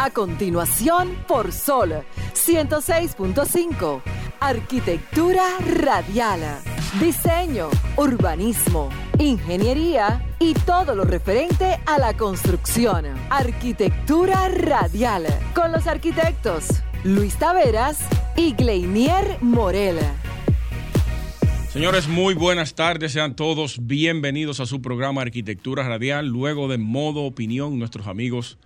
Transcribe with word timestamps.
A 0.00 0.10
continuación, 0.10 1.16
por 1.26 1.50
Sol 1.50 2.04
106.5. 2.32 4.00
Arquitectura 4.38 5.42
radial. 5.58 6.40
Diseño, 7.00 7.68
urbanismo, 7.96 8.90
ingeniería 9.18 10.24
y 10.38 10.54
todo 10.54 10.94
lo 10.94 11.02
referente 11.02 11.80
a 11.84 11.98
la 11.98 12.16
construcción. 12.16 13.06
Arquitectura 13.28 14.48
radial. 14.48 15.26
Con 15.52 15.72
los 15.72 15.88
arquitectos 15.88 16.68
Luis 17.02 17.36
Taveras 17.36 17.98
y 18.36 18.52
Gleinier 18.52 19.38
Morel. 19.40 19.98
Señores, 21.72 22.06
muy 22.06 22.34
buenas 22.34 22.76
tardes. 22.76 23.10
Sean 23.10 23.34
todos 23.34 23.84
bienvenidos 23.84 24.60
a 24.60 24.66
su 24.66 24.80
programa 24.80 25.22
Arquitectura 25.22 25.82
Radial. 25.82 26.28
Luego 26.28 26.68
de 26.68 26.78
Modo 26.78 27.24
Opinión, 27.24 27.80
nuestros 27.80 28.06
amigos 28.06 28.58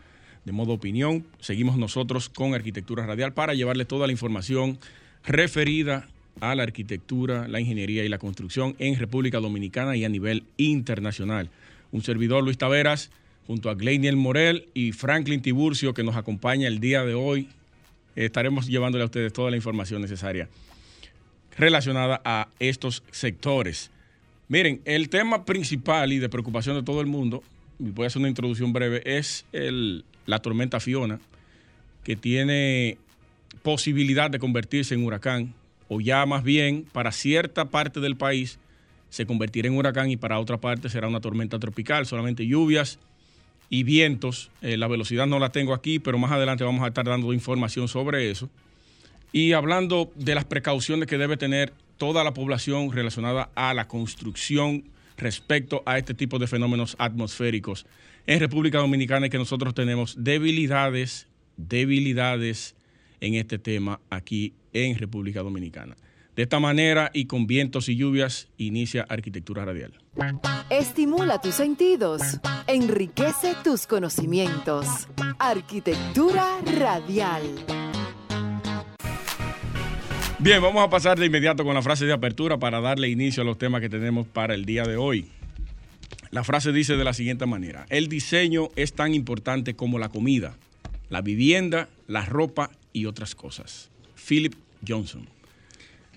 de 0.45 0.53
Modo 0.53 0.73
Opinión, 0.73 1.25
seguimos 1.41 1.77
nosotros 1.77 2.29
con 2.29 2.55
Arquitectura 2.55 3.07
Radial 3.07 3.33
para 3.33 3.55
llevarles 3.55 3.87
toda 3.87 4.07
la 4.07 4.13
información 4.13 4.79
referida 5.25 6.09
a 6.41 6.55
la 6.55 6.65
arquitectura, 6.65 7.47
la 7.47 7.61
ingeniería 7.61 8.05
y 8.05 8.09
la 8.09 8.19
construcción 8.19 8.75
en 8.79 8.99
República 8.99 9.39
Dominicana 9.39 9.97
y 9.97 10.05
a 10.05 10.09
nivel 10.09 10.45
internacional. 10.57 11.51
Un 11.93 12.03
servidor, 12.03 12.43
Luis 12.43 12.59
Taveras, 12.59 13.11
junto 13.47 13.71
a 13.71 13.75
Gleiniel 13.75 14.17
Morel 14.17 14.69
y 14.75 14.93
Franklin 14.93 15.43
Tiburcio, 15.43 15.95
que 15.95 16.03
nos 16.03 16.17
acompaña 16.17 16.69
el 16.69 16.81
día 16.81 17.05
de 17.05 17.15
hoy. 17.15 17.49
Estaremos 18.17 18.67
llevándole 18.67 19.03
a 19.03 19.07
ustedes 19.07 19.33
toda 19.33 19.51
la 19.51 19.57
información 19.57 20.03
necesaria 20.03 20.49
relacionada 21.57 22.21
a 22.25 22.49
estos 22.59 23.03
sectores. 23.11 23.91
Miren, 24.49 24.81
el 24.85 25.09
tema 25.09 25.45
principal 25.45 26.13
y 26.13 26.19
de 26.19 26.29
preocupación 26.29 26.77
de 26.77 26.83
todo 26.83 27.01
el 27.01 27.07
mundo, 27.07 27.43
y 27.79 27.91
voy 27.91 28.05
a 28.05 28.07
hacer 28.09 28.21
una 28.21 28.29
introducción 28.29 28.73
breve, 28.73 29.03
es 29.05 29.45
el, 29.53 30.05
la 30.27 30.41
tormenta 30.41 30.81
Fiona, 30.81 31.21
que 32.05 32.17
tiene 32.17 32.99
posibilidad 33.63 34.31
de 34.31 34.39
convertirse 34.39 34.95
en 34.95 35.05
huracán, 35.05 35.55
o 35.89 36.01
ya 36.01 36.25
más 36.27 36.43
bien 36.43 36.87
para 36.93 37.13
cierta 37.13 37.67
parte 37.67 38.01
del 38.01 38.17
país 38.17 38.59
se 39.11 39.27
convertirá 39.27 39.69
en 39.69 39.77
huracán 39.77 40.11
y 40.11 40.17
para 40.17 40.39
otra 40.39 40.57
parte 40.57 40.89
será 40.89 41.07
una 41.07 41.21
tormenta 41.21 41.59
tropical, 41.59 42.07
solamente 42.07 42.47
lluvias 42.47 42.99
y 43.69 43.83
vientos. 43.83 44.51
Eh, 44.63 44.79
la 44.79 44.89
velocidad 44.89 45.27
no 45.27 45.39
la 45.39 45.51
tengo 45.51 45.75
aquí, 45.75 45.99
pero 45.99 46.17
más 46.19 46.33
adelante 46.33 46.65
vamos 46.65 46.83
a 46.83 46.89
estar 46.89 47.05
dando 47.05 47.33
información 47.35 47.89
sobre 47.89 48.31
eso. 48.31 48.49
Y 49.33 49.53
hablando 49.53 50.11
de 50.15 50.35
las 50.35 50.45
precauciones 50.45 51.09
que 51.09 51.19
debe 51.19 51.37
tener 51.37 51.73
toda 51.99 52.25
la 52.25 52.35
población 52.35 52.91
relacionada 52.91 53.51
a 53.55 53.75
la 53.75 53.87
construcción 53.87 54.85
respecto 55.23 55.83
a 55.87 55.99
este 55.99 56.15
tipo 56.15 56.39
de 56.39 56.47
fenómenos 56.47 56.97
atmosféricos 56.99 57.87
en 58.27 58.41
República 58.41 58.79
Dominicana 58.79 59.27
y 59.27 59.31
que 59.31 59.39
nosotros 59.39 59.75
tenemos 59.75 60.17
debilidades, 60.23 61.29
debilidades 61.57 62.77
en 63.21 63.35
este 63.35 63.59
tema 63.59 64.01
aquí 64.11 64.55
en 64.73 64.99
República 64.99 65.43
Dominicana. 65.43 65.97
De 66.37 66.45
esta 66.45 66.61
manera 66.61 67.11
y 67.13 67.27
con 67.27 67.47
vientos 67.47 67.89
y 67.91 67.97
lluvias 67.97 68.49
inicia 68.57 69.05
Arquitectura 69.09 69.67
Radial. 69.67 69.93
Estimula 70.71 71.41
tus 71.41 71.55
sentidos, 71.55 72.23
enriquece 72.67 73.55
tus 73.63 73.87
conocimientos. 73.87 75.09
Arquitectura 75.39 76.59
Radial. 76.79 77.82
Bien, 80.43 80.61
vamos 80.61 80.83
a 80.83 80.91
pasar 80.91 81.21
de 81.21 81.27
inmediato 81.27 81.63
con 81.63 81.73
la 81.73 81.83
frase 81.83 82.05
de 82.05 82.13
apertura 82.13 82.59
para 82.59 82.81
darle 82.81 83.09
inicio 83.09 83.45
a 83.45 83.47
los 83.47 83.59
temas 83.59 83.81
que 83.81 83.89
tenemos 83.89 84.27
para 84.27 84.55
el 84.55 84.65
día 84.65 84.83
de 84.83 84.97
hoy. 84.97 85.29
La 86.33 86.43
frase 86.43 86.73
dice 86.73 86.97
de 86.97 87.05
la 87.05 87.13
siguiente 87.13 87.47
manera, 87.47 87.87
el 87.91 88.09
diseño 88.09 88.71
es 88.75 88.93
tan 88.93 89.15
importante 89.15 89.75
como 89.75 90.01
la 90.01 90.09
comida, 90.09 90.57
la 91.11 91.21
vivienda, 91.23 91.89
la 92.09 92.25
ropa 92.25 92.73
y 92.93 93.07
otras 93.07 93.37
cosas. 93.37 93.89
Philip 94.17 94.55
Johnson. 94.87 95.29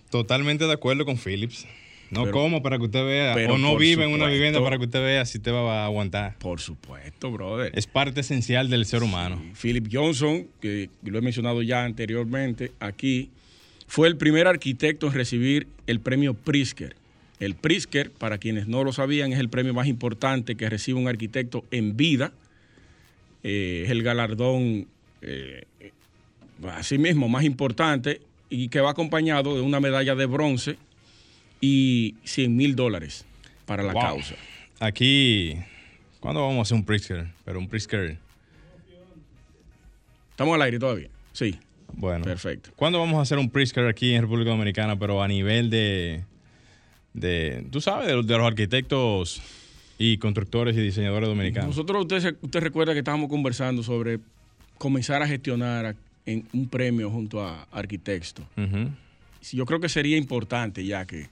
Totalmente 0.09 0.66
de 0.66 0.74
acuerdo 0.74 1.06
con 1.06 1.18
Phillips. 1.19 1.68
No 2.09 2.22
Pero- 2.22 2.34
como 2.34 2.63
para 2.63 2.80
que 2.80 2.86
usted 2.86 3.06
vea, 3.06 3.36
o 3.52 3.59
no 3.59 3.78
vive 3.78 4.06
en 4.06 4.12
una 4.12 4.25
vivienda 4.25 4.59
para 4.59 4.80
que 4.80 4.86
usted 4.86 5.03
vea 5.03 5.25
si 5.25 5.38
te 5.38 5.52
va 5.52 5.84
a 5.84 5.86
aguantar. 5.86 6.36
Por 6.40 6.62
supuesto, 6.62 7.30
brother. 7.30 7.72
Es 7.75 7.86
parte 7.86 8.22
esencial 8.22 8.72
del 8.72 8.88
ser 8.88 9.03
humano. 9.03 9.40
Philip 9.62 9.88
Johnson, 9.92 10.47
que 10.62 10.90
lo 11.03 11.19
he 11.19 11.22
mencionado 11.22 11.62
ya 11.62 11.84
anteriormente 11.84 12.72
aquí, 12.80 13.30
fue 13.88 14.07
el 14.07 14.18
primer 14.18 14.47
arquitecto 14.47 15.07
en 15.07 15.13
recibir 15.13 15.68
el 15.88 16.00
premio 16.00 16.34
Pritzker. 16.34 16.96
El 17.40 17.56
Pritzker, 17.56 18.12
para 18.12 18.38
quienes 18.38 18.68
no 18.68 18.84
lo 18.84 18.94
sabían, 18.94 19.34
es 19.34 19.40
el 19.40 19.50
premio 19.50 19.73
más 19.73 19.88
importante 19.88 20.56
que 20.56 20.69
recibe 20.69 21.00
un 21.00 21.07
arquitecto 21.07 21.66
en 21.72 21.97
vida. 21.97 22.31
Eh, 23.44 23.84
es 23.85 23.91
el 23.91 24.03
galardón, 24.03 24.88
eh, 25.22 25.66
así 26.72 26.97
mismo, 26.97 27.28
más 27.29 27.44
importante 27.44 28.22
y 28.50 28.69
que 28.69 28.79
va 28.79 28.91
acompañado 28.91 29.56
de 29.56 29.62
una 29.62 29.79
medalla 29.79 30.16
de 30.16 30.25
bronce 30.25 30.78
y 31.62 32.16
100 32.24 32.56
mil 32.56 32.75
dólares 32.75 33.25
para 33.66 33.84
la 33.84 33.94
Wow. 33.94 34.01
causa. 34.01 34.35
Aquí, 34.79 35.56
¿cuándo 36.19 36.41
vamos 36.41 36.59
a 36.59 36.62
hacer 36.63 36.75
un 36.78 36.85
Pritzker? 36.85 37.28
Pero 37.44 37.59
un 37.59 37.68
Pritzker, 37.68 38.18
¿Estamos 40.31 40.56
al 40.56 40.62
aire 40.63 40.79
todavía? 40.79 41.07
Sí, 41.31 41.57
bueno. 41.94 42.25
perfecto. 42.25 42.72
¿Cuándo 42.75 43.00
vamos 43.00 43.18
a 43.19 43.22
hacer 43.22 43.38
un 43.38 43.50
Pritzker 43.50 43.88
aquí 43.88 44.13
en 44.13 44.22
República 44.22 44.51
Dominicana, 44.51 44.97
pero 44.97 45.22
a 45.23 45.28
nivel 45.28 45.69
de, 45.69 46.23
de 47.13 47.66
tú 47.72 47.81
sabes, 47.81 48.07
de, 48.07 48.13
los- 48.16 48.28
de 48.28 48.38
los 48.38 48.46
arquitectos 48.47 49.41
y 49.97 50.18
constructores 50.18 50.75
y 50.75 50.81
diseñadores 50.81 51.29
dominicanos? 51.29 51.69
Nosotros, 51.69 52.01
usted, 52.01 52.35
usted 52.41 52.59
recuerda 52.59 52.94
que 52.94 53.00
estábamos 53.00 53.29
conversando 53.29 53.84
sobre 53.84 54.19
comenzar 54.78 55.22
a 55.22 55.28
gestionar 55.28 55.95
en 56.25 56.45
un 56.53 56.68
premio 56.68 57.09
junto 57.09 57.41
a 57.41 57.63
arquitectos. 57.72 58.45
Yo 59.51 59.66
creo 59.66 59.79
que 59.79 59.90
sería 59.90 60.18
importante 60.18 60.84
ya 60.84 61.06
que 61.06 61.28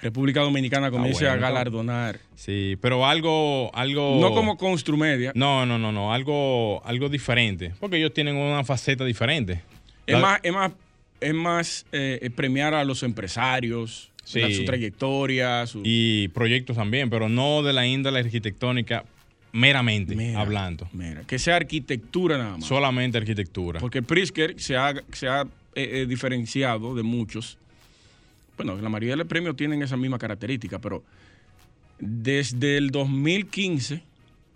República 0.00 0.40
Dominicana 0.40 0.90
comience 0.90 1.26
a 1.26 1.30
bueno, 1.32 1.42
galardonar, 1.42 2.18
Sí, 2.34 2.76
pero 2.80 3.06
algo, 3.06 3.70
algo... 3.74 4.18
no 4.20 4.34
como 4.34 4.56
Construmedia, 4.56 5.32
No, 5.34 5.64
no, 5.66 5.78
no, 5.78 5.92
no, 5.92 6.12
algo, 6.12 6.84
algo 6.84 7.08
diferente, 7.08 7.72
porque 7.80 7.98
ellos 7.98 8.12
tienen 8.12 8.36
una 8.36 8.64
faceta 8.64 9.04
diferente. 9.04 9.62
Es 10.06 10.20
más, 10.20 10.40
es 10.42 10.52
más, 10.52 10.72
es 11.20 11.34
más 11.34 11.86
eh, 11.92 12.30
premiar 12.34 12.74
a 12.74 12.84
los 12.84 13.02
empresarios, 13.02 14.10
Sí. 14.24 14.40
la- 14.40 14.50
su 14.50 14.64
trayectoria, 14.64 15.66
su... 15.66 15.82
y 15.84 16.28
proyectos 16.28 16.76
también, 16.76 17.10
pero 17.10 17.28
no 17.28 17.62
de 17.62 17.72
la 17.74 17.86
índole 17.86 18.20
arquitectónica 18.20 19.04
meramente 19.52 20.34
hablando. 20.34 20.88
mira, 20.92 21.22
que 21.26 21.38
sea 21.38 21.56
arquitectura 21.56 22.38
nada 22.38 22.56
más. 22.56 22.64
Solamente 22.66 23.18
arquitectura. 23.18 23.80
Porque 23.80 24.02
Pritzker 24.02 24.58
se 24.58 24.76
ha, 24.76 24.94
se 25.12 25.28
ha 25.28 25.42
eh, 25.42 25.46
eh, 26.02 26.06
diferenciado 26.08 26.94
de 26.94 27.02
muchos. 27.02 27.58
Bueno, 28.56 28.76
la 28.80 28.88
mayoría 28.88 29.10
de 29.10 29.16
los 29.18 29.26
premios 29.26 29.56
tienen 29.56 29.82
esa 29.82 29.96
misma 29.96 30.18
característica, 30.18 30.78
pero 30.78 31.04
desde 31.98 32.76
el 32.78 32.90
2015 32.90 34.02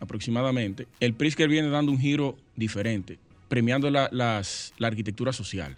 aproximadamente, 0.01 0.87
el 1.01 1.13
Pritzker 1.15 1.49
viene 1.49 1.69
dando 1.69 1.91
un 1.93 1.99
giro 2.01 2.37
diferente, 2.57 3.19
premiando 3.49 3.91
la, 3.91 4.09
las- 4.13 4.73
la 4.79 4.89
arquitectura 4.89 5.33
social. 5.33 5.77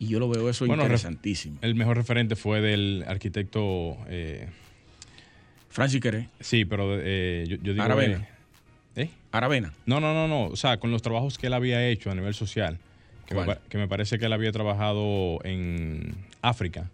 Y 0.00 0.06
yo 0.08 0.20
lo 0.20 0.28
veo 0.28 0.48
eso 0.48 0.64
Bueno, 0.66 0.84
interesantísimo. 0.84 1.58
El 1.60 1.74
mejor 1.74 1.96
referente 1.96 2.36
fue 2.36 2.60
del 2.60 3.04
arquitecto, 3.08 3.96
eh, 4.08 4.48
Francis 5.70 6.00
Queré, 6.00 6.28
sí, 6.40 6.64
pero 6.64 6.96
eh, 7.00 7.44
yo, 7.48 7.56
yo 7.56 7.72
digo... 7.72 7.82
Aravena. 7.84 8.28
eh, 8.96 9.02
¿eh? 9.02 9.10
Aravena. 9.32 9.72
No, 9.86 10.00
no, 10.00 10.14
no, 10.14 10.28
no, 10.28 10.44
o 10.46 10.56
sea, 10.56 10.78
con 10.78 10.90
los 10.90 11.02
trabajos 11.02 11.36
que 11.36 11.48
él 11.48 11.54
había 11.54 11.86
hecho 11.88 12.10
a 12.10 12.14
nivel 12.14 12.34
social, 12.34 12.78
que 13.26 13.76
me, 13.76 13.88
parece 13.88 14.18
que 14.18 14.24
él 14.26 14.32
había 14.32 14.50
trabajado 14.52 15.38
en 15.44 16.14
África, 16.40 16.88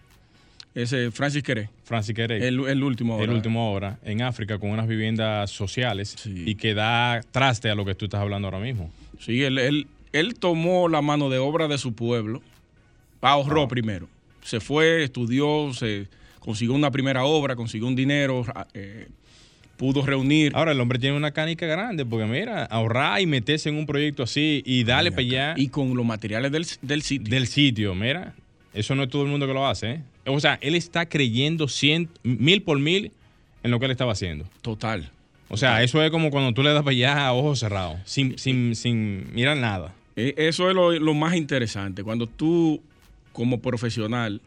Ese 0.75 1.11
Francis 1.13 1.43
Queré, 1.45 1.69
Francis 1.85 2.15
Queré. 2.15 2.49
el, 2.49 2.59
el 2.67 2.83
último. 2.83 3.15
el 3.17 3.21
ahora. 3.21 3.33
último 3.35 3.71
hora 3.73 3.99
en 4.05 4.23
África 4.23 4.59
con 4.59 4.71
unas 4.71 4.89
viviendas 4.89 5.51
sociales 5.53 6.17
Sí. 6.19 6.43
y 6.47 6.55
que 6.57 6.75
da 6.75 7.21
traste 7.31 7.71
a 7.71 7.75
lo 7.77 7.85
que 7.85 7.95
tú 7.95 8.07
estás 8.07 8.21
hablando 8.21 8.49
ahora 8.49 8.59
mismo. 8.59 8.91
Sí, 9.21 9.43
él, 9.43 9.59
él- 9.59 9.87
él 10.13 10.35
tomó 10.35 10.89
la 10.89 11.03
mano 11.03 11.29
de 11.31 11.39
obra 11.39 11.67
de 11.69 11.79
su 11.79 11.93
pueblo, 11.95 12.41
ahorró 13.21 13.69
primero, 13.69 14.09
se 14.43 14.61
fue, 14.61 15.03
estudió, 15.05 15.73
se 15.73 16.07
consiguió 16.41 16.75
una 16.75 16.91
primera 16.91 17.25
obra, 17.25 17.57
consiguió 17.57 17.87
un 17.89 17.97
dinero, 17.97 18.45
eh, 18.75 19.09
pudo 19.77 20.05
reunir. 20.05 20.53
Ahora 20.55 20.73
el 20.73 20.81
hombre 20.81 20.99
tiene 20.99 21.17
una 21.17 21.33
canica 21.33 21.67
grande 21.67 22.05
porque 22.05 22.27
mira, 22.27 22.65
ahorrar 22.67 23.21
y 23.21 23.27
meterse 23.27 23.71
en 23.71 23.77
un 23.77 23.87
proyecto 23.87 24.23
así 24.23 24.63
y 24.67 24.85
darle 24.85 25.11
para 25.11 25.23
allá 25.23 25.55
y 25.57 25.69
con 25.69 25.97
los 25.97 26.05
materiales 26.07 26.53
del, 26.53 26.67
del 26.83 27.03
sitio. 27.03 27.31
del 27.31 27.47
sitio, 27.47 27.95
mira, 27.95 28.35
eso 28.75 28.95
no 28.95 29.05
es 29.05 29.09
todo 29.09 29.23
el 29.23 29.29
mundo 29.29 29.47
que 29.47 29.55
lo 29.55 29.67
hace. 29.67 29.91
¿eh? 29.93 30.01
O 30.27 30.39
sea, 30.39 30.59
él 30.61 30.75
está 30.75 31.07
creyendo 31.07 31.67
cien, 31.67 32.09
mil 32.23 32.63
por 32.63 32.79
mil 32.79 33.11
en 33.63 33.71
lo 33.71 33.79
que 33.79 33.87
él 33.87 33.91
estaba 33.91 34.13
haciendo. 34.13 34.45
Total. 34.63 35.11
O 35.49 35.57
sea, 35.57 35.83
eso 35.83 36.03
es 36.03 36.11
como 36.11 36.31
cuando 36.31 36.53
tú 36.53 36.63
le 36.63 36.73
das 36.73 36.83
para 36.83 36.93
allá 36.93 37.27
a 37.27 37.33
ojos 37.33 37.61
cerrados, 37.61 37.99
sin, 38.05 38.39
sin, 38.39 38.75
sin 38.75 39.33
mirar 39.35 39.57
nada. 39.57 39.95
Eh, 40.17 40.35
Eso 40.37 40.69
es 40.69 40.75
lo, 40.75 40.93
lo 40.93 41.15
más 41.15 41.35
interesante. 41.35 42.03
Cuando 42.03 42.27
tú, 42.27 42.81
como 43.33 43.61
profesional, 43.61 44.41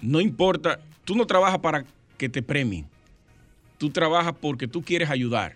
no 0.00 0.20
importa, 0.20 0.80
tú 1.04 1.14
no 1.14 1.26
trabajas 1.26 1.58
para 1.58 1.84
que 2.16 2.28
te 2.28 2.42
premien. 2.42 2.86
Tú 3.78 3.90
trabajas 3.90 4.34
porque 4.40 4.66
tú 4.66 4.82
quieres 4.82 5.10
ayudar. 5.10 5.54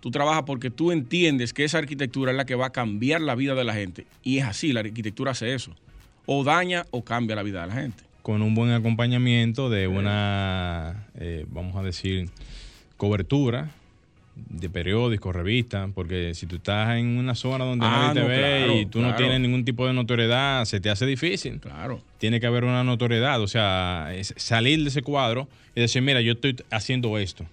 Tú 0.00 0.10
trabajas 0.10 0.42
porque 0.44 0.70
tú 0.70 0.90
entiendes 0.90 1.52
que 1.52 1.64
esa 1.64 1.78
arquitectura 1.78 2.32
es 2.32 2.36
la 2.36 2.44
que 2.44 2.54
va 2.54 2.66
a 2.66 2.70
cambiar 2.70 3.20
la 3.20 3.34
vida 3.34 3.54
de 3.54 3.64
la 3.64 3.72
gente. 3.72 4.06
Y 4.22 4.38
es 4.38 4.44
así, 4.44 4.72
la 4.72 4.80
arquitectura 4.80 5.30
hace 5.30 5.54
eso. 5.54 5.74
O 6.26 6.44
daña 6.44 6.86
o 6.90 7.02
cambia 7.04 7.36
la 7.36 7.42
vida 7.42 7.62
de 7.62 7.66
la 7.68 7.74
gente. 7.74 8.04
Con 8.22 8.42
un 8.42 8.54
buen 8.54 8.70
acompañamiento 8.70 9.70
de 9.70 9.88
una, 9.88 11.06
eh, 11.16 11.46
vamos 11.48 11.76
a 11.76 11.82
decir, 11.82 12.30
cobertura 12.96 13.70
de 14.34 14.70
periódicos, 14.70 15.34
revistas, 15.34 15.90
porque 15.94 16.34
si 16.34 16.46
tú 16.46 16.56
estás 16.56 16.96
en 16.96 17.18
una 17.18 17.34
zona 17.34 17.64
donde 17.64 17.84
Ah, 17.86 18.12
nadie 18.14 18.14
te 18.14 18.20
no, 18.20 18.28
ve 18.28 18.36
claro, 18.64 18.80
y 18.80 18.86
tú 18.86 19.00
no 19.00 19.14
tienes 19.14 19.40
ningún 19.40 19.64
tipo 19.64 19.86
de 19.86 19.92
notoriedad, 19.92 20.64
se 20.64 20.80
te 20.80 20.88
hace 20.90 21.04
difícil. 21.06 21.60
Claro. 21.60 22.00
Tiene 22.18 22.40
que 22.40 22.46
haber 22.46 22.64
una 22.64 22.82
notoriedad, 22.82 23.40
o 23.42 23.46
sea, 23.46 24.10
salir 24.36 24.82
de 24.82 24.88
ese 24.88 25.02
cuadro 25.02 25.48
y 25.74 25.80
decir, 25.82 26.00
mira, 26.02 26.20
yo 26.22 26.32
estoy 26.32 26.56
haciendo 26.70 27.18
esto. 27.18 27.44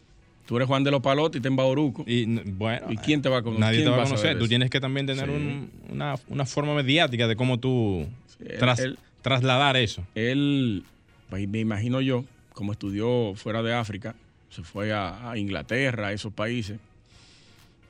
Tú 0.46 0.56
eres 0.56 0.68
Juan 0.68 0.84
de 0.84 0.90
los 0.92 1.02
Palotes 1.02 1.40
y 1.40 1.42
te 1.42 1.48
en 1.50 1.56
Bauruco. 1.58 2.04
Y 2.08 2.26
bueno, 2.26 2.88
¿Y 2.90 2.98
quién 2.98 3.22
te 3.22 3.30
va 3.30 3.38
a 3.38 3.42
conocer? 3.44 3.60
Nadie 3.60 3.78
te 3.80 3.84
¿Quién 3.84 3.94
va 3.98 4.02
a 4.02 4.06
conocer. 4.06 4.34
Tú 4.38 4.46
eso? 4.46 4.50
tienes 4.50 4.70
que 4.70 4.80
también 4.80 5.06
tener 5.06 5.26
Sí. 5.26 5.31
un- 5.31 5.70
una, 5.92 6.16
una 6.30 6.46
forma 6.46 6.74
mediática 6.74 7.28
de 7.28 7.36
cómo 7.36 7.60
tú 7.60 8.08
él- 8.40 8.58
tras- 8.58 8.80
él- 8.80 8.98
trasladar 9.22 9.76
eso. 9.78 10.04
Él, 10.16 10.84
pues, 11.30 11.48
me 11.48 11.60
imagino 11.60 12.02
yo, 12.02 12.24
como 12.54 12.72
estudió 12.72 13.34
fuera 13.36 13.62
de 13.62 13.74
África, 13.76 14.16
se 14.50 14.63
fue 14.63 14.92
a, 14.94 15.31
a 15.31 15.38
Inglaterra, 15.38 16.07
a 16.07 16.13
esos 16.13 16.34
países, 16.34 16.80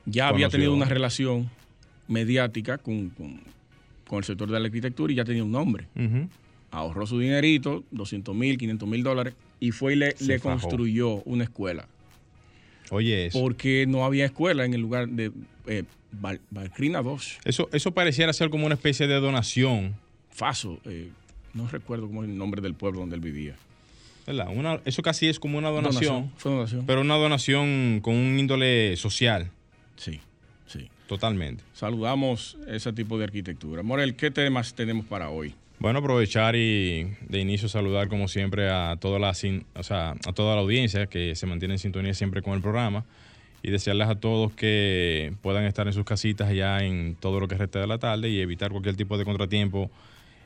ya 0.06 0.28
había 0.28 0.46
Conoció. 0.46 0.58
tenido 0.58 0.74
una 0.74 0.86
relación 0.86 1.50
mediática 2.08 2.78
con, 2.78 3.10
con- 3.10 3.40
con 4.06 4.18
el 4.18 4.24
sector 4.24 4.50
de 4.50 4.58
la 4.58 4.66
arquitectura 4.66 5.12
y 5.12 5.16
ya 5.16 5.24
tenía 5.24 5.44
un 5.44 5.52
nombre. 5.52 5.86
Ujú. 5.94 6.28
Ahorró 6.72 7.06
su 7.06 7.18
dinerito, 7.20 7.84
200 7.92 8.34
mil, 8.34 8.58
500 8.58 8.88
mil 8.88 9.02
dólares, 9.04 9.34
y 9.60 9.70
fue 9.70 9.92
y 9.92 9.96
le, 9.96 10.14
construyó 10.40 11.22
una 11.24 11.44
escuela. 11.44 11.86
Oye, 12.90 13.26
eso. 13.26 13.40
Porque 13.40 13.86
no 13.88 14.04
había 14.04 14.24
escuela 14.24 14.64
en 14.64 14.74
el 14.74 14.80
lugar 14.80 15.08
de 15.08 15.30
eh, 15.66 15.84
Val- 16.12 16.40
Valcrina 16.50 17.02
2. 17.02 17.38
eso. 17.44 17.68
Eso 17.72 17.92
pareciera 17.92 18.32
ser 18.32 18.50
como 18.50 18.66
una 18.66 18.74
especie 18.74 19.06
de 19.06 19.14
donación. 19.20 19.94
Faso, 20.30 20.80
eh, 20.86 21.10
no 21.54 21.68
recuerdo 21.68 22.08
cómo 22.08 22.24
es 22.24 22.30
el 22.30 22.36
nombre 22.36 22.60
del 22.62 22.74
pueblo 22.74 23.00
donde 23.00 23.14
él 23.14 23.20
vivía. 23.22 23.54
¿Verdad? 24.26 24.48
Una- 24.54 24.80
eso 24.84 25.02
casi 25.02 25.28
es 25.28 25.38
como 25.40 25.58
una 25.58 25.70
donación, 25.70 26.30
Fue 26.36 26.52
donación. 26.52 26.84
pero 26.86 27.00
una 27.00 27.14
donación 27.16 28.00
con 28.02 28.14
un 28.14 28.38
índole 28.38 28.96
social, 28.96 29.50
sí, 29.96 30.20
sí. 30.66 30.88
totalmente. 31.06 31.62
Saludamos 31.74 32.56
ese 32.68 32.92
tipo 32.92 33.18
de 33.18 33.24
arquitectura. 33.24 33.82
Morel, 33.82 34.14
¿qué 34.16 34.30
temas 34.30 34.74
tenemos 34.74 35.06
para 35.06 35.30
hoy? 35.30 35.54
Bueno, 35.78 36.00
aprovechar 36.00 36.56
y 36.56 37.04
de 37.28 37.40
inicio 37.40 37.66
saludar 37.68 38.08
como 38.08 38.28
siempre 38.28 38.68
a 38.70 38.96
toda 39.00 39.18
la, 39.18 39.30
o 39.30 39.82
sea, 39.82 40.10
a 40.10 40.32
toda 40.34 40.54
la 40.54 40.60
audiencia 40.60 41.06
que 41.06 41.34
se 41.34 41.46
mantiene 41.46 41.74
en 41.74 41.78
sintonía 41.78 42.12
siempre 42.12 42.42
con 42.42 42.52
el 42.52 42.60
programa 42.60 43.04
y 43.62 43.70
desearles 43.70 44.08
a 44.08 44.14
todos 44.20 44.52
que 44.52 45.32
puedan 45.40 45.64
estar 45.64 45.86
en 45.86 45.94
sus 45.94 46.04
casitas 46.04 46.52
ya 46.54 46.80
en 46.84 47.14
todo 47.18 47.40
lo 47.40 47.48
que 47.48 47.56
resta 47.56 47.80
de 47.80 47.86
la 47.86 47.96
tarde 47.98 48.28
y 48.28 48.40
evitar 48.40 48.70
cualquier 48.72 48.96
tipo 48.96 49.16
de 49.16 49.24
contratiempo 49.24 49.90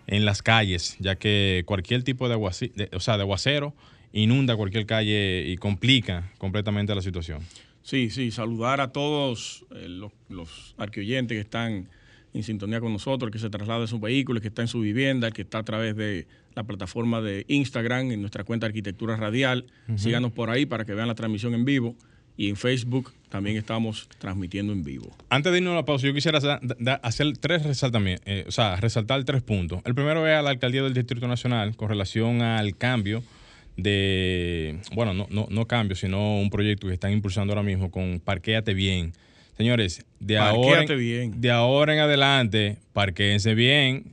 en 0.07 0.25
las 0.25 0.43
calles, 0.43 0.97
ya 1.01 1.17
que 1.17 1.63
cualquier 1.67 2.03
tipo 2.03 2.29
de, 2.29 2.37
aguaci- 2.37 2.73
de- 2.75 2.91
o 2.95 3.01
sea, 3.01 3.17
de 3.17 3.23
aguacero 3.23 3.75
inunda 4.13 4.57
cualquier 4.57 4.87
calle 4.87 5.45
y 5.49 5.57
complica 5.57 6.31
completamente 6.39 6.95
la 6.95 7.03
situación. 7.03 7.41
Sí, 7.83 8.11
sí, 8.11 8.31
saludar 8.31 8.81
a 8.81 8.93
todos 8.93 9.65
eh, 9.75 9.89
los, 9.89 10.13
los 10.29 10.75
arqueoyentes 10.79 11.37
que 11.37 11.41
están 11.41 11.89
en 12.33 12.43
sintonía 12.43 12.81
con 12.81 12.93
nosotros, 12.93 13.29
el 13.29 13.33
que 13.33 13.39
se 13.39 13.51
traslada 13.51 13.83
en 13.83 13.89
su 13.89 14.01
vehículo, 14.01 14.39
el 14.39 14.43
que 14.43 14.49
está 14.49 14.63
en 14.63 14.69
su 14.69 14.81
vivienda, 14.81 15.29
el 15.29 15.33
que 15.35 15.43
está 15.43 15.59
a 15.59 15.63
través 15.65 15.95
de 15.97 16.27
la 16.55 16.65
plataforma 16.65 17.21
de 17.21 17.45
Instagram, 17.49 18.11
en 18.13 18.21
nuestra 18.21 18.45
cuenta 18.45 18.67
Arquitectura 18.67 19.17
Radial. 19.17 19.67
Síganos 19.97 20.33
por 20.33 20.51
ahí 20.51 20.67
para 20.67 20.85
que 20.85 20.95
vean 20.95 21.09
la 21.09 21.15
transmisión 21.15 21.55
en 21.55 21.65
vivo. 21.65 21.95
Y 22.37 22.49
en 22.49 22.57
Facebook 22.57 23.13
también 23.29 23.57
estamos 23.57 24.09
transmitiendo 24.19 24.73
en 24.73 24.85
vivo. 24.85 25.17
Antes 25.29 25.53
de 25.53 25.59
irnos 25.59 25.73
a 25.73 25.77
la 25.77 25.85
pausa, 25.85 26.07
yo 26.07 26.15
quisiera 26.15 26.39
hacer 27.03 27.39
tres 27.39 27.65
resaltamientos, 27.65 28.27
o 28.47 28.51
sea, 28.51 28.77
resaltar 28.77 29.25
tres 29.25 29.43
puntos. 29.43 29.81
El 29.85 29.95
primero 29.95 30.27
es 30.27 30.35
a 30.35 30.43
la 30.43 30.51
alcaldía 30.51 30.83
del 30.83 30.95
Distrito 30.95 31.27
Nacional 31.29 31.77
con 31.77 31.89
relación 31.89 32.43
al 32.43 32.77
cambio 32.77 33.23
de, 33.77 34.79
bueno, 34.95 35.15
no, 35.15 35.27
no, 35.31 35.49
no 35.51 35.67
cambio, 35.67 35.97
sino 35.97 36.39
un 36.39 36.51
proyecto 36.51 36.87
que 36.87 36.95
están 36.95 37.13
impulsando 37.13 37.53
ahora 37.53 37.63
mismo 37.63 37.91
con 37.91 38.21
Parquéate 38.21 38.75
Bien. 38.75 39.13
Señores, 39.57 40.05
de 40.19 40.37
ahora, 40.37 40.83
en, 40.83 40.99
bien. 40.99 41.41
de 41.41 41.51
ahora 41.51 41.95
en 41.95 42.01
adelante, 42.01 42.79
parquéense 42.93 43.55
bien. 43.55 44.05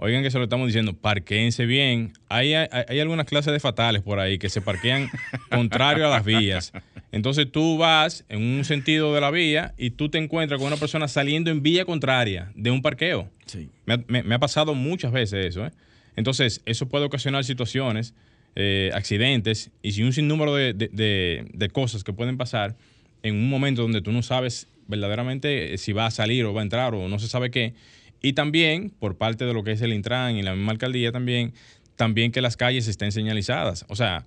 Oigan 0.00 0.22
que 0.22 0.30
se 0.30 0.38
lo 0.38 0.44
estamos 0.44 0.68
diciendo, 0.68 0.92
parquéense 0.94 1.66
bien. 1.66 2.12
Hay, 2.28 2.54
hay, 2.54 2.68
hay 2.88 3.00
algunas 3.00 3.26
clases 3.26 3.52
de 3.52 3.58
fatales 3.58 4.00
por 4.02 4.20
ahí 4.20 4.38
que 4.38 4.48
se 4.48 4.60
parquean 4.60 5.10
contrario 5.50 6.06
a 6.06 6.10
las 6.10 6.24
vías. 6.24 6.72
Entonces 7.10 7.50
tú 7.50 7.78
vas 7.78 8.24
en 8.28 8.40
un 8.42 8.64
sentido 8.64 9.12
de 9.12 9.20
la 9.20 9.30
vía 9.32 9.74
y 9.76 9.90
tú 9.90 10.08
te 10.08 10.18
encuentras 10.18 10.58
con 10.58 10.68
una 10.68 10.76
persona 10.76 11.08
saliendo 11.08 11.50
en 11.50 11.62
vía 11.64 11.84
contraria 11.84 12.52
de 12.54 12.70
un 12.70 12.80
parqueo. 12.80 13.28
Sí. 13.46 13.70
Me 13.86 13.94
ha, 13.94 14.04
me- 14.06 14.22
me 14.22 14.34
ha 14.36 14.38
pasado 14.38 14.74
muchas 14.74 15.10
veces 15.10 15.46
eso. 15.46 15.66
¿eh? 15.66 15.70
Entonces, 16.14 16.62
eso 16.64 16.88
puede 16.88 17.04
ocasionar 17.04 17.42
situaciones, 17.44 18.14
eh, 18.54 18.90
accidentes 18.94 19.70
y 19.82 19.92
si 19.92 20.04
un 20.04 20.12
sinnúmero 20.12 20.54
de, 20.54 20.74
de- 20.74 20.88
de- 20.92 21.44
de 21.52 21.68
cosas 21.70 22.04
que 22.04 22.12
pueden 22.12 22.36
pasar 22.36 22.76
en 23.24 23.34
un 23.34 23.48
momento 23.50 23.82
donde 23.82 24.00
tú 24.00 24.12
no 24.12 24.22
sabes 24.22 24.68
verdaderamente 24.86 25.74
eh, 25.74 25.78
si 25.78 25.92
va 25.92 26.06
a 26.06 26.10
salir 26.12 26.44
o 26.44 26.54
va 26.54 26.60
a 26.60 26.64
entrar 26.64 26.94
o 26.94 27.08
no 27.08 27.18
se 27.18 27.26
sabe 27.26 27.50
qué. 27.50 27.74
Y 28.22 28.32
también, 28.32 28.90
por 28.90 29.16
parte 29.16 29.44
de 29.44 29.52
lo 29.54 29.62
que 29.64 29.72
es 29.72 29.82
el 29.82 29.92
Intran 29.92 30.36
y 30.36 30.42
la 30.42 30.54
misma 30.54 30.72
alcaldía 30.72 31.12
también, 31.12 31.52
también 31.96 32.32
que 32.32 32.40
las 32.40 32.56
calles 32.56 32.88
estén 32.88 33.12
señalizadas. 33.12 33.84
O 33.88 33.96
sea, 33.96 34.24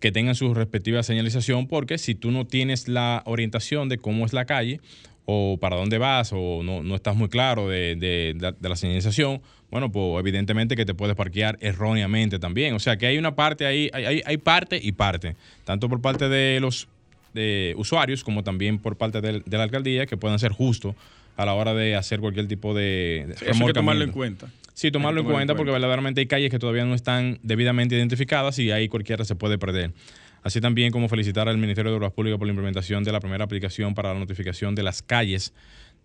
que 0.00 0.12
tengan 0.12 0.34
su 0.34 0.54
respectiva 0.54 1.02
señalización, 1.02 1.66
porque 1.68 1.98
si 1.98 2.14
tú 2.14 2.30
no 2.30 2.46
tienes 2.46 2.88
la 2.88 3.22
orientación 3.26 3.88
de 3.88 3.98
cómo 3.98 4.26
es 4.26 4.32
la 4.32 4.44
calle, 4.44 4.80
o 5.28 5.58
para 5.60 5.76
dónde 5.76 5.98
vas, 5.98 6.30
o 6.32 6.62
no, 6.62 6.82
no 6.82 6.94
estás 6.94 7.16
muy 7.16 7.28
claro 7.28 7.68
de, 7.68 7.96
de- 7.96 8.54
la 8.60 8.76
señalización, 8.76 9.42
bueno, 9.70 9.90
pues 9.90 10.20
evidentemente 10.20 10.76
que 10.76 10.84
te 10.84 10.94
puedes 10.94 11.16
parquear 11.16 11.58
erróneamente 11.60 12.38
también. 12.38 12.74
O 12.74 12.78
sea 12.78 12.96
que 12.96 13.06
hay 13.06 13.18
una 13.18 13.34
parte 13.34 13.66
ahí, 13.66 13.90
hay, 13.92 14.22
hay- 14.24 14.36
parte 14.38 14.78
y 14.80 14.92
parte, 14.92 15.34
tanto 15.64 15.88
por 15.88 16.00
parte 16.00 16.28
de 16.28 16.60
los 16.60 16.88
usuarios 17.76 18.24
como 18.24 18.42
también 18.44 18.78
por 18.78 18.96
parte 18.96 19.20
de, 19.20 19.42
la 19.46 19.62
alcaldía, 19.62 20.06
que 20.06 20.16
puedan 20.16 20.38
ser 20.38 20.52
justos 20.52 20.94
a 21.36 21.44
la 21.44 21.54
hora 21.54 21.74
de 21.74 21.94
hacer 21.94 22.20
cualquier 22.20 22.48
tipo 22.48 22.74
de, 22.74 23.26
de 23.28 23.32
Eso 23.34 23.60
hay 23.60 23.66
que 23.66 23.72
tomarlo 23.72 24.04
en 24.04 24.12
cuenta. 24.12 24.48
Sí, 24.74 24.90
tomarlo 24.90 25.20
en 25.20 25.26
cuenta 25.26 25.54
porque 25.54 25.72
verdaderamente 25.72 26.20
hay 26.20 26.26
calles 26.26 26.50
que 26.50 26.58
todavía 26.58 26.84
no 26.84 26.94
están 26.94 27.38
debidamente 27.42 27.96
identificadas 27.96 28.58
y 28.58 28.70
ahí 28.70 28.88
cualquiera 28.88 29.24
se 29.24 29.34
puede 29.34 29.58
perder. 29.58 29.92
Así 30.42 30.60
también 30.60 30.92
como 30.92 31.08
felicitar 31.08 31.48
al 31.48 31.58
Ministerio 31.58 31.90
de 31.90 31.96
Obras 31.96 32.12
Públicas 32.12 32.38
por 32.38 32.46
la 32.46 32.52
implementación 32.52 33.02
de 33.02 33.10
la 33.10 33.20
primera 33.20 33.44
aplicación 33.44 33.94
para 33.94 34.12
la 34.12 34.20
notificación 34.20 34.74
de 34.74 34.82
las 34.82 35.02
calles 35.02 35.52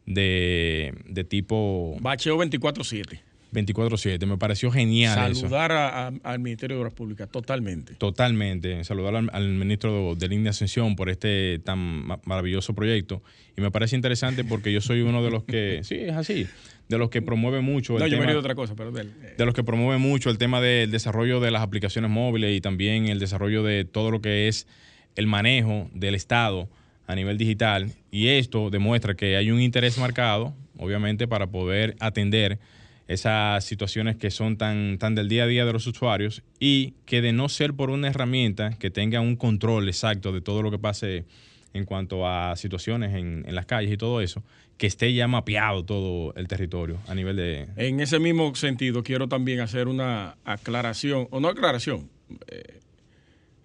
de, 0.05 0.93
de 1.05 1.23
tipo 1.23 1.97
Bacheo 1.99 2.37
24-7. 2.37 3.19
24-7. 3.51 4.25
Me 4.25 4.37
pareció 4.37 4.71
genial. 4.71 5.35
Saludar 5.35 5.71
a- 5.71 6.07
a- 6.07 6.13
al 6.23 6.39
Ministerio 6.39 6.77
de 6.77 6.81
Obras 6.81 6.93
Públicas 6.93 7.29
totalmente. 7.29 7.95
Totalmente. 7.95 8.83
Saludar 8.83 9.15
al, 9.15 9.29
al 9.33 9.47
ministro 9.49 10.15
de 10.15 10.27
Línea 10.27 10.51
Ascensión 10.51 10.95
por 10.95 11.09
este 11.09 11.59
tan 11.59 11.79
ma- 11.79 12.19
maravilloso 12.25 12.73
proyecto. 12.73 13.21
Y 13.57 13.61
me 13.61 13.71
parece 13.71 13.95
interesante 13.95 14.43
porque 14.43 14.71
yo 14.71 14.81
soy 14.81 15.01
uno 15.01 15.23
de 15.23 15.31
los 15.31 15.43
que, 15.43 15.79
sí, 15.83 15.95
es 15.95 16.13
así, 16.15 16.47
de 16.89 16.97
los 16.97 17.09
que 17.09 17.21
promueve 17.21 17.61
mucho 17.61 17.93
el 17.95 17.99
No, 17.99 18.07
yo 18.07 18.17
me 18.17 18.21
tema- 18.21 18.31
de 18.33 18.37
otra 18.37 18.55
cosa, 18.55 18.75
pero 18.75 18.91
del- 18.91 19.07
eh, 19.21 19.35
de 19.37 19.45
los 19.45 19.53
que 19.53 19.63
promueve 19.63 19.97
mucho 19.97 20.29
el 20.29 20.37
tema 20.37 20.61
del 20.61 20.91
desarrollo 20.91 21.39
de 21.39 21.51
las 21.51 21.61
aplicaciones 21.61 22.09
móviles 22.09 22.55
y 22.55 22.61
también 22.61 23.07
el 23.07 23.19
desarrollo 23.19 23.63
de 23.63 23.85
todo 23.85 24.11
lo 24.11 24.21
que 24.21 24.47
es 24.47 24.67
el 25.15 25.27
manejo 25.27 25.89
del 25.93 26.15
Estado 26.15 26.69
a 27.07 27.15
nivel 27.15 27.37
digital. 27.37 27.91
Y 28.11 28.27
esto 28.27 28.69
demuestra 28.69 29.15
que 29.15 29.35
hay 29.35 29.51
un 29.51 29.59
interés 29.59 29.97
marcado, 29.97 30.53
obviamente, 30.77 31.27
para 31.27 31.47
poder 31.47 31.95
atender 31.99 32.59
esas 33.11 33.65
situaciones 33.65 34.15
que 34.15 34.31
son 34.31 34.57
tan, 34.57 34.97
tan 34.97 35.15
del 35.15 35.27
día 35.27 35.43
a 35.43 35.47
día 35.47 35.65
de 35.65 35.73
los 35.73 35.85
usuarios 35.87 36.43
y 36.59 36.93
que 37.05 37.21
de 37.21 37.33
no 37.33 37.49
ser 37.49 37.73
por 37.73 37.89
una 37.89 38.07
herramienta 38.07 38.71
que 38.77 38.89
tenga 38.89 39.19
un 39.19 39.35
control 39.35 39.87
exacto 39.87 40.31
de 40.31 40.41
todo 40.41 40.61
lo 40.61 40.71
que 40.71 40.79
pase 40.79 41.25
en 41.73 41.85
cuanto 41.85 42.27
a 42.27 42.55
situaciones 42.55 43.13
en, 43.13 43.45
en 43.47 43.55
las 43.55 43.65
calles 43.65 43.91
y 43.91 43.97
todo 43.97 44.21
eso, 44.21 44.43
que 44.77 44.87
esté 44.87 45.13
ya 45.13 45.27
mapeado 45.27 45.85
todo 45.85 46.33
el 46.35 46.47
territorio 46.47 46.97
a 47.07 47.15
nivel 47.15 47.35
de, 47.35 47.67
En 47.77 47.99
ese 47.99 48.19
mismo 48.19 48.55
sentido, 48.55 49.03
quiero 49.03 49.27
también 49.27 49.59
hacer 49.59 49.87
una 49.87 50.37
aclaración, 50.43 51.27
o 51.31 51.39
no 51.39 51.49
aclaración, 51.49 52.09
eh, 52.47 52.79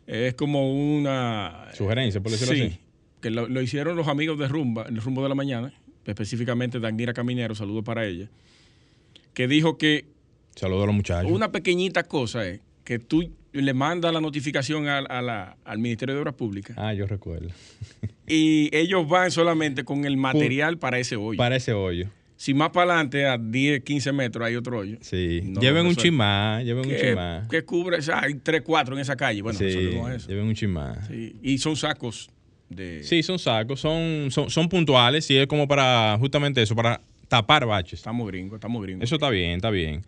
es 0.06 0.34
como 0.34 0.72
una... 0.72 1.68
Sugerencia, 1.74 2.20
por 2.20 2.32
decirlo 2.32 2.54
sí, 2.54 2.62
así. 2.62 2.78
que 3.20 3.30
lo, 3.30 3.48
lo 3.48 3.60
hicieron 3.60 3.96
los 3.96 4.08
amigos 4.08 4.38
de 4.38 4.46
Rumba, 4.46 4.86
el 4.88 5.00
Rumbo 5.00 5.22
de 5.22 5.28
la 5.28 5.34
Mañana, 5.34 5.72
específicamente 6.04 6.78
Danira 6.78 7.12
Caminero, 7.12 7.54
saludo 7.54 7.82
para 7.82 8.06
ella, 8.06 8.28
que 9.36 9.46
dijo 9.46 9.76
que 9.76 10.06
Saludos 10.54 10.84
a 10.84 10.86
los 10.86 10.94
muchachos. 10.94 11.30
una 11.30 11.52
pequeñita 11.52 12.04
cosa 12.04 12.48
es 12.48 12.60
que 12.84 12.98
tú 12.98 13.30
le 13.52 13.74
mandas 13.74 14.10
la 14.14 14.20
notificación 14.22 14.88
al- 14.88 15.06
a 15.10 15.20
la- 15.20 15.56
al 15.62 15.78
Ministerio 15.78 16.14
de 16.14 16.22
Obras 16.22 16.34
Públicas 16.34 16.74
Ah, 16.78 16.94
yo 16.94 17.06
recuerdo. 17.06 17.48
y 18.26 18.74
ellos 18.74 19.06
van 19.06 19.30
solamente 19.30 19.84
con 19.84 20.06
el 20.06 20.16
material 20.16 20.78
para 20.78 20.98
ese 20.98 21.16
hoyo. 21.16 21.36
Para 21.36 21.56
ese 21.56 21.74
hoyo. 21.74 22.08
Si 22.38 22.54
más 22.54 22.70
para 22.70 22.92
adelante, 22.92 23.26
a 23.26 23.36
10, 23.36 23.82
15 23.82 24.12
metros, 24.12 24.46
hay 24.46 24.56
otro 24.56 24.78
hoyo. 24.78 24.96
Sí. 25.02 25.40
No, 25.44 25.60
lleven 25.60 25.86
un 25.86 25.96
chimá, 25.96 26.62
lleven 26.62 26.86
un 26.90 26.96
chimá. 26.96 27.46
que 27.50 27.62
cubre, 27.64 27.98
o 27.98 28.02
sea, 28.02 28.20
hay 28.22 28.34
tres, 28.36 28.62
cuatro 28.62 28.94
en 28.94 29.00
esa 29.02 29.16
calle. 29.16 29.42
Bueno, 29.42 29.58
sí, 29.58 29.66
eso. 29.66 30.28
lleven 30.28 30.46
un 30.46 30.54
chimá. 30.54 30.98
Sí, 31.08 31.36
Y 31.42 31.58
son 31.58 31.76
sacos 31.76 32.30
de... 32.70 33.02
Sí, 33.04 33.22
son 33.22 33.38
sacos, 33.38 33.80
son, 33.80 34.30
son, 34.30 34.48
son 34.50 34.68
puntuales 34.70 35.30
y 35.30 35.36
es 35.36 35.46
como 35.46 35.68
para 35.68 36.16
justamente 36.18 36.60
eso, 36.62 36.74
para 36.74 37.00
tapar 37.28 37.66
baches. 37.66 38.00
Estamos 38.00 38.26
gringos, 38.28 38.54
estamos 38.56 38.82
gringos. 38.82 39.04
Eso 39.04 39.16
está 39.16 39.30
bien, 39.30 39.52
está 39.52 39.70
bien. 39.70 40.02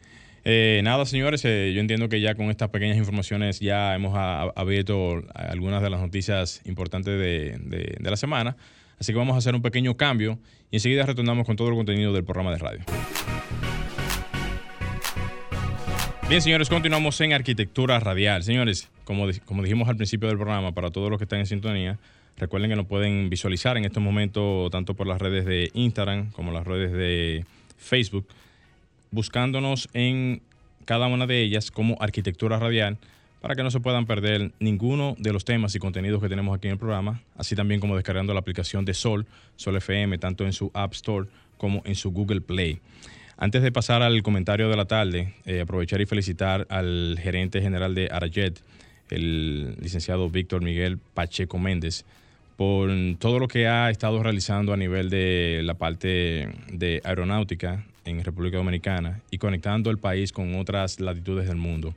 Eh, 0.44 0.80
nada, 0.84 1.04
señores, 1.04 1.44
eh, 1.44 1.72
yo 1.74 1.80
entiendo 1.80 2.08
que 2.08 2.20
ya 2.20 2.34
con 2.34 2.48
estas 2.50 2.70
pequeñas 2.70 2.96
informaciones 2.96 3.60
ya 3.60 3.94
hemos 3.94 4.14
a- 4.16 4.52
abierto 4.56 5.22
algunas 5.34 5.82
de 5.82 5.90
las 5.90 6.00
noticias 6.00 6.62
importantes 6.64 7.18
de, 7.18 7.58
de- 7.58 7.96
de 7.98 8.10
la 8.10 8.16
semana. 8.16 8.56
Así 8.98 9.12
que 9.12 9.18
vamos 9.18 9.34
a 9.34 9.38
hacer 9.38 9.54
un 9.54 9.62
pequeño 9.62 9.96
cambio 9.96 10.38
y 10.70 10.76
enseguida 10.76 11.04
retornamos 11.06 11.44
con 11.46 11.56
todo 11.56 11.68
el 11.68 11.74
contenido 11.74 12.12
del 12.12 12.24
programa 12.24 12.52
de 12.52 12.58
radio. 12.58 12.80
Bien, 16.28 16.42
señores, 16.42 16.68
continuamos 16.68 17.18
en 17.22 17.32
arquitectura 17.32 17.98
radial. 18.00 18.42
Señores, 18.42 18.90
como, 19.04 19.26
como 19.46 19.62
dijimos 19.62 19.88
al 19.88 19.96
principio 19.96 20.28
del 20.28 20.36
programa, 20.36 20.72
para 20.72 20.90
todos 20.90 21.08
los 21.10 21.18
que 21.18 21.24
están 21.24 21.38
en 21.38 21.46
sintonía, 21.46 21.98
recuerden 22.38 22.70
que 22.70 22.76
nos 22.76 22.86
pueden 22.86 23.28
visualizar 23.30 23.76
en 23.76 23.84
estos 23.84 24.02
momentos 24.02 24.70
tanto 24.70 24.94
por 24.94 25.06
las 25.06 25.20
redes 25.20 25.44
de 25.44 25.70
Instagram 25.74 26.30
como 26.30 26.52
las 26.52 26.66
redes 26.66 26.92
de 26.92 27.44
Facebook, 27.76 28.26
buscándonos 29.10 29.88
en 29.92 30.42
cada 30.84 31.06
una 31.06 31.26
de 31.26 31.42
ellas 31.42 31.70
como 31.70 31.96
arquitectura 32.00 32.58
radial 32.58 32.98
para 33.40 33.54
que 33.54 33.62
no 33.62 33.70
se 33.70 33.80
puedan 33.80 34.06
perder 34.06 34.52
ninguno 34.58 35.14
de 35.18 35.32
los 35.32 35.44
temas 35.44 35.74
y 35.74 35.78
contenidos 35.78 36.20
que 36.20 36.28
tenemos 36.28 36.56
aquí 36.56 36.66
en 36.66 36.72
el 36.72 36.78
programa, 36.78 37.22
así 37.36 37.54
también 37.54 37.80
como 37.80 37.94
descargando 37.94 38.34
la 38.34 38.40
aplicación 38.40 38.84
de 38.84 38.94
Sol, 38.94 39.26
Sol 39.56 39.76
FM, 39.76 40.18
tanto 40.18 40.44
en 40.44 40.52
su 40.52 40.70
App 40.74 40.92
Store 40.94 41.28
como 41.56 41.82
en 41.84 41.94
su 41.94 42.10
Google 42.10 42.40
Play. 42.40 42.80
Antes 43.36 43.62
de 43.62 43.70
pasar 43.70 44.02
al 44.02 44.22
comentario 44.22 44.68
de 44.68 44.76
la 44.76 44.86
tarde, 44.86 45.34
eh, 45.44 45.60
aprovechar 45.60 46.00
y 46.00 46.06
felicitar 46.06 46.66
al 46.70 47.16
gerente 47.22 47.60
general 47.60 47.94
de 47.94 48.08
Arajet, 48.10 48.60
el 49.10 49.76
licenciado 49.80 50.28
Víctor 50.28 50.62
Miguel 50.62 50.98
Pacheco 50.98 51.58
Méndez, 51.58 52.04
por 52.58 52.90
todo 53.20 53.38
lo 53.38 53.46
que 53.46 53.68
ha 53.68 53.88
estado 53.88 54.20
realizando 54.20 54.72
a 54.72 54.76
nivel 54.76 55.10
de 55.10 55.60
la 55.62 55.74
parte 55.74 56.48
de 56.72 57.00
aeronáutica 57.04 57.84
en 58.04 58.24
República 58.24 58.56
Dominicana 58.56 59.20
y 59.30 59.38
conectando 59.38 59.92
el 59.92 59.98
país 59.98 60.32
con 60.32 60.56
otras 60.56 60.98
latitudes 60.98 61.46
del 61.46 61.56
mundo. 61.56 61.94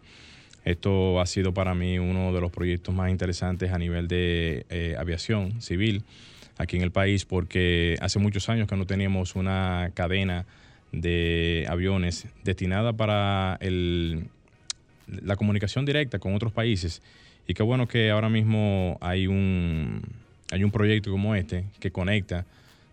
Esto 0.64 1.20
ha 1.20 1.26
sido 1.26 1.52
para 1.52 1.74
mí 1.74 1.98
uno 1.98 2.32
de 2.32 2.42
los 2.42 2.52
proyectos 2.52 2.94
más 2.94 3.10
interesantes 3.10 3.72
a 3.72 3.80
nivel 3.80 4.08
de 4.08 4.68
eh, 4.70 4.96
aviación 5.00 5.60
civil 5.64 6.04
aquí 6.60 6.78
en 6.78 6.84
el 6.84 6.92
país 6.92 7.26
porque 7.26 7.98
hace 8.00 8.20
muchos 8.20 8.48
años 8.48 8.68
que 8.68 8.76
no 8.76 8.86
teníamos 8.86 9.36
una 9.36 9.90
cadena 9.96 10.46
de 10.92 11.66
aviones 11.70 12.28
destinada 12.44 12.94
para 12.94 13.58
el, 13.62 14.26
la 15.08 15.36
comunicación 15.38 15.86
directa 15.86 16.20
con 16.20 16.36
otros 16.36 16.52
países 16.52 17.02
y 17.48 17.56
qué 17.56 17.64
bueno 17.64 17.88
que 17.88 18.12
ahora 18.12 18.30
mismo 18.30 19.00
hay 19.02 19.26
un, 19.26 20.21
hay 20.52 20.64
un 20.64 20.72
proyecto 20.72 21.10
como 21.10 21.34
este 21.34 21.66
que 21.80 21.92
conecta 21.92 22.46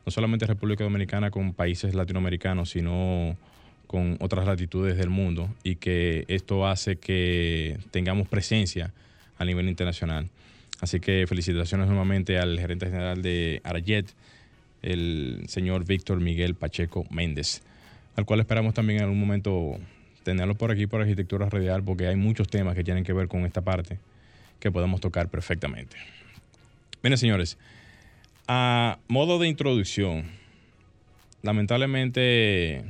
no 0.06 0.12
solamente 0.12 0.46
República 0.46 0.84
Dominicana 0.84 1.30
con 1.30 1.52
países 1.52 1.94
latinoamericanos, 1.94 2.70
sino 2.70 3.36
con 3.86 4.16
otras 4.20 4.46
latitudes 4.46 4.96
del 4.96 5.10
mundo 5.10 5.50
y 5.62 5.76
que 5.76 6.24
esto 6.28 6.66
hace 6.66 6.96
que 6.96 7.78
tengamos 7.90 8.26
presencia 8.28 8.92
a 9.38 9.44
nivel 9.44 9.68
internacional. 9.68 10.28
Así 10.80 11.00
que 11.00 11.26
felicitaciones 11.26 11.88
nuevamente 11.88 12.38
al 12.38 12.58
gerente 12.58 12.86
general 12.86 13.20
de 13.20 13.60
Arajet, 13.64 14.06
el 14.82 15.42
señor 15.48 15.84
Víctor 15.84 16.20
Miguel 16.20 16.54
Pacheco 16.54 17.04
Méndez, 17.10 17.62
al 18.16 18.24
cual 18.24 18.40
esperamos 18.40 18.74
también 18.74 19.00
en 19.00 19.04
algún 19.04 19.20
momento 19.20 19.76
tenerlo 20.22 20.54
por 20.54 20.70
aquí 20.70 20.86
por 20.86 21.00
Arquitectura 21.00 21.48
Radial, 21.48 21.82
porque 21.82 22.06
hay 22.06 22.16
muchos 22.16 22.48
temas 22.48 22.74
que 22.74 22.84
tienen 22.84 23.04
que 23.04 23.12
ver 23.12 23.28
con 23.28 23.44
esta 23.44 23.62
parte 23.62 23.98
que 24.60 24.70
podemos 24.70 25.00
tocar 25.00 25.28
perfectamente. 25.28 25.96
Miren, 27.02 27.16
señores, 27.16 27.58
a 28.48 28.98
modo 29.06 29.38
de 29.38 29.46
introducción, 29.46 30.24
lamentablemente 31.42 32.82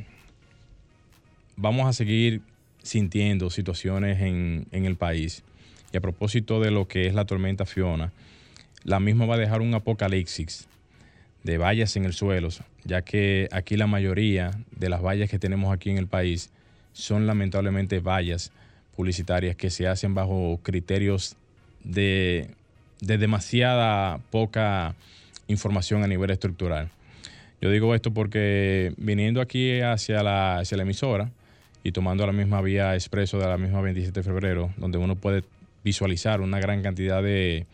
vamos 1.56 1.86
a 1.86 1.92
seguir 1.92 2.40
sintiendo 2.82 3.50
situaciones 3.50 4.22
en, 4.22 4.66
en 4.72 4.86
el 4.86 4.96
país. 4.96 5.42
Y 5.92 5.98
a 5.98 6.00
propósito 6.00 6.58
de 6.60 6.70
lo 6.70 6.88
que 6.88 7.06
es 7.06 7.12
la 7.12 7.26
tormenta 7.26 7.66
Fiona, 7.66 8.12
la 8.82 8.98
misma 8.98 9.26
va 9.26 9.34
a 9.34 9.38
dejar 9.38 9.60
un 9.60 9.74
apocalipsis 9.74 10.68
de 11.44 11.58
vallas 11.58 11.94
en 11.96 12.06
el 12.06 12.14
suelo, 12.14 12.48
ya 12.84 13.02
que 13.02 13.48
aquí 13.52 13.76
la 13.76 13.86
mayoría 13.86 14.52
de 14.70 14.88
las 14.88 15.02
vallas 15.02 15.28
que 15.28 15.38
tenemos 15.38 15.70
aquí 15.74 15.90
en 15.90 15.98
el 15.98 16.06
país 16.06 16.50
son 16.94 17.26
lamentablemente 17.26 18.00
vallas 18.00 18.52
publicitarias 18.96 19.54
que 19.54 19.68
se 19.68 19.86
hacen 19.86 20.14
bajo 20.14 20.60
criterios 20.62 21.36
de, 21.84 22.50
de 23.00 23.18
demasiada 23.18 24.18
poca 24.30 24.94
información 25.46 26.02
a 26.04 26.06
nivel 26.06 26.30
estructural. 26.30 26.90
Yo 27.60 27.70
digo 27.70 27.94
esto 27.94 28.12
porque 28.12 28.92
viniendo 28.96 29.40
aquí 29.40 29.80
hacia 29.80 30.22
la, 30.22 30.58
hacia 30.58 30.76
la 30.76 30.84
emisora 30.84 31.30
y 31.82 31.92
tomando 31.92 32.26
la 32.26 32.32
misma 32.32 32.60
vía 32.60 32.94
expreso 32.94 33.38
de 33.38 33.46
la 33.46 33.58
misma 33.58 33.80
27 33.80 34.20
de 34.20 34.24
febrero, 34.24 34.72
donde 34.76 34.98
uno 34.98 35.16
puede 35.16 35.42
visualizar 35.82 36.40
una 36.40 36.60
gran 36.60 36.82
cantidad 36.82 37.22
de, 37.22 37.66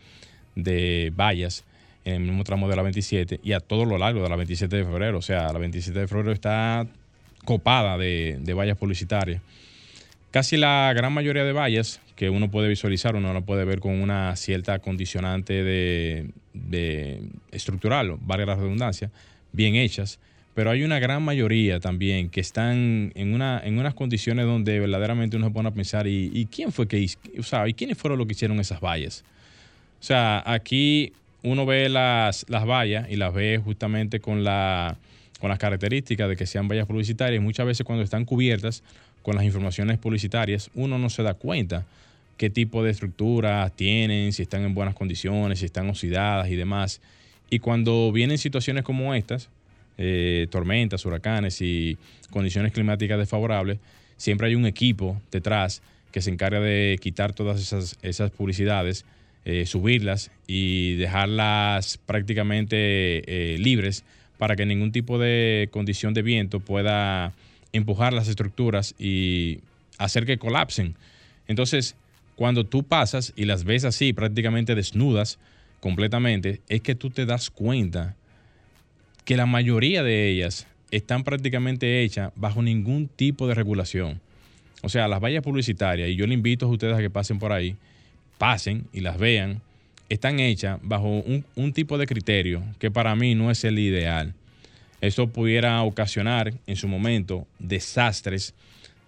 de 0.55 1.11
vallas 1.15 1.63
en 2.05 2.15
el 2.15 2.21
mismo 2.21 2.43
tramo 2.43 2.69
de 2.69 2.75
la 2.75 2.83
27 2.83 3.39
y 3.43 3.53
a 3.53 3.59
todo 3.59 3.85
lo 3.85 3.97
largo 3.97 4.23
de 4.23 4.29
la 4.29 4.35
27 4.35 4.75
de 4.75 4.83
febrero. 4.85 5.17
O 5.17 5.21
sea, 5.21 5.51
la 5.51 5.59
27 5.59 5.99
de 5.99 6.07
febrero 6.07 6.31
está 6.31 6.87
copada 7.43 7.97
de, 7.97 8.37
de 8.41 8.53
vallas 8.53 8.77
publicitarias. 8.77 9.41
Casi 10.35 10.57
la 10.57 10.91
gran 10.93 11.13
mayoría 11.13 11.45
de 11.45 11.53
vallas 11.53 12.01
que 12.17 12.29
uno 12.29 12.51
puede 12.51 12.67
visualizar, 12.67 13.15
uno 13.15 13.31
lo 13.31 13.45
puede 13.45 13.63
ver 13.63 13.79
con 13.79 13.93
una 14.01 14.35
cierta 14.35 14.79
condicionante 14.79 15.63
de, 15.63 16.29
de 16.53 17.21
estructural, 17.53 18.17
valga 18.19 18.47
la 18.47 18.55
redundancia, 18.55 19.11
bien 19.53 19.75
hechas, 19.75 20.19
pero 20.53 20.71
hay 20.71 20.83
una 20.83 20.99
gran 20.99 21.23
mayoría 21.23 21.79
también 21.79 22.27
que 22.27 22.41
están 22.41 23.13
en, 23.15 23.33
una, 23.33 23.61
en 23.63 23.79
unas 23.79 23.93
condiciones 23.93 24.45
donde 24.45 24.77
verdaderamente 24.77 25.37
uno 25.37 25.47
se 25.47 25.53
pone 25.53 25.69
a 25.69 25.73
pensar, 25.73 26.05
¿y, 26.05 26.45
quién 26.51 26.73
fue 26.73 26.85
que? 26.85 27.07
O 27.39 27.43
sea, 27.43 27.65
¿y 27.69 27.73
quiénes 27.73 27.97
fueron 27.97 28.17
los 28.17 28.27
que 28.27 28.33
hicieron 28.33 28.59
esas 28.59 28.81
vallas? 28.81 29.23
O 30.01 30.03
sea, 30.03 30.43
aquí 30.45 31.13
uno 31.43 31.65
ve 31.65 31.87
las, 31.87 32.45
las 32.49 32.65
vallas 32.65 33.09
y 33.09 33.15
las 33.15 33.33
ve 33.33 33.61
justamente 33.63 34.19
con, 34.19 34.43
la, 34.43 34.97
con 35.39 35.47
las 35.47 35.59
características 35.59 36.27
de 36.27 36.35
que 36.35 36.45
sean 36.45 36.67
vallas 36.67 36.87
publicitarias. 36.87 37.41
Muchas 37.41 37.65
veces 37.65 37.85
cuando 37.85 38.03
están 38.03 38.25
cubiertas 38.25 38.83
con 39.25 39.35
las 39.35 39.43
informaciones 39.43 39.97
publicitarias, 39.97 40.69
uno 40.75 40.99
no 40.99 41.09
se 41.09 41.23
da 41.23 41.33
cuenta 41.33 41.83
qué 42.37 42.51
tipo 42.51 42.83
de 42.83 42.91
estructura 42.91 43.71
tienen, 43.75 44.31
si 44.33 44.43
están 44.43 44.61
en 44.61 44.75
buenas 44.75 44.93
condiciones, 44.93 45.57
si 45.57 45.65
están 45.65 45.89
oxidadas 45.89 46.47
y 46.51 46.55
demás. 46.55 47.01
Y 47.49 47.57
cuando 47.57 48.11
vienen 48.11 48.37
situaciones 48.37 48.83
como 48.83 49.15
estas, 49.15 49.49
eh, 49.97 50.45
tormentas, 50.51 51.07
huracanes 51.07 51.59
y 51.63 51.97
condiciones 52.29 52.71
climáticas 52.71 53.17
desfavorables, 53.17 53.79
siempre 54.15 54.45
hay 54.45 54.53
un 54.53 54.67
equipo 54.67 55.19
detrás 55.31 55.81
que 56.11 56.21
se 56.21 56.29
encarga 56.29 56.59
de 56.59 56.99
quitar 57.01 57.33
todas 57.33 57.59
esas, 57.59 57.97
esas 58.03 58.29
publicidades, 58.29 59.05
eh, 59.43 59.65
subirlas 59.65 60.29
y 60.45 60.97
dejarlas 60.97 61.97
prácticamente 62.05 62.75
eh, 62.75 63.57
libres 63.57 64.03
para 64.37 64.55
que 64.55 64.67
ningún 64.67 64.91
tipo 64.91 65.17
de 65.17 65.67
condición 65.71 66.13
de 66.13 66.21
viento 66.21 66.59
pueda 66.59 67.33
empujar 67.77 68.13
las 68.13 68.27
estructuras 68.27 68.95
y 68.97 69.59
hacer 69.97 70.25
que 70.25 70.37
colapsen. 70.37 70.95
Entonces, 71.47 71.95
cuando 72.35 72.65
tú 72.65 72.83
pasas 72.83 73.33
y 73.35 73.45
las 73.45 73.63
ves 73.63 73.85
así 73.85 74.13
prácticamente 74.13 74.75
desnudas 74.75 75.39
completamente, 75.79 76.61
es 76.67 76.81
que 76.81 76.95
tú 76.95 77.09
te 77.09 77.25
das 77.25 77.49
cuenta 77.49 78.15
que 79.23 79.37
la 79.37 79.45
mayoría 79.45 80.03
de 80.03 80.29
ellas 80.29 80.67
están 80.91 81.23
prácticamente 81.23 82.03
hechas 82.03 82.31
bajo 82.35 82.61
ningún 82.61 83.07
tipo 83.07 83.47
de 83.47 83.55
regulación. 83.55 84.21
O 84.81 84.89
sea, 84.89 85.07
las 85.07 85.19
vallas 85.19 85.43
publicitarias, 85.43 86.09
y 86.09 86.15
yo 86.15 86.27
le 86.27 86.33
invito 86.33 86.65
a 86.65 86.69
ustedes 86.69 86.95
a 86.95 87.01
que 87.01 87.09
pasen 87.09 87.39
por 87.39 87.51
ahí, 87.51 87.75
pasen 88.37 88.87
y 88.93 89.01
las 89.01 89.17
vean, 89.17 89.61
están 90.09 90.39
hechas 90.39 90.79
bajo 90.83 91.07
un, 91.07 91.45
un 91.55 91.73
tipo 91.73 91.97
de 91.97 92.05
criterio 92.05 92.63
que 92.77 92.91
para 92.91 93.15
mí 93.15 93.33
no 93.33 93.49
es 93.49 93.63
el 93.63 93.79
ideal. 93.79 94.33
Esto 95.05 95.27
pudiera 95.27 95.81
ocasionar 95.83 96.53
en 96.67 96.75
su 96.75 96.87
momento 96.87 97.47
desastres 97.59 98.53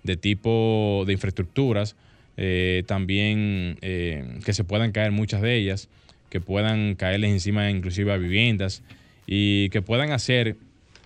de 0.03 0.15
tipo 0.17 1.03
de 1.07 1.13
infraestructuras, 1.13 1.95
eh, 2.37 2.83
también 2.85 3.77
eh, 3.81 4.39
que 4.45 4.53
se 4.53 4.63
puedan 4.63 4.91
caer 4.91 5.11
muchas 5.11 5.41
de 5.41 5.55
ellas, 5.55 5.89
que 6.29 6.39
puedan 6.39 6.95
caerles 6.95 7.31
encima 7.31 7.69
inclusive 7.71 8.13
a 8.13 8.17
viviendas 8.17 8.83
y 9.25 9.69
que 9.69 9.81
puedan 9.81 10.11
hacer 10.11 10.55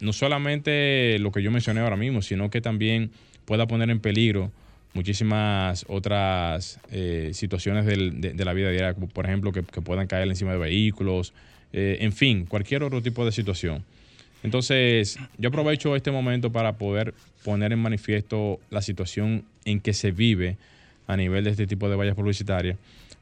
no 0.01 0.13
solamente 0.13 1.17
lo 1.19 1.31
que 1.31 1.41
yo 1.41 1.51
mencioné 1.51 1.79
ahora 1.81 1.95
mismo, 1.95 2.21
sino 2.21 2.49
que 2.49 2.59
también 2.59 3.11
pueda 3.45 3.67
poner 3.67 3.89
en 3.89 3.99
peligro 3.99 4.51
muchísimas 4.93 5.85
otras 5.87 6.79
eh, 6.91 7.31
situaciones 7.33 7.85
del- 7.85 8.19
de, 8.19 8.45
la 8.45 8.53
vida 8.53 8.71
diaria, 8.71 8.93
por 8.93 9.25
ejemplo 9.25 9.53
que, 9.53 9.63
que 9.63 9.81
puedan 9.81 10.07
caer 10.07 10.27
encima 10.27 10.51
de 10.51 10.57
vehículos, 10.57 11.33
eh, 11.71 11.99
en 12.01 12.11
fin, 12.11 12.45
cualquier 12.45 12.83
otro 12.83 13.01
tipo 13.01 13.23
de 13.25 13.31
situación. 13.31 13.83
Entonces, 14.43 15.19
yo 15.37 15.49
aprovecho 15.49 15.95
este 15.95 16.11
momento 16.11 16.51
para 16.51 16.73
poder 16.77 17.13
poner 17.43 17.73
en 17.73 17.79
manifiesto 17.79 18.59
la 18.69 18.81
situación 18.81 19.45
en 19.65 19.79
que 19.79 19.93
se 19.93 20.11
vive 20.11 20.57
a 21.07 21.17
nivel 21.17 21.43
de 21.43 21.51
este 21.51 21.67
tipo 21.67 21.89
de 21.89 21.95
vallas 21.95 22.15
publicitarias, 22.15 22.77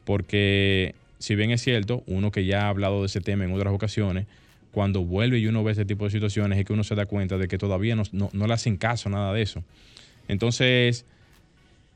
porque 0.05 0.95
si 1.19 1.35
bien 1.35 1.51
es 1.51 1.61
cierto, 1.61 2.03
uno 2.07 2.31
que 2.31 2.45
ya 2.45 2.63
ha 2.63 2.69
hablado 2.69 3.01
de 3.01 3.07
ese 3.07 3.21
tema 3.21 3.43
en 3.43 3.53
otras 3.53 3.73
ocasiones, 3.73 4.25
cuando 4.71 5.03
vuelve 5.03 5.39
y 5.39 5.47
uno 5.47 5.63
ve 5.63 5.71
ese 5.71 5.85
tipo 5.85 6.05
de 6.05 6.11
situaciones 6.11 6.59
es 6.59 6.65
que 6.65 6.73
uno 6.73 6.83
se 6.83 6.95
da 6.95 7.05
cuenta 7.05 7.37
de 7.37 7.47
que 7.47 7.57
todavía 7.57 7.95
no, 7.95 8.03
no, 8.11 8.47
le 8.47 8.53
hacen 8.53 8.77
caso 8.77 9.09
nada 9.09 9.33
de 9.33 9.41
eso. 9.41 9.63
Entonces, 10.27 11.05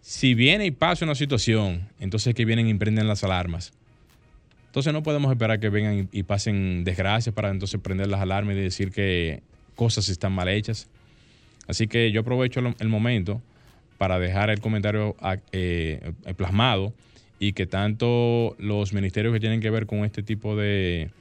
si 0.02 0.34
viene 0.34 0.66
y 0.66 0.72
pasa 0.72 1.06
una 1.06 1.16
situación, 1.16 1.88
entonces 2.00 2.34
que 2.34 2.46
vienen 2.46 2.68
y 2.68 2.74
prenden 2.74 3.08
las 3.08 3.24
alarmas. 3.24 3.74
Entonces 4.74 4.92
no 4.92 5.04
podemos 5.04 5.32
esperar 5.32 5.60
que 5.60 5.70
vengan 5.70 6.10
y, 6.12 6.24
pasen 6.24 6.84
desgracias 6.84 7.32
para 7.36 7.52
entonces 7.52 7.80
prender 7.80 8.08
las 8.08 8.22
alarmas 8.22 8.56
y 8.56 8.60
decir 8.60 8.90
que 8.90 9.44
cosas 9.76 10.10
están 10.10 10.34
mal 10.34 10.50
hechas. 10.50 10.88
Así 11.68 11.86
que 11.86 12.12
yo 12.12 12.22
aprovecho 12.22 12.60
el 12.80 12.90
momento 12.90 13.40
para 14.00 14.18
dejar 14.18 14.50
el 14.50 14.62
comentario 14.62 15.16
eh, 15.52 16.12
plasmado 16.36 16.92
y 17.38 17.54
que 17.54 17.68
tanto 17.68 18.56
los 18.58 18.94
ministerios 18.94 19.32
que 19.32 19.40
tienen 19.40 19.62
que 19.62 19.70
ver 19.70 19.86
con 19.86 20.06
este 20.06 20.24
tipo 20.24 20.56
de, 20.56 21.12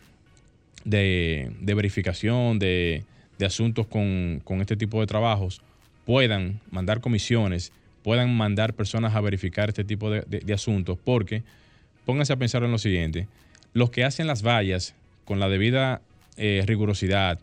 de, 0.87 1.53
verificación 1.61 2.59
de, 2.59 3.05
asuntos 3.45 3.87
con, 3.87 4.41
este 4.63 4.79
tipo 4.79 4.99
de 4.99 5.07
trabajos 5.07 5.61
puedan 6.07 6.59
mandar 6.71 7.03
comisiones, 7.03 7.71
puedan 8.03 8.35
mandar 8.35 8.73
personas 8.73 9.15
a 9.15 9.21
verificar 9.21 9.69
este 9.69 9.85
tipo 9.85 10.11
de, 10.11 10.55
asuntos, 10.55 10.97
porque 11.05 11.43
pónganse 12.07 12.33
a 12.33 12.37
pensar 12.37 12.63
en 12.65 12.71
lo 12.71 12.79
siguiente, 12.79 13.29
los 13.73 13.91
que 13.91 14.05
hacen 14.05 14.27
las 14.27 14.43
vallas 14.43 14.95
con 15.25 15.41
la 15.41 15.49
debida 15.49 16.01
eh, 16.37 16.63
rigurosidad, 16.67 17.39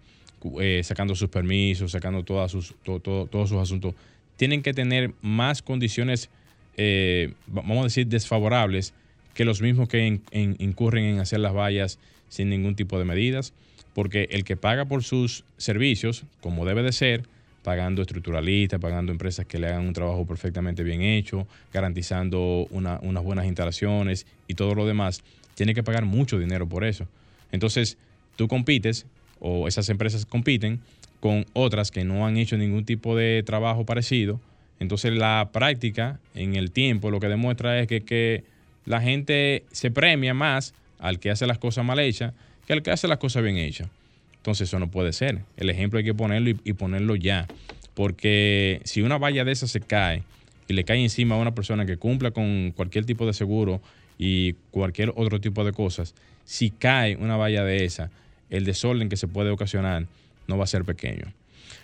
eh, 0.62 0.82
sacando 0.84 1.16
sus 1.16 1.30
permisos, 1.30 1.92
sacando 1.92 2.24
sus, 2.48 2.76
todos 2.84 3.50
sus 3.50 3.58
asuntos, 3.60 3.96
tienen 4.38 4.62
que 4.62 4.74
tener 4.74 5.14
más 5.22 5.62
condiciones, 5.62 6.30
eh, 6.78 7.34
vamos 7.48 7.80
a 7.80 7.84
decir, 7.84 8.08
desfavorables 8.08 8.94
que 9.34 9.46
los 9.46 9.62
mismos 9.62 9.88
que 9.90 10.20
incurren 10.32 11.06
en 11.06 11.20
hacer 11.20 11.40
las 11.40 11.54
vallas 11.54 12.00
sin 12.30 12.50
ningún 12.50 12.76
tipo 12.76 13.00
de 13.00 13.06
medidas, 13.06 13.54
porque 13.94 14.28
el 14.32 14.44
que 14.44 14.58
paga 14.58 14.86
por 14.86 15.04
sus 15.04 15.44
servicios, 15.58 16.24
como 16.42 16.66
debe 16.66 16.84
de 16.84 16.92
ser, 16.92 17.24
pagando 17.64 18.02
estructuralistas, 18.02 18.80
pagando 18.80 19.12
empresas 19.12 19.46
que 19.46 19.60
le 19.60 19.68
hagan 19.68 19.88
un 19.88 19.94
trabajo 19.94 20.26
perfectamente 20.26 20.84
bien 20.84 21.02
hecho, 21.02 21.48
garantizando 21.74 22.68
unas 22.72 23.24
buenas 23.24 23.46
instalaciones 23.46 24.26
y 24.48 24.56
todo 24.56 24.76
lo 24.76 24.86
demás, 24.86 25.24
tiene 25.60 25.74
que 25.74 25.84
pagar 25.84 26.06
mucho 26.06 26.40
dinero 26.40 26.70
por 26.70 26.86
eso. 26.86 27.06
Entonces, 27.52 27.98
tú 28.38 28.48
compites, 28.48 29.06
o 29.42 29.68
esas 29.68 29.90
empresas 29.90 30.26
compiten, 30.26 30.80
con 31.20 31.46
otras 31.52 31.92
que 31.92 32.06
no 32.06 32.26
han 32.26 32.38
hecho 32.38 32.56
ningún 32.56 32.86
tipo 32.86 33.14
de 33.14 33.44
trabajo 33.46 33.86
parecido. 33.86 34.40
Entonces, 34.80 35.12
la 35.12 35.50
práctica 35.52 36.18
en 36.34 36.56
el 36.56 36.72
tiempo 36.72 37.12
lo 37.12 37.20
que 37.20 37.28
demuestra 37.28 37.78
es 37.78 37.88
que, 37.88 38.06
que 38.06 38.46
la 38.86 39.02
gente 39.02 39.66
se 39.74 39.92
premia 39.92 40.34
más 40.34 40.74
al 40.98 41.20
que 41.20 41.30
hace 41.30 41.46
las 41.46 41.58
cosas 41.58 41.84
mal 41.84 42.00
hechas 42.00 42.32
que 42.66 42.72
al 42.72 42.82
que 42.82 42.92
hace 42.92 43.10
las 43.10 43.18
cosas 43.18 43.44
bien 43.44 43.58
hechas. 43.58 43.90
Entonces 44.38 44.70
eso 44.70 44.80
no 44.80 44.90
puede 44.90 45.12
ser. 45.12 45.42
El 45.58 45.70
ejemplo 45.70 46.00
hay 46.00 46.06
que 46.06 46.14
ponerlo 46.14 46.52
y, 46.64 46.72
ponerlo 46.72 47.18
ya. 47.18 47.50
Porque 47.96 48.80
si 48.86 49.02
una 49.02 49.18
valla 49.18 49.44
de 49.44 49.52
esas 49.52 49.72
se 49.72 49.82
cae 49.82 50.24
y 50.70 50.74
le 50.74 50.86
cae 50.86 51.04
encima 51.04 51.36
a 51.36 51.38
una 51.38 51.54
persona 51.54 51.86
que 51.86 51.98
cumpla 51.98 52.32
con 52.32 52.72
cualquier 52.74 53.04
tipo 53.04 53.26
de 53.26 53.34
seguro 53.34 53.82
y 54.20 54.54
cualquier 54.70 55.14
otro 55.16 55.42
tipo 55.42 55.64
de 55.64 55.72
cosas, 55.72 56.14
si 56.44 56.70
cae 56.70 57.16
una 57.16 57.38
valla 57.38 57.64
de 57.64 57.86
esa, 57.86 58.12
el 58.52 58.66
desorden 58.66 59.10
que 59.10 59.18
se 59.18 59.28
puede 59.28 59.50
ocasionar 59.50 60.06
no 60.48 60.58
va 60.58 60.66
a 60.66 60.68
ser 60.68 60.84
pequeño. 60.84 61.34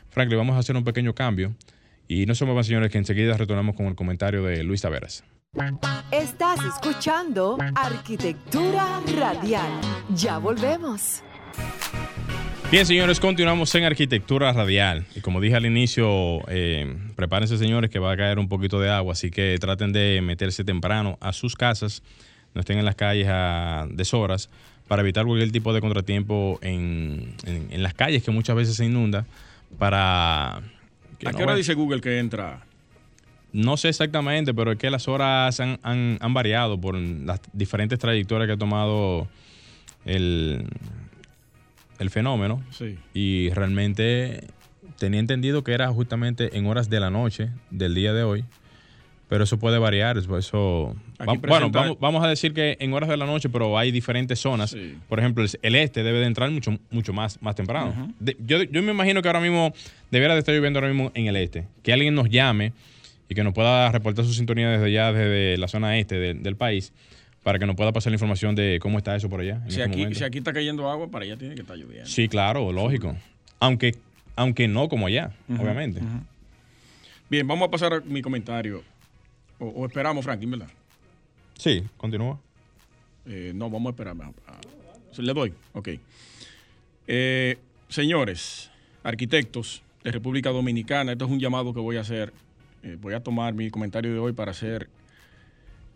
Franklin, 0.10 0.38
vamos 0.38 0.56
a 0.56 0.60
hacer 0.60 0.76
un 0.76 0.84
pequeño 0.84 1.16
cambio 1.16 1.56
y 2.08 2.26
no 2.26 2.36
somos 2.36 2.56
más 2.56 2.68
señores 2.68 2.92
que 2.92 2.98
enseguida 2.98 3.38
retornamos 3.38 3.76
con 3.76 3.88
el 3.88 3.96
comentario 3.96 4.44
de 4.44 4.64
Luis 4.64 4.82
Taveras. 4.82 5.24
Estás 6.12 6.60
escuchando 6.66 7.58
Arquitectura 7.76 9.02
Radial. 9.18 9.72
Ya 10.14 10.38
volvemos. 10.38 11.24
Bien, 12.72 12.86
señores, 12.86 13.20
continuamos 13.20 13.74
en 13.76 13.86
Arquitectura 13.86 14.52
Radial. 14.52 15.06
Y 15.16 15.22
como 15.22 15.40
dije 15.40 15.56
al 15.56 15.66
inicio, 15.66 16.42
eh, 16.50 16.98
prepárense, 17.16 17.58
señores, 17.58 17.90
que 17.90 18.00
va 18.00 18.12
a 18.12 18.18
caer 18.18 18.40
un 18.40 18.50
poquito 18.50 18.80
de 18.80 18.90
agua, 18.90 19.14
así 19.14 19.32
que 19.32 19.56
traten 19.60 19.94
de 19.94 20.20
meterse 20.22 20.64
temprano 20.64 21.18
a 21.22 21.32
sus 21.32 21.56
casas, 21.56 22.04
no 22.56 22.62
estén 22.62 22.80
en 22.80 22.86
las 22.86 22.96
calles 22.96 23.28
a 23.30 23.88
deshoras, 23.92 24.50
para 24.88 25.04
evitar 25.04 25.26
cualquier 25.26 25.52
tipo 25.52 25.74
de 25.74 25.82
contratiempo 25.82 26.58
en, 26.62 27.36
las 27.72 27.94
calles 27.94 28.24
que 28.24 28.32
muchas 28.32 28.56
veces 28.56 28.76
se 28.76 28.86
inunda. 28.86 29.26
Para. 29.78 30.58
¿A 30.58 31.34
qué 31.36 31.44
hora 31.44 31.56
dice 31.56 31.74
Google 31.74 32.02
que 32.02 32.20
entra 32.20 32.64
no 33.56 33.78
sé 33.78 33.88
exactamente, 33.88 34.54
pero 34.54 34.74
es 34.74 34.78
que 34.78 34.90
las 34.90 35.08
horas 35.08 35.62
han, 35.62 36.20
variado 36.34 36.78
por 36.78 36.96
las 36.96 37.40
diferentes 37.54 37.98
trayectorias 37.98 38.48
que 38.48 38.54
ha 38.54 38.58
tomado 38.58 39.30
el, 40.04 40.68
el 41.98 42.10
fenómeno. 42.10 42.62
Sí. 42.72 42.98
Y 43.14 43.52
realmente 43.52 44.44
tenía 45.00 45.22
entendido 45.22 45.64
que 45.64 45.72
era 45.72 45.88
justamente 45.88 46.58
en 46.58 46.66
horas 46.68 46.90
de 46.90 47.00
la 47.00 47.10
noche 47.10 47.50
del 47.70 47.96
día 47.96 48.12
de 48.12 48.24
hoy. 48.24 48.44
Pero 49.30 49.46
eso 49.46 49.58
puede 49.58 49.80
variar, 49.80 50.18
eso... 50.18 50.94
bueno, 51.48 51.98
vamos, 52.00 52.24
a 52.24 52.28
decir 52.28 52.54
que 52.54 52.78
en 52.80 52.94
horas 52.94 53.10
de 53.10 53.18
la 53.18 53.26
noche, 53.26 53.50
pero 53.50 53.78
hay 53.78 53.92
diferentes 53.92 54.40
zonas. 54.40 54.76
Por 55.08 55.20
ejemplo, 55.20 55.46
el, 55.62 55.76
este 55.76 56.04
debe 56.04 56.20
de 56.20 56.26
entrar 56.26 56.50
mucho, 56.52 56.78
mucho 56.92 57.14
más, 57.14 57.42
más 57.42 57.56
temprano. 57.56 58.14
yo, 58.20 58.64
yo 58.64 58.84
me 58.84 58.92
imagino 58.92 59.22
que 59.22 59.30
ahora 59.30 59.40
mismo 59.40 59.74
debiera 60.12 60.34
de 60.34 60.40
estar 60.40 60.54
lloviendo 60.54 60.80
ahora 60.80 60.92
mismo 60.92 61.12
en 61.14 61.28
el 61.28 61.36
este. 61.36 61.66
Que 61.84 61.94
alguien 61.94 62.16
nos 62.16 62.30
llame 62.30 62.74
y 63.30 63.36
que 63.36 63.44
nos 63.44 63.54
pueda 63.54 63.92
reportar 63.92 64.26
su 64.26 64.34
sintonía 64.34 64.70
desde 64.70 64.86
allá, 64.86 65.12
desde 65.12 65.58
la 65.58 65.68
zona 65.68 65.98
este 65.98 66.34
del 66.34 66.56
país, 66.56 66.94
para 67.44 67.60
que 67.60 67.66
nos 67.66 67.76
pueda 67.76 67.92
pasar 67.92 68.12
la 68.12 68.16
información 68.16 68.56
de 68.56 68.80
cómo 68.82 68.98
está 68.98 69.16
eso 69.16 69.30
por 69.30 69.42
allá. 69.42 69.62
Si, 69.68 69.82
aquí, 69.82 70.14
si 70.14 70.24
aquí 70.24 70.40
está 70.40 70.54
cayendo 70.54 70.90
agua, 70.90 71.10
para 71.10 71.26
allá 71.26 71.38
tiene 71.38 71.56
que 71.56 71.62
estar 71.62 71.78
lloviendo. 71.78 72.08
Sí, 72.08 72.28
claro, 72.28 72.72
lógico. 72.72 73.16
Aunque, 73.60 73.96
aunque 74.36 74.68
no 74.68 74.90
como 74.90 75.08
allá, 75.08 75.32
obviamente. 75.50 76.02
Bien, 77.30 77.48
vamos 77.48 77.68
a 77.68 77.72
pasar 77.72 77.94
a 77.94 78.00
mi 78.02 78.22
comentario. 78.22 78.84
O, 79.60 79.86
esperamos, 79.86 80.24
Franklin, 80.24 80.52
¿verdad? 80.52 80.68
Sí, 81.58 81.84
continúa. 81.98 82.40
Eh, 83.26 83.52
no, 83.56 83.70
vamos 83.70 83.88
a 83.88 83.92
esperar. 83.92 84.16
le 85.18 85.34
doy, 85.34 85.54
ok. 85.74 85.90
Eh, 87.08 87.58
señores, 87.90 88.70
arquitectos 89.04 89.82
de 90.04 90.12
República 90.12 90.52
Dominicana, 90.52 91.14
esto 91.14 91.26
es 91.26 91.32
un 91.32 91.40
llamado 91.40 91.74
que 91.74 91.80
voy 91.80 91.98
a 91.98 92.02
hacer 92.02 92.34
eh, 92.86 92.98
voy 93.02 93.16
a 93.16 93.20
tomar 93.20 93.56
mi 93.56 93.72
comentario 93.72 94.14
de 94.14 94.20
hoy 94.20 94.32
para 94.32 94.52
hacer 94.52 94.88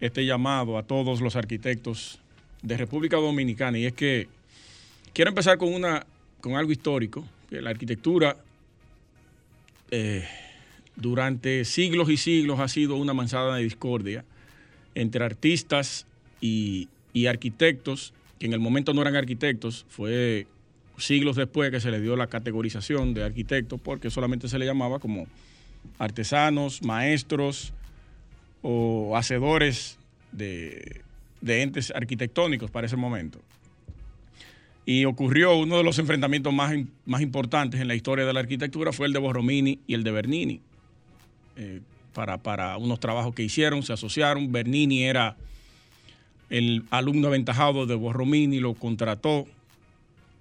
este 0.02 0.26
llamado 0.26 0.76
a 0.76 0.82
todos 0.82 1.22
los 1.22 1.36
arquitectos 1.36 2.20
de 2.64 2.78
República 2.78 3.18
Dominicana. 3.18 3.78
Y 3.78 3.86
es 3.86 3.94
que 3.94 4.28
quiero 5.14 5.30
empezar 5.30 5.60
con, 5.60 5.72
una, 5.72 6.08
con 6.42 6.56
algo 6.56 6.72
histórico, 6.72 7.24
la 7.52 7.70
arquitectura 7.70 8.38
eh, 9.92 10.28
durante 10.96 11.64
siglos 11.64 12.10
y 12.10 12.18
siglos 12.18 12.60
ha 12.60 12.68
sido 12.68 12.96
una 12.96 13.14
manzana 13.14 13.58
de 13.58 13.64
discordia 13.64 14.26
entre 15.00 15.24
artistas 15.24 16.06
y, 16.42 16.88
arquitectos, 17.28 18.14
que 18.40 18.46
en 18.46 18.54
el 18.54 18.60
momento 18.60 18.94
no 18.94 19.02
eran 19.02 19.16
arquitectos, 19.16 19.86
fue 19.90 20.48
siglos 20.98 21.36
después 21.36 21.72
que 21.72 21.80
se 21.80 21.92
le 21.92 22.00
dio 22.00 22.16
la 22.16 22.28
categorización 22.28 23.14
de 23.14 23.24
arquitecto, 23.24 23.78
porque 23.78 24.10
solamente 24.10 24.48
se 24.48 24.60
le 24.60 24.66
llamaba 24.66 25.00
como 25.00 25.28
artesanos, 25.98 26.82
maestros 26.82 27.74
o 28.62 29.18
hacedores 29.18 29.98
de, 30.32 31.02
entes 31.42 31.92
arquitectónicos 31.92 32.72
para 32.72 32.88
ese 32.88 32.96
momento. 32.96 33.40
Y 34.86 35.06
ocurrió 35.06 35.56
uno 35.56 35.78
de 35.78 35.84
los 35.84 36.00
enfrentamientos 36.00 36.54
más, 36.54 36.74
más, 37.06 37.22
importantes 37.22 37.80
en 37.80 37.88
la 37.88 37.96
historia 37.96 38.26
de 38.26 38.34
la 38.34 38.40
arquitectura, 38.40 38.92
fue 38.92 39.08
el 39.08 39.14
de 39.14 39.20
Borromini 39.20 39.80
y 39.88 39.94
el 39.94 40.04
de 40.04 40.12
Bernini. 40.12 40.62
Eh, 41.58 41.82
para, 42.20 42.38
para, 42.38 42.76
unos 42.76 43.00
trabajos 43.00 43.34
que 43.34 43.44
hicieron, 43.44 43.82
se 43.82 43.94
asociaron. 43.94 44.52
Bernini 44.52 45.06
era 45.06 45.38
el 46.50 46.84
alumno 46.90 47.30
aventajado 47.30 47.86
de 47.86 47.96
Borromini, 47.96 48.60
lo 48.60 48.74
contrató 48.74 49.48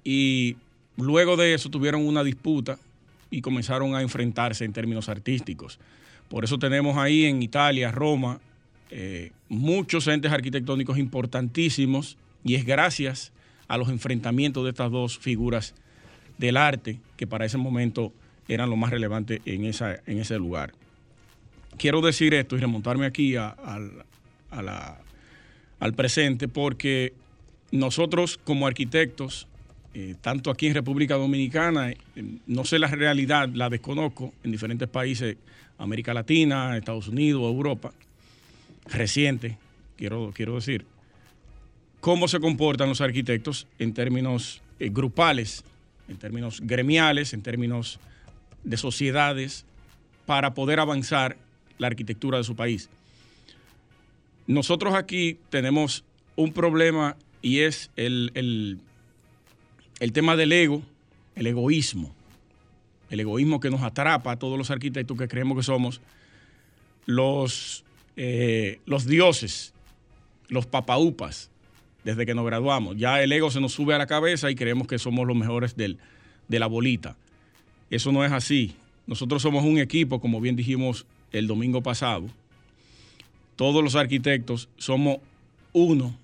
y 0.02 0.56
luego 0.96 1.36
de 1.36 1.54
eso 1.54 1.70
tuvieron 1.70 2.04
una 2.04 2.24
disputa 2.24 2.80
y 3.30 3.42
comenzaron 3.42 3.94
a 3.94 4.02
enfrentarse 4.02 4.64
en 4.64 4.72
términos 4.72 5.08
artísticos. 5.08 5.78
Por 6.28 6.42
eso 6.42 6.58
tenemos 6.58 6.96
ahí 6.96 7.26
en 7.26 7.44
Italia, 7.44 7.92
Roma, 7.92 8.40
eh, 8.90 9.30
muchos 9.48 10.08
entes 10.08 10.32
arquitectónicos 10.32 10.98
importantísimos 10.98 12.16
y 12.42 12.56
es 12.56 12.66
gracias 12.66 13.30
a 13.68 13.78
los 13.78 13.88
enfrentamientos 13.88 14.64
de 14.64 14.70
estas 14.70 14.90
dos 14.90 15.16
figuras 15.16 15.76
del 16.38 16.56
arte 16.56 16.98
que 17.16 17.28
para 17.28 17.44
ese 17.44 17.56
momento 17.56 18.12
eran 18.48 18.68
lo 18.68 18.74
más 18.74 18.90
relevante 18.90 19.42
en, 19.44 19.64
esa, 19.64 20.00
en 20.06 20.18
ese 20.18 20.38
lugar. 20.38 20.72
Quiero 21.78 22.00
decir 22.00 22.34
esto 22.34 22.56
y 22.56 22.60
remontarme 22.60 23.06
aquí 23.06 23.36
al 23.36 23.54
presente 25.96 26.48
porque 26.48 27.12
nosotros 27.70 28.38
como 28.42 28.66
arquitectos 28.66 29.46
eh, 29.94 30.14
tanto 30.20 30.50
aquí 30.50 30.66
en 30.66 30.74
República 30.74 31.16
Dominicana, 31.16 31.90
eh, 31.90 31.96
no 32.46 32.64
sé 32.64 32.78
la 32.78 32.88
realidad, 32.88 33.48
la 33.48 33.70
desconozco, 33.70 34.34
en 34.44 34.52
diferentes 34.52 34.86
países, 34.86 35.36
América 35.78 36.12
Latina, 36.12 36.76
Estados 36.76 37.08
Unidos, 37.08 37.42
Europa, 37.42 37.92
reciente, 38.86 39.56
quiero, 39.96 40.30
quiero 40.34 40.56
decir, 40.56 40.84
cómo 42.00 42.28
se 42.28 42.38
comportan 42.38 42.88
los 42.88 43.00
arquitectos 43.00 43.66
en 43.78 43.94
términos 43.94 44.60
eh, 44.78 44.90
grupales, 44.90 45.64
en 46.08 46.16
términos 46.16 46.60
gremiales, 46.62 47.32
en 47.32 47.42
términos 47.42 47.98
de 48.64 48.76
sociedades, 48.76 49.64
para 50.26 50.52
poder 50.54 50.80
avanzar 50.80 51.38
la 51.78 51.86
arquitectura 51.86 52.38
de 52.38 52.44
su 52.44 52.54
país. 52.54 52.88
Nosotros 54.46 54.94
aquí 54.94 55.38
tenemos 55.50 56.04
un 56.36 56.52
problema 56.52 57.16
y 57.42 57.60
es 57.60 57.90
el, 57.96 58.30
el 58.34 60.12
tema 60.12 60.36
del 60.36 60.52
ego, 60.52 60.82
el 61.34 61.46
egoísmo, 61.46 62.14
el 63.10 63.20
egoísmo 63.20 63.60
que 63.60 63.70
nos 63.70 63.82
atrapa 63.82 64.32
a 64.32 64.38
todos 64.38 64.58
los 64.58 64.70
arquitectos 64.70 65.16
que 65.16 65.28
creemos 65.28 65.56
que 65.56 65.62
somos 65.62 66.00
los, 67.06 67.84
eh, 68.16 68.80
los 68.84 69.06
dioses, 69.06 69.72
los 70.48 70.66
papaupas, 70.66 71.50
desde 72.04 72.26
que 72.26 72.34
nos 72.34 72.44
graduamos. 72.44 72.96
Ya 72.96 73.22
el 73.22 73.32
ego 73.32 73.50
se 73.50 73.60
nos 73.60 73.72
sube 73.72 73.94
a 73.94 73.98
la 73.98 74.06
cabeza 74.06 74.50
y 74.50 74.54
creemos 74.54 74.86
que 74.86 74.98
somos 74.98 75.26
los 75.26 75.36
mejores 75.36 75.76
del, 75.76 75.98
de 76.48 76.58
la 76.58 76.66
bolita. 76.66 77.16
Eso 77.90 78.12
no 78.12 78.24
es 78.24 78.32
así. 78.32 78.74
Nosotros 79.06 79.42
somos 79.42 79.64
un 79.64 79.78
equipo, 79.78 80.20
como 80.20 80.40
bien 80.40 80.54
dijimos 80.54 81.06
el 81.32 81.46
domingo 81.46 81.82
pasado. 81.82 82.26
Todos 83.56 83.82
los 83.82 83.96
arquitectos 83.96 84.68
somos 84.76 85.18
uno 85.72 86.14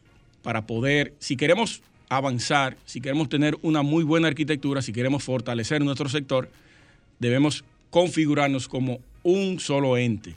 para 0.43 0.67
poder, 0.67 1.15
si 1.19 1.37
queremos 1.37 1.83
avanzar, 2.09 2.77
si 2.85 3.01
queremos 3.01 3.29
tener 3.29 3.57
una 3.63 3.83
muy 3.83 4.05
buena 4.05 4.29
arquitectura, 4.29 4.83
si 4.83 4.93
queremos 4.93 5.25
fortalecer 5.25 5.83
nuestro 5.83 6.09
sector, 6.09 6.51
debemos 7.19 7.65
configurarnos 7.91 8.69
como 8.69 9.01
un 9.23 9.59
solo 9.59 9.97
ente. 9.97 10.35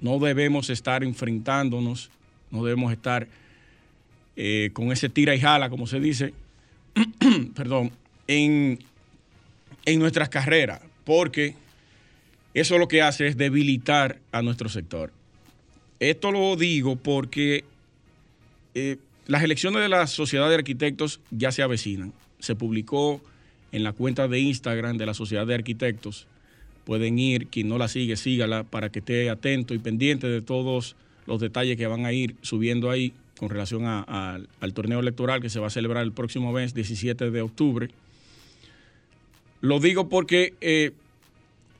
No 0.00 0.18
debemos 0.18 0.70
estar 0.70 1.02
enfrentándonos, 1.02 2.10
no 2.50 2.64
debemos 2.64 2.92
estar 2.92 3.26
eh, 4.36 4.70
con 4.72 4.92
ese 4.92 5.08
tira 5.08 5.34
y 5.34 5.40
jala, 5.40 5.70
como 5.70 5.86
se 5.86 6.00
dice, 6.00 6.34
perdón, 7.54 7.90
en, 8.26 8.78
en 9.84 9.98
nuestras 9.98 10.28
carreras, 10.28 10.80
porque 11.04 11.54
eso 12.60 12.78
lo 12.78 12.88
que 12.88 13.02
hace 13.02 13.26
es 13.26 13.36
debilitar 13.36 14.18
a 14.32 14.42
nuestro 14.42 14.68
sector. 14.68 15.12
Esto 16.00 16.30
lo 16.30 16.56
digo 16.56 16.96
porque 16.96 17.64
eh, 18.74 18.96
las 19.26 19.42
elecciones 19.42 19.82
de 19.82 19.88
la 19.88 20.06
Sociedad 20.06 20.48
de 20.48 20.54
Arquitectos 20.54 21.20
ya 21.30 21.52
se 21.52 21.62
avecinan. 21.62 22.12
Se 22.38 22.54
publicó 22.54 23.20
en 23.72 23.82
la 23.82 23.92
cuenta 23.92 24.28
de 24.28 24.40
Instagram 24.40 24.96
de 24.96 25.06
la 25.06 25.14
Sociedad 25.14 25.46
de 25.46 25.54
Arquitectos. 25.54 26.26
Pueden 26.84 27.18
ir, 27.18 27.48
quien 27.48 27.68
no 27.68 27.76
la 27.76 27.88
sigue, 27.88 28.16
sígala 28.16 28.64
para 28.64 28.90
que 28.90 29.00
esté 29.00 29.28
atento 29.28 29.74
y 29.74 29.78
pendiente 29.78 30.28
de 30.28 30.40
todos 30.40 30.96
los 31.26 31.40
detalles 31.40 31.76
que 31.76 31.86
van 31.86 32.06
a 32.06 32.12
ir 32.12 32.36
subiendo 32.40 32.90
ahí 32.90 33.12
con 33.38 33.50
relación 33.50 33.84
al 33.86 34.72
torneo 34.74 35.00
electoral 35.00 35.40
que 35.40 35.50
se 35.50 35.60
va 35.60 35.66
a 35.66 35.70
celebrar 35.70 36.02
el 36.02 36.12
próximo 36.12 36.52
mes, 36.52 36.74
17 36.74 37.30
de 37.30 37.40
octubre. 37.42 37.90
Lo 39.60 39.80
digo 39.80 40.08
porque 40.08 40.54
eh, 40.60 40.92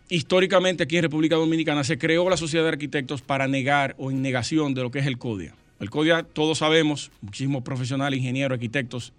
históricamente 0.09 0.85
aquí 0.85 0.97
en 0.97 1.03
República 1.03 1.37
Dominicana 1.37 1.85
se 1.85 1.99
creó 1.99 2.29
la 2.29 2.37
Sociedad 2.37 2.64
de 2.64 2.71
Arquitectos 2.71 3.23
para 3.23 3.47
negar 3.47 3.94
o 3.99 4.11
en 4.11 4.23
negación 4.23 4.75
de 4.75 4.83
lo 4.83 4.90
que 4.90 5.01
es 5.01 5.07
el 5.07 5.18
CODIA. 5.18 5.55
El 5.81 5.90
CODIA, 5.90 6.23
todos 6.25 6.59
sabemos, 6.59 7.11
muchísimos 7.21 7.62
profesionales, 7.62 8.18
ingenieros, 8.18 8.57
arquitectos, 8.57 9.12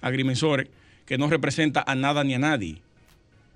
agrimensores, 0.00 0.68
que 1.04 1.18
no 1.18 1.28
representa 1.28 1.84
a 1.86 1.94
nada 1.94 2.24
ni 2.24 2.34
a 2.34 2.38
nadie. 2.38 2.78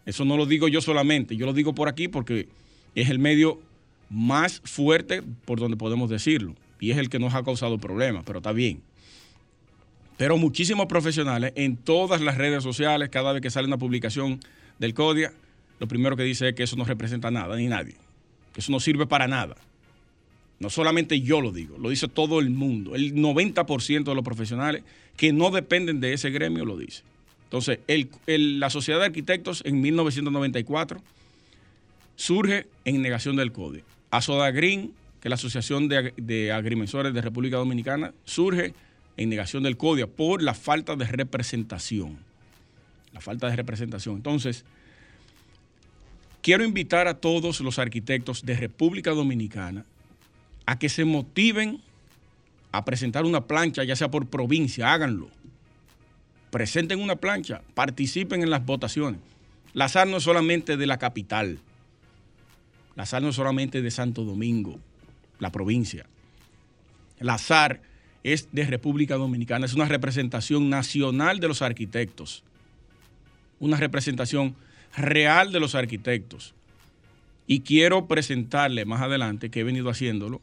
Eso 0.04 0.24
no 0.24 0.36
lo 0.36 0.46
digo 0.46 0.68
yo 0.68 0.80
solamente, 0.80 1.36
yo 1.36 1.46
lo 1.46 1.52
digo 1.52 1.74
por 1.74 1.88
aquí 1.88 2.08
porque 2.08 2.48
es 2.94 3.08
el 3.08 3.18
medio 3.18 3.60
más 4.10 4.60
fuerte 4.64 5.22
por 5.44 5.60
donde 5.60 5.76
podemos 5.76 6.10
decirlo 6.10 6.54
y 6.80 6.90
es 6.90 6.98
el 6.98 7.08
que 7.08 7.18
nos 7.18 7.34
ha 7.34 7.44
causado 7.44 7.78
problemas, 7.78 8.24
pero 8.26 8.40
está 8.40 8.52
bien. 8.52 8.82
Pero 10.16 10.36
muchísimos 10.36 10.86
profesionales 10.86 11.52
en 11.56 11.76
todas 11.76 12.20
las 12.20 12.36
redes 12.36 12.62
sociales, 12.62 13.08
cada 13.08 13.32
vez 13.32 13.40
que 13.40 13.50
sale 13.50 13.66
una 13.66 13.78
publicación 13.78 14.40
del 14.78 14.92
CODIA, 14.92 15.32
lo 15.82 15.88
primero 15.88 16.16
que 16.16 16.22
dice 16.22 16.50
es 16.50 16.54
que 16.54 16.62
eso 16.62 16.76
no 16.76 16.84
representa 16.84 17.32
nada 17.32 17.56
ni 17.56 17.66
nadie, 17.66 17.96
que 18.54 18.60
eso 18.60 18.70
no 18.70 18.78
sirve 18.78 19.04
para 19.04 19.26
nada. 19.26 19.56
No 20.60 20.70
solamente 20.70 21.20
yo 21.22 21.40
lo 21.40 21.50
digo, 21.50 21.76
lo 21.76 21.90
dice 21.90 22.06
todo 22.06 22.38
el 22.38 22.50
mundo. 22.50 22.94
El 22.94 23.16
90% 23.16 24.04
de 24.04 24.14
los 24.14 24.22
profesionales 24.22 24.84
que 25.16 25.32
no 25.32 25.50
dependen 25.50 25.98
de 25.98 26.12
ese 26.12 26.30
gremio 26.30 26.64
lo 26.64 26.76
dice. 26.76 27.02
Entonces, 27.46 27.80
la 28.28 28.70
Sociedad 28.70 29.00
de 29.00 29.06
Arquitectos 29.06 29.60
en 29.66 29.80
1994 29.80 31.02
surge 32.14 32.68
en 32.84 33.02
negación 33.02 33.34
del 33.34 33.50
CODIA. 33.50 33.82
Soda 34.20 34.52
Green 34.52 34.92
que 35.20 35.28
la 35.28 35.34
Asociación 35.34 35.88
de, 35.88 36.52
Agrimensores 36.52 37.12
de 37.12 37.22
República 37.22 37.56
Dominicana 37.56 38.14
surge 38.24 38.72
en 39.16 39.30
negación 39.30 39.64
del 39.64 39.76
CODIA 39.76 40.06
por 40.06 40.44
la 40.44 40.54
falta 40.54 40.94
de 40.94 41.06
representación. 41.06 42.18
La 43.12 43.20
falta 43.20 43.50
de 43.50 43.56
representación. 43.56 44.14
Entonces, 44.14 44.64
quiero 46.42 46.64
invitar 46.64 47.08
a 47.08 47.14
todos 47.14 47.60
los 47.60 47.78
arquitectos 47.78 48.44
de 48.44 48.56
República 48.56 49.12
Dominicana 49.12 49.86
a 50.66 50.78
que 50.78 50.88
se 50.88 51.04
motiven 51.04 51.80
a 52.72 52.84
presentar 52.84 53.24
una 53.24 53.46
plancha, 53.46 53.84
ya 53.84 53.96
sea 53.96 54.10
por 54.10 54.26
provincia, 54.26 54.92
háganlo. 54.92 55.30
Presenten 56.50 57.00
una 57.00 57.16
plancha, 57.16 57.62
participen 57.74 58.42
en 58.42 58.50
las 58.50 58.64
votaciones. 58.64 59.20
La 59.72 59.88
SAR 59.88 60.06
no 60.06 60.18
es 60.18 60.24
solamente 60.24 60.76
de 60.76 60.86
la 60.86 60.98
capital, 60.98 61.58
la 62.94 63.06
SAR 63.06 63.22
no 63.22 63.30
es 63.30 63.36
solamente 63.36 63.80
de 63.80 63.90
Santo 63.90 64.24
Domingo, 64.24 64.78
la 65.38 65.50
provincia. 65.50 66.04
La 67.18 67.38
SAR 67.38 67.80
es 68.22 68.48
de 68.52 68.66
República 68.66 69.14
Dominicana, 69.14 69.64
es 69.64 69.74
una 69.74 69.86
representación 69.86 70.68
nacional 70.68 71.40
de 71.40 71.48
los 71.48 71.62
arquitectos, 71.62 72.42
una 73.60 73.78
representación 73.78 74.54
real 74.96 75.52
de 75.52 75.60
los 75.60 75.74
arquitectos. 75.74 76.54
Y 77.46 77.60
quiero 77.60 78.06
presentarle 78.06 78.84
más 78.84 79.02
adelante, 79.02 79.50
que 79.50 79.60
he 79.60 79.64
venido 79.64 79.90
haciéndolo, 79.90 80.40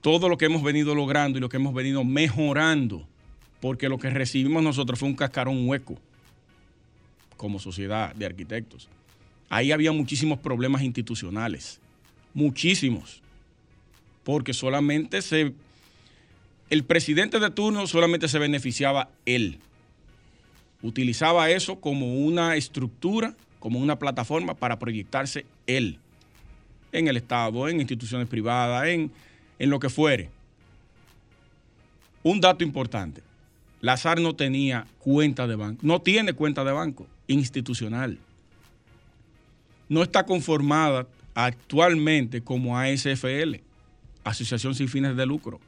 todo 0.00 0.28
lo 0.28 0.38
que 0.38 0.46
hemos 0.46 0.62
venido 0.62 0.94
logrando 0.94 1.38
y 1.38 1.40
lo 1.40 1.48
que 1.48 1.56
hemos 1.56 1.74
venido 1.74 2.04
mejorando, 2.04 3.06
porque 3.60 3.88
lo 3.88 3.98
que 3.98 4.10
recibimos 4.10 4.62
nosotros 4.62 4.98
fue 4.98 5.08
un 5.08 5.16
cascarón 5.16 5.68
hueco 5.68 5.98
como 7.36 7.58
sociedad 7.58 8.14
de 8.14 8.26
arquitectos. 8.26 8.88
Ahí 9.48 9.72
había 9.72 9.92
muchísimos 9.92 10.38
problemas 10.38 10.82
institucionales, 10.82 11.80
muchísimos 12.34 13.22
porque 14.26 14.54
solamente 14.54 15.22
se... 15.22 15.54
El 16.68 16.82
presidente 16.82 17.38
de 17.38 17.48
turno 17.48 17.86
solamente 17.86 18.26
se 18.26 18.40
beneficiaba 18.40 19.08
él. 19.24 19.60
Utilizaba 20.82 21.48
eso 21.48 21.80
como 21.80 22.12
una 22.16 22.56
estructura, 22.56 23.36
como 23.66 23.80
una 23.80 23.98
plataforma 23.98 24.54
para 24.54 24.78
proyectarse 24.78 25.44
él 25.66 25.98
en 26.92 27.08
el 27.08 27.16
Estado, 27.16 27.68
en 27.68 27.80
instituciones 27.80 28.28
privadas, 28.28 28.86
en, 28.86 29.10
en 29.58 29.70
lo 29.70 29.80
que 29.80 29.90
fuere. 29.90 30.30
Un 32.22 32.40
dato 32.40 32.62
importante. 32.62 33.24
Lazar 33.80 34.20
no 34.20 34.36
tenía 34.36 34.86
cuenta 35.00 35.48
de 35.48 35.56
banco, 35.56 35.80
no 35.84 36.00
tiene 36.00 36.32
cuenta 36.32 36.62
de 36.62 36.70
banco 36.70 37.08
institucional. 37.26 38.20
No 39.88 40.04
está 40.04 40.24
conformada 40.24 41.08
actualmente 41.34 42.42
como 42.42 42.78
ASFL 42.78 43.56
asociación 44.22 44.76
sin 44.76 44.86
fines 44.86 45.16
de 45.16 45.26
lucro, 45.26 45.58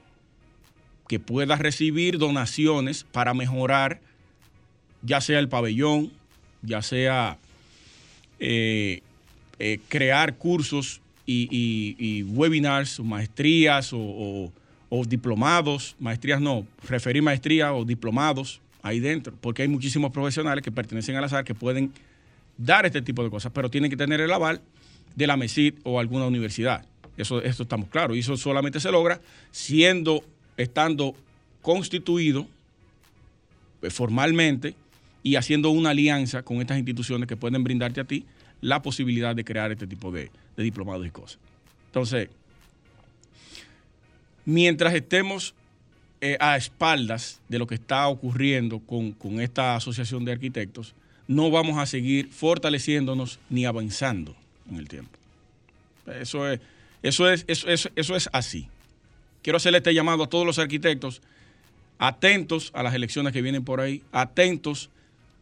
que 1.09 1.19
pueda 1.19 1.57
recibir 1.57 2.17
donaciones 2.17 3.03
para 3.03 3.35
mejorar 3.35 4.01
ya 5.03 5.21
sea 5.21 5.41
el 5.41 5.49
pabellón, 5.49 6.13
ya 6.63 6.81
sea 6.81 7.39
eh, 8.39 9.03
eh, 9.59 9.81
crear 9.89 10.37
cursos 10.37 11.01
y, 11.27 12.23
webinars, 12.23 13.01
maestrías 13.01 13.91
o, 13.93 14.51
diplomados, 15.07 15.95
maestrías 15.99 16.41
no, 16.41 16.67
referir 16.89 17.23
maestría 17.23 17.75
o 17.75 17.85
diplomados 17.85 18.61
ahí 18.83 19.01
dentro, 19.01 19.35
porque 19.41 19.63
hay 19.63 19.69
muchísimos 19.69 20.11
profesionales 20.11 20.65
que 20.65 20.73
pertenecen 20.73 21.17
al 21.17 21.25
azar 21.25 21.45
que 21.45 21.55
pueden 21.55 21.93
dar 22.57 22.87
este 22.87 23.03
tipo 23.03 23.23
de 23.23 23.31
cosas, 23.31 23.53
pero 23.53 23.69
tienen 23.69 23.91
que 23.91 23.97
tener 23.97 24.21
el 24.21 24.33
aval 24.33 24.63
de 25.15 25.27
la 25.27 25.37
MESID 25.37 25.75
o 25.83 26.01
alguna 26.01 26.27
universidad. 26.27 26.85
Eso, 27.19 27.43
estamos 27.43 27.89
claros. 27.89 28.17
Y 28.17 28.21
eso 28.21 28.37
solamente 28.37 28.79
se 28.79 28.91
logra 28.93 29.21
siendo, 29.51 30.23
estando 30.57 31.15
constituido 31.61 32.47
eh, 33.83 33.91
formalmente 33.91 34.75
y 35.23 35.37
haciendo 35.37 35.71
una 35.71 35.91
alianza 35.91 36.43
con 36.43 36.61
estas 36.61 36.79
instituciones 36.79 37.29
que 37.29 37.37
pueden 37.37 37.65
brindarte 37.65 38.01
a 38.01 38.05
ti 38.05 38.25
la 38.61 38.83
posibilidad 38.83 39.35
de 39.35 39.45
crear 39.45 39.71
este 39.71 39.87
tipo 39.87 40.11
de, 40.11 40.31
diplomados 40.57 41.07
y 41.07 41.11
cosas. 41.11 41.39
Entonces, 41.87 42.29
mientras 44.45 44.95
estemos 44.95 45.55
eh, 46.21 46.37
a 46.41 46.57
espaldas 46.57 47.41
de 47.49 47.59
lo 47.59 47.67
que 47.67 47.77
está 47.77 48.09
ocurriendo 48.09 48.81
con, 48.81 49.13
con, 49.13 49.41
esta 49.41 49.77
asociación 49.77 50.25
de 50.25 50.33
arquitectos, 50.33 50.95
no 51.29 51.51
vamos 51.51 51.79
a 51.79 51.87
seguir 51.87 52.31
fortaleciéndonos 52.31 53.39
ni 53.51 53.67
avanzando 53.67 54.35
en 54.69 54.77
el 54.77 54.89
tiempo. 54.89 55.19
Eso 56.07 56.51
es, 56.51 56.61
eso 57.03 57.31
es, 57.31 57.45
eso, 57.47 57.91
eso, 57.95 58.17
es 58.17 58.29
así. 58.33 58.67
Quiero 59.43 59.59
hacerle 59.59 59.79
este 59.79 59.95
llamado 59.95 60.25
a 60.25 60.29
todos 60.29 60.47
los 60.47 60.59
arquitectos 60.59 61.23
atentos 61.99 62.71
a 62.75 62.83
las 62.83 62.95
elecciones 62.95 63.33
que 63.33 63.43
vienen 63.43 63.65
por 63.65 63.81
ahí, 63.81 64.03
atentos 64.13 64.91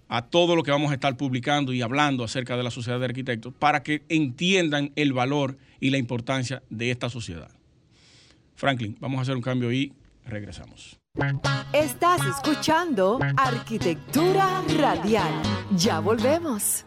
a 0.09 0.23
todo 0.23 0.57
lo 0.57 0.62
que 0.62 0.71
vamos 0.71 0.90
a 0.90 0.95
estar 0.95 1.16
publicando 1.16 1.73
y 1.73 1.83
hablando 1.83 2.25
acerca 2.25 2.57
de 2.57 2.62
la 2.62 2.71
sociedad 2.71 2.99
de 2.99 3.07
arquitectos 3.07 3.53
para 3.55 3.83
que 3.83 4.03
entiendan 4.09 4.92
el 4.97 5.12
valor 5.12 5.59
y 5.81 5.90
la 5.90 5.99
importancia 5.99 6.62
de 6.71 6.90
esta 6.90 7.11
sociedad. 7.11 7.51
Franklin, 8.55 8.97
vamos 9.01 9.19
a 9.19 9.23
hacer 9.23 9.37
un 9.37 9.42
cambio 9.42 9.73
y 9.73 9.92
regresamos. 10.25 10.99
Estás 11.73 12.21
escuchando 12.27 13.19
Arquitectura 13.37 14.62
Radial. 14.79 15.42
Ya 15.77 16.01
volvemos. 16.01 16.85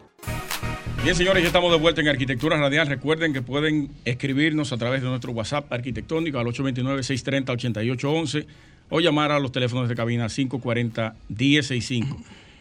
Bien, 1.02 1.16
señores, 1.16 1.42
ya 1.42 1.48
estamos 1.48 1.72
de 1.72 1.78
vuelta 1.78 2.00
en 2.00 2.08
Arquitectura 2.08 2.56
Radial. 2.58 2.86
Recuerden 2.86 3.32
que 3.32 3.42
pueden 3.42 3.90
escribirnos 4.04 4.72
a 4.72 4.76
través 4.76 5.02
de 5.02 5.08
nuestro 5.08 5.32
WhatsApp 5.32 5.72
arquitectónico 5.72 6.38
al 6.38 6.46
829-630-8811 6.46 8.46
o 8.90 9.00
llamar 9.00 9.32
a 9.32 9.40
los 9.40 9.50
teléfonos 9.50 9.88
de 9.88 9.94
cabina 9.94 10.26
540-1065. 10.26 12.16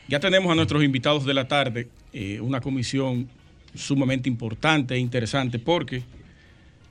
Ya 0.10 0.20
tenemos 0.20 0.52
a 0.52 0.56
nuestros 0.56 0.84
invitados 0.84 1.24
de 1.24 1.36
la 1.36 1.48
tarde, 1.48 1.88
eh, 2.14 2.42
una 2.42 2.62
comisión 2.62 3.30
sumamente 3.76 4.28
importante 4.28 4.96
e 4.96 4.98
interesante 4.98 5.60
porque, 5.60 6.02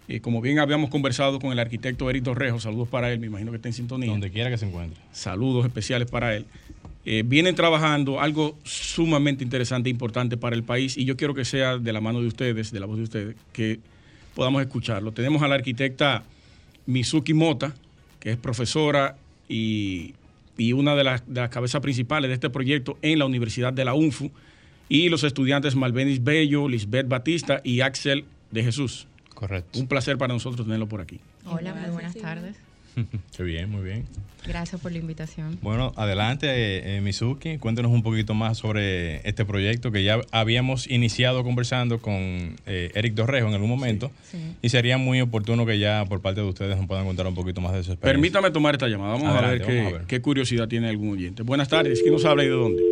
eh, 0.06 0.20
como 0.20 0.40
bien 0.40 0.60
habíamos 0.60 0.88
conversado 0.88 1.40
con 1.40 1.50
el 1.50 1.58
arquitecto 1.58 2.08
Eric 2.08 2.22
Torrejo, 2.22 2.60
saludos 2.60 2.86
para 2.86 3.12
él, 3.12 3.18
me 3.18 3.26
imagino 3.26 3.50
que 3.50 3.56
está 3.56 3.68
en 3.68 3.72
sintonía. 3.74 4.08
Donde 4.08 4.30
quiera 4.30 4.50
que 4.50 4.56
se 4.56 4.66
encuentre. 4.66 5.00
Saludos 5.10 5.66
especiales 5.66 6.08
para 6.08 6.36
él. 6.36 6.46
Eh, 7.04 7.24
vienen 7.26 7.56
trabajando 7.56 8.20
algo 8.20 8.56
sumamente 8.62 9.42
interesante 9.42 9.88
e 9.88 9.90
importante 9.90 10.36
para 10.36 10.54
el 10.54 10.62
país 10.62 10.96
y 10.96 11.04
yo 11.04 11.16
quiero 11.16 11.34
que 11.34 11.44
sea 11.44 11.76
de 11.76 11.92
la 11.92 12.00
mano 12.00 12.20
de 12.20 12.28
ustedes, 12.28 12.70
de 12.70 12.78
la 12.78 12.86
voz 12.86 12.98
de 12.98 13.02
ustedes, 13.02 13.36
que 13.52 13.80
podamos 14.36 14.62
escucharlo. 14.62 15.10
Tenemos 15.10 15.42
a 15.42 15.48
la 15.48 15.56
arquitecta 15.56 16.22
Mizuki 16.86 17.34
Mota, 17.34 17.74
que 18.20 18.30
es 18.30 18.36
profesora 18.36 19.16
y 19.48 20.14
y 20.58 20.74
una 20.74 20.94
de 20.94 21.04
las, 21.04 21.26
de 21.26 21.40
las, 21.40 21.48
cabezas 21.48 21.80
principales 21.80 22.28
de 22.28 22.34
este 22.34 22.50
proyecto 22.50 22.98
en 23.00 23.18
la 23.18 23.24
Universidad 23.24 23.72
de 23.72 23.86
la 23.86 23.94
UNFU, 23.94 24.30
y 24.90 25.08
los 25.08 25.24
estudiantes 25.24 25.76
Malvenis 25.76 26.22
Bello, 26.22 26.68
Lisbeth 26.68 27.08
Batista 27.08 27.60
y 27.64 27.80
Axel 27.80 28.24
de 28.50 28.64
Jesús. 28.64 29.06
Correcto. 29.34 29.78
Un 29.78 29.86
placer 29.86 30.18
para 30.18 30.34
nosotros 30.34 30.66
tenerlo 30.66 30.88
por 30.88 31.00
aquí. 31.00 31.20
Hola, 31.46 31.74
muy 31.74 31.90
buenas 31.90 32.14
tardes. 32.14 32.56
Qué 33.36 33.42
bien, 33.42 33.70
muy 33.70 33.82
bien. 33.82 34.04
Gracias 34.46 34.80
por 34.80 34.92
la 34.92 34.98
invitación. 34.98 35.58
Bueno, 35.62 35.92
adelante, 35.96 36.46
eh, 36.96 37.00
Mizuki. 37.00 37.58
Cuéntenos 37.58 37.92
un 37.92 38.02
poquito 38.02 38.34
más 38.34 38.58
sobre 38.58 39.16
este 39.28 39.44
proyecto 39.44 39.92
que 39.92 40.04
ya 40.04 40.20
habíamos 40.30 40.88
iniciado 40.88 41.44
conversando 41.44 42.00
con 42.00 42.14
eh, 42.66 42.90
Eric 42.94 43.14
Dorrejo 43.14 43.48
en 43.48 43.54
algún 43.54 43.68
momento. 43.68 44.10
Sí, 44.22 44.38
sí. 44.38 44.56
Y 44.62 44.68
sería 44.70 44.96
muy 44.96 45.20
oportuno 45.20 45.66
que 45.66 45.78
ya 45.78 46.04
por 46.08 46.22
parte 46.22 46.40
de 46.40 46.46
ustedes 46.46 46.76
nos 46.76 46.86
puedan 46.86 47.04
contar 47.04 47.26
un 47.26 47.34
poquito 47.34 47.60
más 47.60 47.72
de 47.72 47.82
su 47.82 47.92
experiencia. 47.92 48.12
Permítame 48.12 48.50
tomar 48.50 48.74
esta 48.74 48.88
llamada. 48.88 49.12
Vamos, 49.12 49.28
adelante, 49.28 49.46
a, 49.46 49.50
ver 49.50 49.62
qué, 49.66 49.76
vamos 49.76 49.92
a 49.92 49.98
ver 49.98 50.06
qué 50.06 50.22
curiosidad 50.22 50.68
tiene 50.68 50.88
algún 50.88 51.10
oyente. 51.10 51.42
Buenas 51.42 51.68
tardes. 51.68 52.00
¿Quién 52.00 52.14
nos 52.14 52.24
habla 52.24 52.44
y 52.44 52.46
de 52.46 52.52
dónde? 52.52 52.82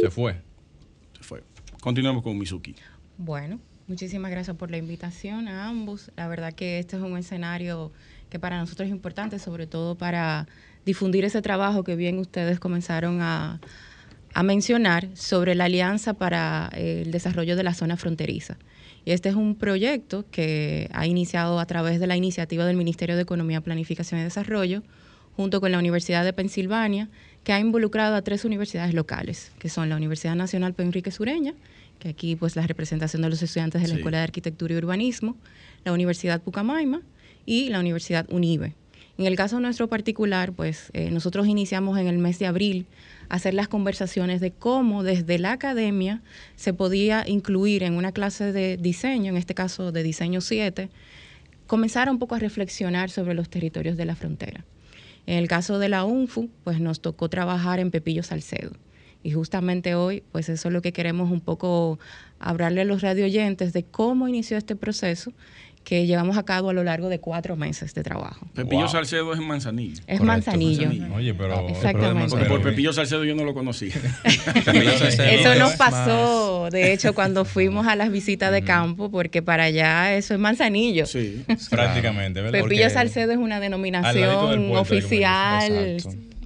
Se 0.00 0.10
fue. 0.10 0.36
Se 1.16 1.22
fue. 1.22 1.42
Continuemos 1.80 2.22
con 2.22 2.36
Mizuki. 2.38 2.74
Bueno, 3.16 3.60
muchísimas 3.86 4.30
gracias 4.30 4.56
por 4.56 4.70
la 4.70 4.76
invitación 4.76 5.48
a 5.48 5.68
ambos. 5.68 6.12
La 6.16 6.28
verdad 6.28 6.52
que 6.52 6.78
este 6.78 6.96
es 6.96 7.02
un 7.02 7.16
escenario 7.16 7.92
que 8.30 8.38
para 8.38 8.58
nosotros 8.58 8.86
es 8.86 8.92
importante, 8.92 9.38
sobre 9.38 9.66
todo 9.66 9.96
para 9.96 10.46
difundir 10.84 11.24
ese 11.24 11.42
trabajo 11.42 11.84
que 11.84 11.96
bien 11.96 12.18
ustedes 12.18 12.60
comenzaron 12.60 13.20
a, 13.20 13.60
a 14.34 14.42
mencionar 14.42 15.08
sobre 15.14 15.54
la 15.54 15.64
Alianza 15.64 16.14
para 16.14 16.70
el 16.74 17.10
Desarrollo 17.10 17.56
de 17.56 17.62
la 17.62 17.74
Zona 17.74 17.96
Fronteriza. 17.96 18.58
Y 19.04 19.12
este 19.12 19.30
es 19.30 19.34
un 19.34 19.54
proyecto 19.54 20.26
que 20.30 20.90
ha 20.92 21.06
iniciado 21.06 21.60
a 21.60 21.66
través 21.66 21.98
de 22.00 22.06
la 22.06 22.16
iniciativa 22.16 22.66
del 22.66 22.76
Ministerio 22.76 23.16
de 23.16 23.22
Economía, 23.22 23.60
Planificación 23.60 24.20
y 24.20 24.24
Desarrollo, 24.24 24.82
junto 25.34 25.60
con 25.60 25.72
la 25.72 25.78
Universidad 25.78 26.24
de 26.24 26.32
Pensilvania, 26.32 27.08
que 27.44 27.52
ha 27.52 27.60
involucrado 27.60 28.16
a 28.16 28.22
tres 28.22 28.44
universidades 28.44 28.92
locales, 28.92 29.52
que 29.58 29.68
son 29.68 29.88
la 29.88 29.96
Universidad 29.96 30.34
Nacional 30.34 30.74
Enrique 30.76 31.10
Sureña, 31.10 31.54
que 31.98 32.10
aquí 32.10 32.36
pues 32.36 32.56
la 32.56 32.66
representación 32.66 33.22
de 33.22 33.30
los 33.30 33.42
estudiantes 33.42 33.80
de 33.80 33.88
la 33.88 33.94
sí. 33.94 34.00
Escuela 34.00 34.18
de 34.18 34.24
Arquitectura 34.24 34.74
y 34.74 34.76
Urbanismo, 34.76 35.36
la 35.84 35.92
Universidad 35.92 36.42
Pucamaima, 36.42 37.02
y 37.48 37.70
la 37.70 37.80
Universidad 37.80 38.30
UNIBE. 38.30 38.74
En 39.16 39.24
el 39.24 39.34
caso 39.34 39.58
nuestro 39.58 39.88
particular, 39.88 40.52
pues 40.52 40.90
eh, 40.92 41.10
nosotros 41.10 41.46
iniciamos 41.46 41.98
en 41.98 42.06
el 42.06 42.18
mes 42.18 42.38
de 42.38 42.46
abril 42.46 42.84
hacer 43.30 43.54
las 43.54 43.68
conversaciones 43.68 44.42
de 44.42 44.50
cómo 44.50 45.02
desde 45.02 45.38
la 45.38 45.52
academia 45.52 46.20
se 46.56 46.74
podía 46.74 47.24
incluir 47.26 47.84
en 47.84 47.94
una 47.94 48.12
clase 48.12 48.52
de 48.52 48.76
diseño, 48.76 49.30
en 49.30 49.38
este 49.38 49.54
caso 49.54 49.92
de 49.92 50.02
diseño 50.02 50.42
7, 50.42 50.90
comenzar 51.66 52.10
un 52.10 52.18
poco 52.18 52.34
a 52.34 52.38
reflexionar 52.38 53.08
sobre 53.08 53.32
los 53.32 53.48
territorios 53.48 53.96
de 53.96 54.04
la 54.04 54.14
frontera. 54.14 54.66
En 55.26 55.38
el 55.38 55.48
caso 55.48 55.78
de 55.78 55.88
la 55.88 56.04
UNFU, 56.04 56.50
pues 56.64 56.80
nos 56.80 57.00
tocó 57.00 57.30
trabajar 57.30 57.80
en 57.80 57.90
Pepillo 57.90 58.22
Salcedo. 58.22 58.72
Y 59.22 59.32
justamente 59.32 59.94
hoy, 59.94 60.22
pues 60.32 60.48
eso 60.48 60.68
es 60.68 60.72
lo 60.72 60.80
que 60.80 60.92
queremos 60.92 61.30
un 61.30 61.40
poco 61.40 61.98
hablarle 62.38 62.82
a 62.82 62.84
los 62.84 63.02
radioyentes 63.02 63.72
de 63.72 63.84
cómo 63.84 64.28
inició 64.28 64.56
este 64.56 64.76
proceso 64.76 65.32
que 65.88 66.04
llevamos 66.04 66.36
a 66.36 66.42
cabo 66.42 66.68
a 66.68 66.74
lo 66.74 66.84
largo 66.84 67.08
de 67.08 67.18
cuatro 67.18 67.56
meses 67.56 67.94
de 67.94 68.02
trabajo. 68.02 68.46
Pepillo 68.52 68.82
wow. 68.82 68.90
Salcedo 68.90 69.32
es 69.32 69.38
en 69.38 69.46
Manzanillo. 69.46 69.94
Es 70.06 70.18
Correcto, 70.18 70.24
Manzanillo. 70.24 70.88
Manzanillo. 70.88 71.14
Oye, 71.14 71.32
pero. 71.32 71.66
Exactamente. 71.66 72.28
Porque 72.28 72.44
por 72.44 72.60
Pepillo 72.60 72.92
Salcedo 72.92 73.24
yo 73.24 73.34
no 73.34 73.44
lo 73.44 73.54
conocí. 73.54 73.88
eso 74.66 75.54
nos 75.54 75.76
pasó, 75.76 76.68
de 76.70 76.92
hecho, 76.92 77.14
cuando 77.14 77.44
fuimos 77.46 77.86
a 77.86 77.96
las 77.96 78.12
visitas 78.12 78.52
de 78.52 78.60
campo, 78.60 79.10
porque 79.10 79.40
para 79.40 79.62
allá 79.64 80.14
eso 80.14 80.34
es 80.34 80.40
Manzanillo. 80.40 81.06
Sí, 81.06 81.42
prácticamente. 81.70 82.42
¿verdad? 82.42 82.60
Pepillo 82.60 82.82
porque 82.82 82.90
Salcedo 82.90 83.32
es 83.32 83.38
una 83.38 83.58
denominación 83.58 84.76
oficial, 84.76 85.96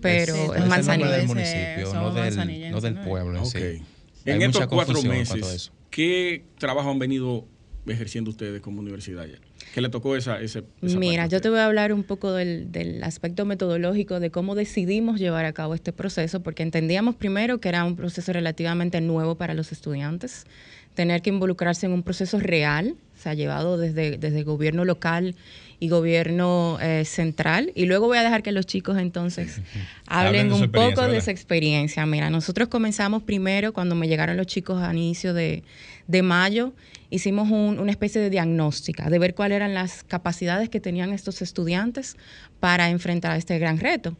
pero 0.00 0.36
es, 0.54 0.60
es 0.60 0.66
Manzanillo. 0.68 1.10
del 1.10 1.26
municipio, 1.26 1.92
no 1.94 2.12
del, 2.12 2.70
no 2.70 2.80
del 2.80 2.94
pueblo. 2.94 3.38
En, 3.40 3.44
okay. 3.44 3.78
sí. 3.78 4.30
en 4.30 4.42
estos 4.42 4.68
cuatro 4.68 5.02
meses, 5.02 5.72
¿qué 5.90 6.44
trabajo 6.58 6.92
han 6.92 7.00
venido 7.00 7.48
ejerciendo 7.86 8.30
ustedes 8.30 8.60
como 8.60 8.80
universidad 8.80 9.26
ya? 9.26 9.38
¿Qué 9.74 9.80
le 9.80 9.88
tocó 9.88 10.16
esa, 10.16 10.40
esa, 10.40 10.62
esa 10.82 10.98
Mira, 10.98 11.26
yo 11.26 11.40
te 11.40 11.48
voy 11.48 11.58
a 11.58 11.66
hablar 11.66 11.92
un 11.92 12.02
poco 12.02 12.32
del, 12.32 12.70
del, 12.70 13.02
aspecto 13.02 13.44
metodológico 13.44 14.20
de 14.20 14.30
cómo 14.30 14.54
decidimos 14.54 15.18
llevar 15.18 15.44
a 15.46 15.52
cabo 15.52 15.74
este 15.74 15.92
proceso, 15.92 16.42
porque 16.42 16.62
entendíamos 16.62 17.14
primero 17.14 17.58
que 17.58 17.68
era 17.68 17.84
un 17.84 17.96
proceso 17.96 18.32
relativamente 18.32 19.00
nuevo 19.00 19.36
para 19.36 19.54
los 19.54 19.72
estudiantes, 19.72 20.46
tener 20.94 21.22
que 21.22 21.30
involucrarse 21.30 21.86
en 21.86 21.92
un 21.92 22.02
proceso 22.02 22.38
real, 22.38 22.96
se 23.16 23.28
ha 23.28 23.34
llevado 23.34 23.78
desde, 23.78 24.18
desde 24.18 24.40
el 24.40 24.44
gobierno 24.44 24.84
local 24.84 25.34
y 25.78 25.88
gobierno 25.88 26.78
eh, 26.80 27.04
central. 27.04 27.72
Y 27.74 27.86
luego 27.86 28.06
voy 28.06 28.18
a 28.18 28.22
dejar 28.22 28.42
que 28.42 28.52
los 28.52 28.66
chicos 28.66 28.98
entonces 28.98 29.60
hablen 30.06 30.52
un 30.52 30.70
poco 30.70 30.88
¿verdad? 30.88 31.10
de 31.10 31.18
esa 31.18 31.30
experiencia. 31.30 32.04
Mira, 32.06 32.30
nosotros 32.30 32.68
comenzamos 32.68 33.22
primero 33.22 33.72
cuando 33.72 33.94
me 33.94 34.06
llegaron 34.08 34.36
los 34.36 34.46
chicos 34.46 34.82
a 34.82 34.92
inicio 34.92 35.34
de, 35.34 35.62
de 36.08 36.22
mayo, 36.22 36.72
hicimos 37.12 37.50
un, 37.50 37.78
una 37.78 37.90
especie 37.90 38.20
de 38.20 38.30
diagnóstica, 38.30 39.10
de 39.10 39.18
ver 39.18 39.34
cuáles 39.34 39.56
eran 39.56 39.74
las 39.74 40.02
capacidades 40.02 40.70
que 40.70 40.80
tenían 40.80 41.12
estos 41.12 41.42
estudiantes 41.42 42.16
para 42.58 42.88
enfrentar 42.88 43.36
este 43.36 43.58
gran 43.58 43.78
reto. 43.78 44.16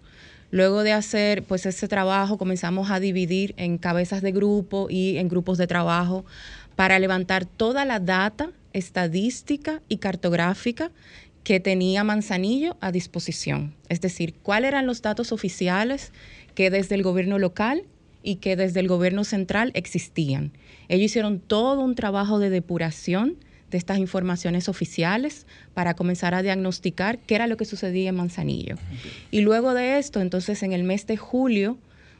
Luego 0.51 0.83
de 0.83 0.93
hacer 0.93 1.43
pues 1.45 1.65
ese 1.65 1.89
trabajo 1.89 2.37
comenzamos 2.37 2.91
a 2.91 3.01
dividir 3.01 3.55
en 3.57 3.79
cabezas 3.79 4.21
de 4.21 4.33
grupo 4.33 4.89
y 4.91 5.17
en 5.17 5.29
grupos 5.29 5.57
de 5.57 5.67
trabajo 5.67 6.27
para 6.77 6.99
levantar 6.99 7.47
toda 7.47 7.87
la 7.87 7.99
data 7.99 8.51
estadística 8.75 9.81
y 9.89 9.97
cartográfica 9.97 10.91
que 11.45 11.61
tenía 11.61 12.05
Manzanillo 12.05 12.77
a 12.83 12.93
disposición. 12.93 13.75
Es 13.89 14.03
decir, 14.03 14.35
cuáles 14.43 14.69
eran 14.69 14.87
los 14.87 15.01
datos 15.01 15.33
oficiales 15.33 16.13
que 16.55 16.69
desde 16.69 16.95
el 16.97 17.03
gobierno 17.03 17.39
local 17.39 17.85
y 18.23 18.37
que 18.37 18.55
desde 18.55 18.81
el 18.81 18.89
gobierno 18.89 19.25
central 19.25 19.71
existían. 19.75 20.53
Ellos 20.93 21.07
hicieron 21.07 21.41
todo 21.41 21.81
un 21.81 21.95
trabajo 21.95 22.39
de 22.39 22.51
depuración 22.51 23.39
de 23.71 23.79
estas 23.79 23.97
informaciones 23.97 24.69
oficiales 24.69 25.47
para 25.73 25.95
comenzar 25.95 26.35
a 26.35 26.43
diagnosticar 26.43 27.19
qué 27.19 27.35
era 27.35 27.47
lo 27.47 27.57
que 27.57 27.65
sucedía 27.65 28.11
en 28.11 28.17
Manzanillo. 28.17 28.77
Y 29.31 29.41
luego 29.41 29.73
de 29.73 29.99
esto, 29.99 30.21
entonces 30.21 30.63
en 30.63 30.75
el 30.75 30.85
mes 30.85 31.07
de 31.07 31.17
julio, 31.17 31.79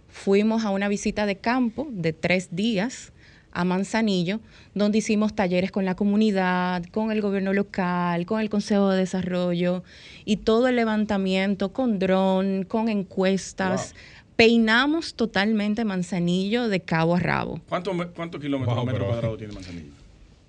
fuimos 0.09 0.65
a 0.65 0.71
una 0.71 0.89
visita 0.89 1.27
de 1.27 1.37
campo 1.37 1.87
de 1.91 2.15
tres 2.15 2.49
días 2.57 3.13
a 3.53 3.67
Manzanillo, 3.67 4.41
donde 4.75 4.97
hicimos 4.97 5.35
talleres 5.35 5.71
con 5.71 5.85
la 5.85 5.95
comunidad, 5.95 6.83
con 6.87 7.13
el 7.13 7.21
gobierno 7.21 7.53
local, 7.53 8.25
con 8.25 8.41
el 8.41 8.49
Consejo 8.49 8.89
de 8.89 9.01
Desarrollo 9.01 9.85
y 10.25 10.39
todo 10.39 10.69
el 10.69 10.77
levantamiento 10.77 11.75
con 11.75 11.99
dron, 11.99 12.65
con 12.65 12.89
encuestas. 12.89 13.93
Wow. 13.93 14.22
Peinamos 14.43 15.15
totalmente 15.15 15.85
Manzanillo 15.85 16.67
de 16.67 16.81
cabo 16.81 17.15
a 17.15 17.21
rabo. 17.21 17.61
¿Cuántos 17.69 17.95
cuánto 18.17 18.41
kilómetros 18.41 18.77
wow, 18.77 18.85
metro 18.85 19.07
cuadrado 19.07 19.37
tiene 19.37 19.53
Manzanillo? 19.53 19.93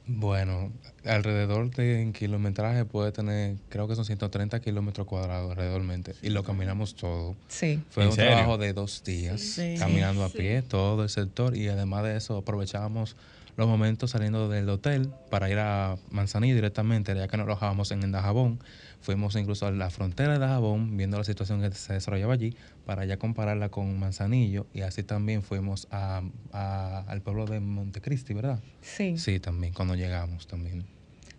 Bueno, 0.07 0.71
alrededor 1.05 1.69
de 1.69 2.01
en 2.01 2.11
kilometraje 2.11 2.85
puede 2.85 3.11
tener, 3.11 3.57
creo 3.69 3.87
que 3.87 3.95
son 3.95 4.05
130 4.05 4.59
kilómetros 4.61 5.05
cuadrados 5.05 5.51
alrededormente. 5.51 6.15
Y 6.23 6.29
lo 6.29 6.43
caminamos 6.43 6.95
todo. 6.95 7.35
Sí. 7.49 7.83
Fue 7.91 8.07
un 8.07 8.13
serio? 8.13 8.31
trabajo 8.31 8.57
de 8.57 8.73
dos 8.73 9.03
días, 9.03 9.39
sí. 9.39 9.75
caminando 9.77 10.23
a 10.23 10.29
pie, 10.29 10.63
todo 10.63 11.03
el 11.03 11.09
sector. 11.09 11.55
Y 11.55 11.67
además 11.67 12.03
de 12.03 12.17
eso, 12.17 12.35
aprovechábamos 12.35 13.15
los 13.55 13.67
momentos 13.67 14.11
saliendo 14.11 14.49
del 14.49 14.67
hotel 14.69 15.09
para 15.29 15.49
ir 15.49 15.59
a 15.59 15.95
Manzanillo 16.11 16.55
directamente, 16.55 17.13
ya 17.15 17.27
que 17.27 17.37
nos 17.37 17.45
alojábamos 17.45 17.91
en 17.91 18.11
Dajabón. 18.11 18.59
Fuimos 19.01 19.35
incluso 19.35 19.67
a 19.67 19.71
la 19.71 19.89
frontera 19.89 20.33
de 20.33 20.39
Dajabón, 20.39 20.95
viendo 20.97 21.17
la 21.17 21.23
situación 21.23 21.61
que 21.61 21.71
se 21.71 21.93
desarrollaba 21.93 22.33
allí, 22.33 22.55
para 22.85 23.05
ya 23.05 23.17
compararla 23.17 23.69
con 23.69 23.99
Manzanillo. 23.99 24.65
Y 24.73 24.81
así 24.81 25.03
también 25.03 25.43
fuimos 25.43 25.87
a, 25.91 26.21
a- 26.51 27.03
al 27.07 27.21
pueblo 27.21 27.45
de 27.45 27.59
Montecristi, 27.59 28.33
¿verdad? 28.33 28.59
Sí. 28.81 29.17
Sí, 29.17 29.39
también, 29.39 29.73
cuando 29.73 29.95
llegamos 29.95 30.47
también. 30.47 30.85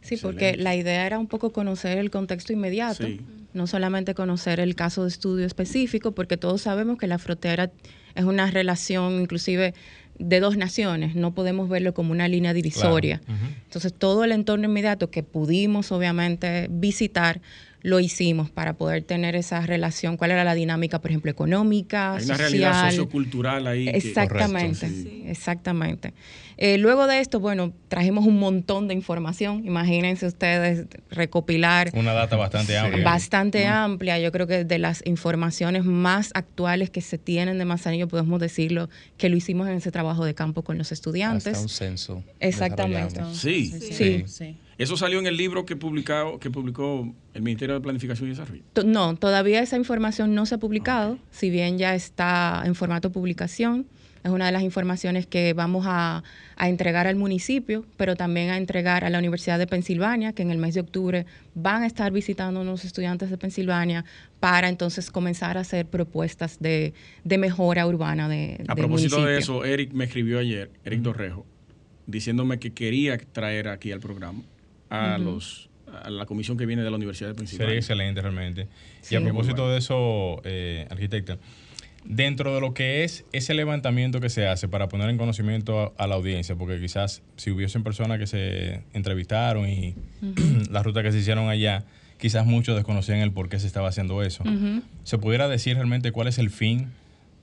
Sí, 0.03 0.19
porque 0.19 0.57
la 0.59 0.77
idea 0.77 1.07
era 1.07 1.19
un 1.19 1.27
poco 1.27 1.51
conocer 1.51 1.97
el 1.97 2.11
contexto 2.11 2.53
inmediato, 2.53 3.07
Sí. 3.07 3.23
no 3.55 3.67
solamente 3.67 4.15
conocer 4.15 4.61
el 4.61 4.75
caso 4.75 5.03
de 5.05 5.09
estudio 5.09 5.47
específico, 5.47 6.13
porque 6.13 6.37
todos 6.37 6.61
sabemos 6.61 6.99
que 6.99 7.07
la 7.07 7.19
frontera 7.19 7.71
es 8.15 8.25
una 8.25 8.51
relación 8.51 9.15
inclusive 9.23 9.73
de 10.19 10.41
dos 10.41 10.57
naciones, 10.57 11.15
no 11.15 11.35
podemos 11.35 11.69
verlo 11.69 11.93
como 11.95 12.13
una 12.13 12.29
línea 12.29 12.53
divisoria. 12.53 13.21
Entonces, 13.65 13.93
todo 13.93 14.25
el 14.25 14.33
entorno 14.33 14.67
inmediato 14.67 15.11
que 15.11 15.23
pudimos 15.23 15.91
obviamente 15.93 16.69
visitar, 16.71 17.41
lo 17.83 18.01
hicimos 18.01 18.51
para 18.51 18.73
poder 18.73 19.03
tener 19.03 19.37
esa 19.37 19.61
relación, 19.61 20.17
cuál 20.17 20.31
era 20.31 20.43
la 20.43 20.55
dinámica, 20.55 21.01
por 21.01 21.11
ejemplo, 21.11 21.31
económica, 21.31 22.15
Hay 22.15 22.25
una 22.25 22.35
social. 22.35 22.39
realidad 22.39 22.91
sociocultural 22.91 23.67
ahí. 23.67 23.89
Exactamente, 23.89 24.89
exactamente. 25.31 26.15
Eh, 26.57 26.79
luego 26.79 27.07
de 27.07 27.21
esto, 27.21 27.41
bueno, 27.41 27.73
trajimos 27.89 28.27
un 28.27 28.39
montón 28.39 28.89
de 28.89 28.95
información. 28.95 29.67
Imagínense 29.67 30.27
ustedes 30.27 30.87
recopilar 31.11 31.91
Una 31.95 32.13
data 32.13 32.37
bastante 32.37 32.77
amplia. 32.79 33.05
bastante 33.05 33.67
amplia. 33.67 34.19
Yo 34.19 34.31
creo 34.33 34.47
que 34.47 34.65
de 34.65 34.79
las 34.79 35.03
informaciones 35.07 35.85
más 35.85 36.31
actuales 36.35 36.91
que 36.91 37.01
se 37.01 37.19
tienen 37.19 37.59
de 37.59 37.65
Manzanillo, 37.65 38.09
podemos 38.09 38.41
decirlo, 38.41 38.89
que 39.17 39.29
lo 39.29 39.37
hicimos 39.37 39.69
en 39.69 39.75
ese 39.75 39.91
trabajo 39.91 40.25
de 40.25 40.35
campo 40.35 40.63
con 40.63 40.79
los 40.79 40.93
estudiantes. 40.93 41.47
Hasta 41.47 41.61
un 41.61 41.69
censo. 41.69 42.25
Exactamente. 42.41 43.21
Sí. 43.33 43.67
Sí. 43.67 44.25
Sí. 44.27 44.57
Eso 44.77 44.97
salió 44.97 45.21
en 45.21 45.27
el 45.27 45.37
libro 45.37 45.65
que, 45.65 45.77
publicado, 45.77 46.39
que 46.41 46.51
publicó 46.51 47.13
el 47.33 47.43
Ministerio 47.43 47.77
de 47.77 47.81
Planificación 47.81 48.29
y 48.29 48.33
Desarrollo. 48.33 48.63
No, 48.85 49.15
todavía 49.15 49.61
esa 49.61 49.77
información 49.77 50.35
no 50.35 50.47
se 50.47 50.57
ha 50.57 50.59
publicado, 50.59 51.19
si 51.31 51.51
bien 51.51 51.79
ya 51.79 51.95
está 51.95 52.63
en 52.65 52.75
formato 52.75 53.13
publicación. 53.13 53.87
Es 54.25 54.31
una 54.31 54.47
de 54.47 54.53
las 54.53 54.63
informaciones 54.63 55.27
que 55.27 55.53
vamos 55.53 55.85
a, 55.87 56.25
a 56.57 56.69
entregar 56.69 57.07
al 57.07 57.17
municipio, 57.17 57.85
pero 57.97 58.17
también 58.17 58.51
a 58.51 58.57
entregar 58.57 59.05
a 59.05 59.11
la 59.11 59.19
Universidad 59.19 59.59
de 59.59 59.67
Pensilvania, 59.67 60.33
que 60.33 60.43
en 60.43 60.51
el 60.51 60.59
mes 60.59 60.75
de 60.75 60.81
octubre 60.81 61.27
van 61.55 61.83
a 61.83 61.87
estar 61.87 62.11
visitando 62.11 62.63
unos 62.63 62.85
estudiantes 62.85 63.29
de 63.29 63.37
Pensilvania 63.37 64.05
para 64.41 64.69
entonces 64.69 65.11
comenzar 65.11 65.59
a 65.59 65.61
hacer 65.61 65.87
propuestas 65.87 66.59
de, 66.59 66.95
de 67.23 67.39
mejora 67.39 67.87
urbana 67.87 68.29
de, 68.29 68.65
A 68.67 68.75
del 68.75 68.85
propósito 68.85 69.25
de 69.25 69.39
eso, 69.39 69.65
Eric 69.65 69.93
me 69.93 70.05
escribió 70.05 70.39
ayer, 70.39 70.71
Eric 70.85 71.01
Dorrejo, 71.01 71.47
diciéndome 72.07 72.59
que 72.59 72.73
quería 72.73 73.19
traer 73.19 73.69
aquí 73.69 73.93
al 73.93 74.01
programa 74.01 74.43
a 74.91 75.19
los 75.19 75.69
a 76.03 76.11
la 76.11 76.27
comisión 76.27 76.57
que 76.59 76.67
viene 76.67 76.83
de 76.83 76.91
la 76.91 76.97
Universidad 76.97 77.29
de 77.29 77.35
Sería 77.35 77.47
Pensilvania. 77.47 77.77
excelente 77.77 78.21
realmente. 78.21 78.69
Sí. 79.01 79.15
Y 79.15 79.19
a 79.19 79.23
propósito 79.23 79.63
bueno. 79.63 79.73
de 79.73 79.79
eso, 79.79 80.41
eh, 80.45 80.87
arquitecta, 80.91 81.39
dentro 82.05 82.55
de 82.55 82.61
lo 82.61 82.75
que 82.75 83.05
es 83.05 83.25
ese 83.33 83.55
levantamiento 83.55 84.21
que 84.21 84.29
se 84.29 84.47
hace 84.47 84.69
para 84.69 84.89
poner 84.89 85.09
en 85.11 85.19
conocimiento 85.19 85.95
a, 85.99 86.05
a 86.05 86.07
la 86.07 86.15
audiencia, 86.15 86.55
porque 86.57 86.81
quizás 86.81 87.23
si 87.37 87.51
hubiesen 87.51 87.83
personas 87.83 88.19
que 88.19 88.27
se 88.27 88.83
entrevistaron 88.93 89.69
y 89.69 89.95
la 90.71 90.83
ruta 90.83 91.03
que 91.03 91.13
se 91.13 91.19
hicieron 91.19 91.49
allá, 91.49 91.85
quizás 92.19 92.47
muchos 92.47 92.77
desconocían 92.77 93.19
el 93.19 93.33
por 93.33 93.49
qué 93.49 93.59
se 93.59 93.67
estaba 93.67 93.89
haciendo 93.89 94.23
eso. 94.23 94.45
¿Se 95.05 95.19
pudiera 95.19 95.49
decir 95.49 95.75
realmente 95.77 96.13
cuál 96.13 96.29
es 96.29 96.39
el 96.39 96.51
fin 96.51 96.89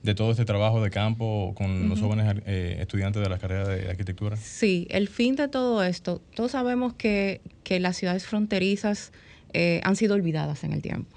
de 0.02 0.14
todo 0.14 0.32
este 0.32 0.44
trabajo 0.44 0.82
de 0.82 0.90
campo 0.90 1.54
con 1.56 1.88
los 1.88 2.00
jóvenes 2.00 2.42
eh, 2.46 2.78
estudiantes 2.80 3.22
de 3.22 3.28
la 3.28 3.38
carrera 3.38 3.68
de 3.68 3.88
arquitectura? 3.88 4.36
Sí, 4.36 4.86
el 4.90 5.08
fin 5.08 5.36
de 5.36 5.48
todo 5.48 5.82
esto, 5.82 6.20
todos 6.34 6.52
sabemos 6.52 6.94
que, 6.94 7.40
que 7.62 7.78
las 7.78 7.96
ciudades 7.96 8.26
fronterizas 8.26 9.12
eh, 9.52 9.80
han 9.84 9.96
sido 9.96 10.14
olvidadas 10.14 10.64
en 10.64 10.72
el 10.72 10.82
tiempo. 10.82 11.16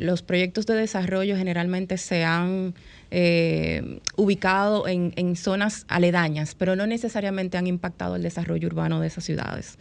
Los 0.00 0.22
proyectos 0.22 0.64
de 0.64 0.74
desarrollo 0.76 1.36
generalmente 1.36 1.98
se 1.98 2.24
han 2.24 2.72
eh, 3.10 4.00
ubicado 4.16 4.88
en, 4.88 5.12
en 5.16 5.36
zonas 5.36 5.84
aledañas, 5.88 6.54
pero 6.54 6.74
no 6.74 6.86
necesariamente 6.86 7.58
han 7.58 7.66
impactado 7.66 8.16
el 8.16 8.22
desarrollo 8.22 8.66
urbano 8.66 8.98
de 9.02 9.08
esas 9.08 9.24
ciudades. 9.24 9.78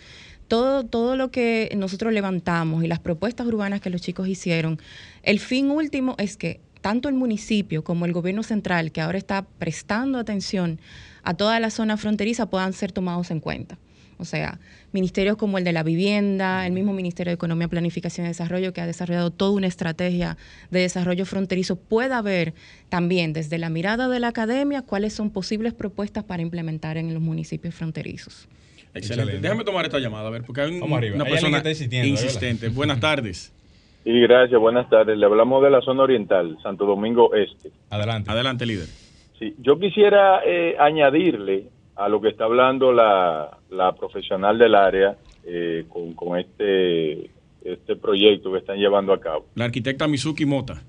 Todo, 0.49 0.83
todo 0.83 1.15
lo 1.15 1.31
que 1.31 1.71
nosotros 1.77 2.11
levantamos 2.11 2.83
y 2.83 2.87
las 2.87 2.99
propuestas 2.99 3.47
urbanas 3.47 3.79
que 3.79 3.89
los 3.89 4.01
chicos 4.01 4.27
hicieron, 4.27 4.77
el 5.23 5.39
fin 5.39 5.71
último 5.71 6.15
es 6.17 6.35
que 6.35 6.59
tanto 6.81 7.07
el 7.07 7.15
municipio 7.15 7.85
como 7.85 8.05
el 8.05 8.11
gobierno 8.11 8.43
central, 8.43 8.91
que 8.91 8.99
ahora 8.99 9.17
está 9.17 9.43
prestando 9.57 10.19
atención 10.19 10.81
a 11.23 11.33
toda 11.33 11.61
la 11.61 11.69
zona 11.69 11.95
fronteriza, 11.95 12.49
puedan 12.49 12.73
ser 12.73 12.91
tomados 12.91 13.31
en 13.31 13.39
cuenta. 13.39 13.77
O 14.19 14.25
sea, 14.25 14.59
ministerios 14.91 15.37
como 15.37 15.57
el 15.57 15.63
de 15.63 15.71
la 15.71 15.81
vivienda, 15.81 16.67
el 16.67 16.73
mismo 16.73 16.91
Ministerio 16.93 17.31
de 17.31 17.35
Economía, 17.35 17.69
Planificación 17.69 18.25
y 18.25 18.29
Desarrollo, 18.29 18.73
que 18.73 18.81
ha 18.81 18.85
desarrollado 18.85 19.31
toda 19.31 19.51
una 19.51 19.67
estrategia 19.67 20.35
de 20.71 20.81
desarrollo 20.81 21.25
fronterizo, 21.25 21.77
pueda 21.77 22.21
ver 22.21 22.53
también 22.89 23.31
desde 23.31 23.57
la 23.57 23.69
mirada 23.69 24.09
de 24.09 24.19
la 24.19 24.27
academia 24.27 24.81
cuáles 24.81 25.13
son 25.13 25.29
posibles 25.29 25.73
propuestas 25.73 26.25
para 26.25 26.41
implementar 26.41 26.97
en 26.97 27.13
los 27.13 27.23
municipios 27.23 27.73
fronterizos. 27.73 28.47
Excelente. 28.93 28.97
Excelente. 29.13 29.41
Déjame 29.41 29.63
tomar 29.63 29.85
esta 29.85 29.99
llamada, 29.99 30.27
a 30.27 30.31
ver, 30.31 30.43
porque 30.43 30.61
hay 30.61 30.71
un- 30.71 30.79
Vamos 30.81 30.97
arriba. 30.97 31.15
una 31.15 31.23
Hay 31.25 31.31
persona 31.31 31.61
que 31.63 31.71
está 31.71 32.05
insistente. 32.05 32.69
Buenas 32.69 32.99
tardes. 32.99 33.53
Sí, 34.03 34.19
gracias, 34.21 34.59
buenas 34.59 34.89
tardes. 34.89 35.17
Le 35.17 35.25
hablamos 35.25 35.63
de 35.63 35.69
la 35.69 35.81
zona 35.81 36.03
oriental, 36.03 36.57
Santo 36.63 36.85
Domingo 36.85 37.33
Este. 37.35 37.69
Adelante. 37.89 38.31
Adelante, 38.31 38.65
líder. 38.65 38.87
Sí, 39.37 39.55
yo 39.59 39.79
quisiera 39.79 40.41
eh, 40.45 40.75
añadirle 40.79 41.65
a 41.95 42.09
lo 42.09 42.19
que 42.19 42.29
está 42.29 42.45
hablando 42.45 42.91
la, 42.91 43.58
la 43.69 43.93
profesional 43.93 44.57
del 44.57 44.75
área 44.75 45.15
eh, 45.45 45.85
con, 45.89 46.13
con 46.13 46.37
este, 46.37 47.29
este 47.63 47.95
proyecto 47.95 48.51
que 48.51 48.59
están 48.59 48.77
llevando 48.77 49.13
a 49.13 49.19
cabo. 49.19 49.45
La 49.55 49.65
arquitecta 49.65 50.07
Mizuki 50.07 50.45
Mota. 50.45 50.81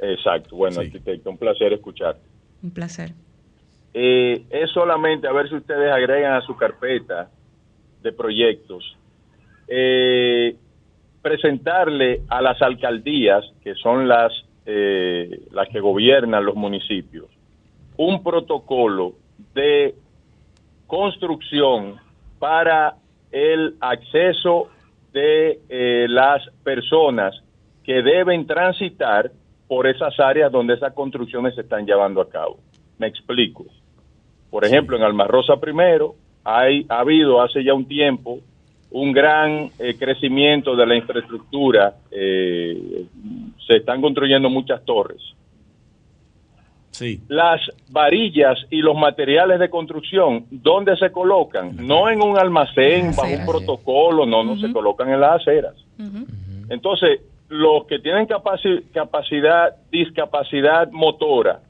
Exacto, 0.00 0.56
bueno, 0.56 0.80
Sí. 0.80 0.86
arquitecto, 0.86 1.30
un 1.30 1.38
placer 1.38 1.72
escucharte. 1.72 2.20
Un 2.62 2.70
placer. 2.70 3.12
Eh, 3.94 4.44
es 4.50 4.70
solamente 4.70 5.26
a 5.26 5.32
ver 5.32 5.48
si 5.48 5.56
ustedes 5.56 5.90
agregan 5.92 6.34
a 6.34 6.42
su 6.42 6.56
carpeta 6.56 7.30
de 8.02 8.12
proyectos 8.12 8.96
eh, 9.66 10.56
presentarle 11.22 12.22
a 12.28 12.40
las 12.40 12.60
alcaldías, 12.62 13.44
que 13.62 13.74
son 13.74 14.06
las, 14.08 14.32
eh, 14.66 15.40
las 15.52 15.68
que 15.68 15.80
gobiernan 15.80 16.44
los 16.44 16.54
municipios, 16.54 17.26
un 17.96 18.22
protocolo 18.22 19.14
de 19.54 19.94
construcción 20.86 21.96
para 22.38 22.96
el 23.30 23.76
acceso 23.80 24.68
de 25.12 25.60
eh, 25.68 26.06
las 26.08 26.42
personas 26.62 27.34
que 27.84 28.02
deben 28.02 28.46
transitar 28.46 29.30
por 29.66 29.86
esas 29.86 30.18
áreas 30.20 30.50
donde 30.50 30.74
esas 30.74 30.92
construcciones 30.92 31.54
se 31.54 31.62
están 31.62 31.86
llevando 31.86 32.20
a 32.20 32.28
cabo. 32.28 32.58
Me 32.98 33.06
explico. 33.06 33.66
Por 34.50 34.64
ejemplo, 34.64 34.96
en 34.96 35.02
Almarrosa 35.02 35.56
primero 35.58 36.14
hay, 36.44 36.86
ha 36.88 37.00
habido 37.00 37.42
hace 37.42 37.62
ya 37.62 37.74
un 37.74 37.86
tiempo 37.86 38.40
un 38.90 39.12
gran 39.12 39.70
eh, 39.78 39.96
crecimiento 39.98 40.74
de 40.74 40.86
la 40.86 40.96
infraestructura. 40.96 41.94
eh, 42.10 43.04
se 43.66 43.76
están 43.76 44.00
construyendo 44.00 44.48
muchas 44.48 44.82
torres. 44.84 45.20
Sí. 46.98 47.20
Las 47.28 47.60
varillas 47.90 48.58
y 48.70 48.78
los 48.82 48.96
materiales 48.96 49.60
de 49.60 49.70
construcción, 49.70 50.46
¿dónde 50.50 50.96
se 50.96 51.12
colocan? 51.12 51.76
No 51.86 52.08
en 52.10 52.20
un 52.20 52.36
almacén, 52.36 53.12
bajo 53.16 53.32
un 53.32 53.46
protocolo, 53.46 54.26
no, 54.26 54.42
no 54.42 54.56
se 54.56 54.72
colocan 54.72 55.08
en 55.12 55.20
las 55.20 55.40
aceras. 55.40 55.74
Entonces, 56.68 57.20
los 57.48 57.86
que 57.86 57.98
tienen 58.00 58.26
capaci- 58.26 58.82
capacidad, 58.92 59.76
discapacidad 59.90 60.90
motora, 60.90 61.60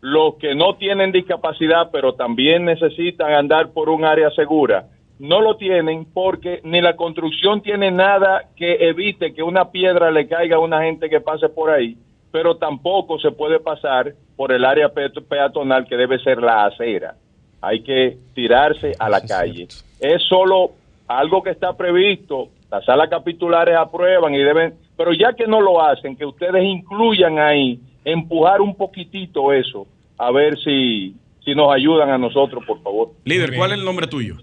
los 0.00 0.36
que 0.36 0.54
no 0.54 0.74
tienen 0.76 1.10
discapacidad, 1.10 1.90
pero 1.90 2.14
también 2.14 2.64
necesitan 2.64 3.32
andar 3.32 3.70
por 3.72 3.88
un 3.88 4.04
área 4.04 4.30
segura, 4.30 4.86
no 5.18 5.40
lo 5.40 5.56
tienen 5.56 6.04
porque 6.12 6.60
ni 6.62 6.80
la 6.80 6.94
construcción 6.94 7.60
tiene 7.60 7.90
nada 7.90 8.44
que 8.54 8.88
evite 8.88 9.34
que 9.34 9.42
una 9.42 9.70
piedra 9.70 10.10
le 10.10 10.28
caiga 10.28 10.56
a 10.56 10.60
una 10.60 10.82
gente 10.84 11.08
que 11.10 11.20
pase 11.20 11.48
por 11.48 11.70
ahí, 11.70 11.96
pero 12.30 12.56
tampoco 12.56 13.18
se 13.18 13.30
puede 13.30 13.58
pasar 13.58 14.12
por 14.36 14.52
el 14.52 14.64
área 14.64 14.88
pe- 14.90 15.08
peatonal 15.10 15.86
que 15.86 15.96
debe 15.96 16.18
ser 16.18 16.42
la 16.42 16.66
acera. 16.66 17.14
Hay 17.60 17.82
que 17.82 18.16
tirarse 18.34 18.92
a 18.98 19.08
la 19.08 19.16
Eso 19.18 19.24
es 19.26 19.32
calle. 19.32 19.68
Es 20.00 20.22
solo 20.28 20.72
algo 21.08 21.42
que 21.42 21.50
está 21.50 21.76
previsto, 21.76 22.48
las 22.70 22.84
salas 22.84 23.08
capitulares 23.08 23.76
aprueban 23.76 24.34
y 24.34 24.38
deben, 24.38 24.74
pero 24.96 25.12
ya 25.12 25.32
que 25.32 25.46
no 25.46 25.60
lo 25.60 25.82
hacen, 25.82 26.16
que 26.16 26.26
ustedes 26.26 26.62
incluyan 26.64 27.38
ahí, 27.38 27.80
empujar 28.04 28.60
un 28.60 28.74
poquitito 28.76 29.52
eso, 29.52 29.86
a 30.18 30.30
ver 30.32 30.58
si, 30.58 31.14
si 31.44 31.54
nos 31.54 31.72
ayudan 31.72 32.10
a 32.10 32.18
nosotros, 32.18 32.64
por 32.66 32.82
favor. 32.82 33.10
Líder. 33.24 33.56
¿cuál 33.56 33.72
es 33.72 33.78
el 33.78 33.84
nombre 33.84 34.06
tuyo? 34.06 34.36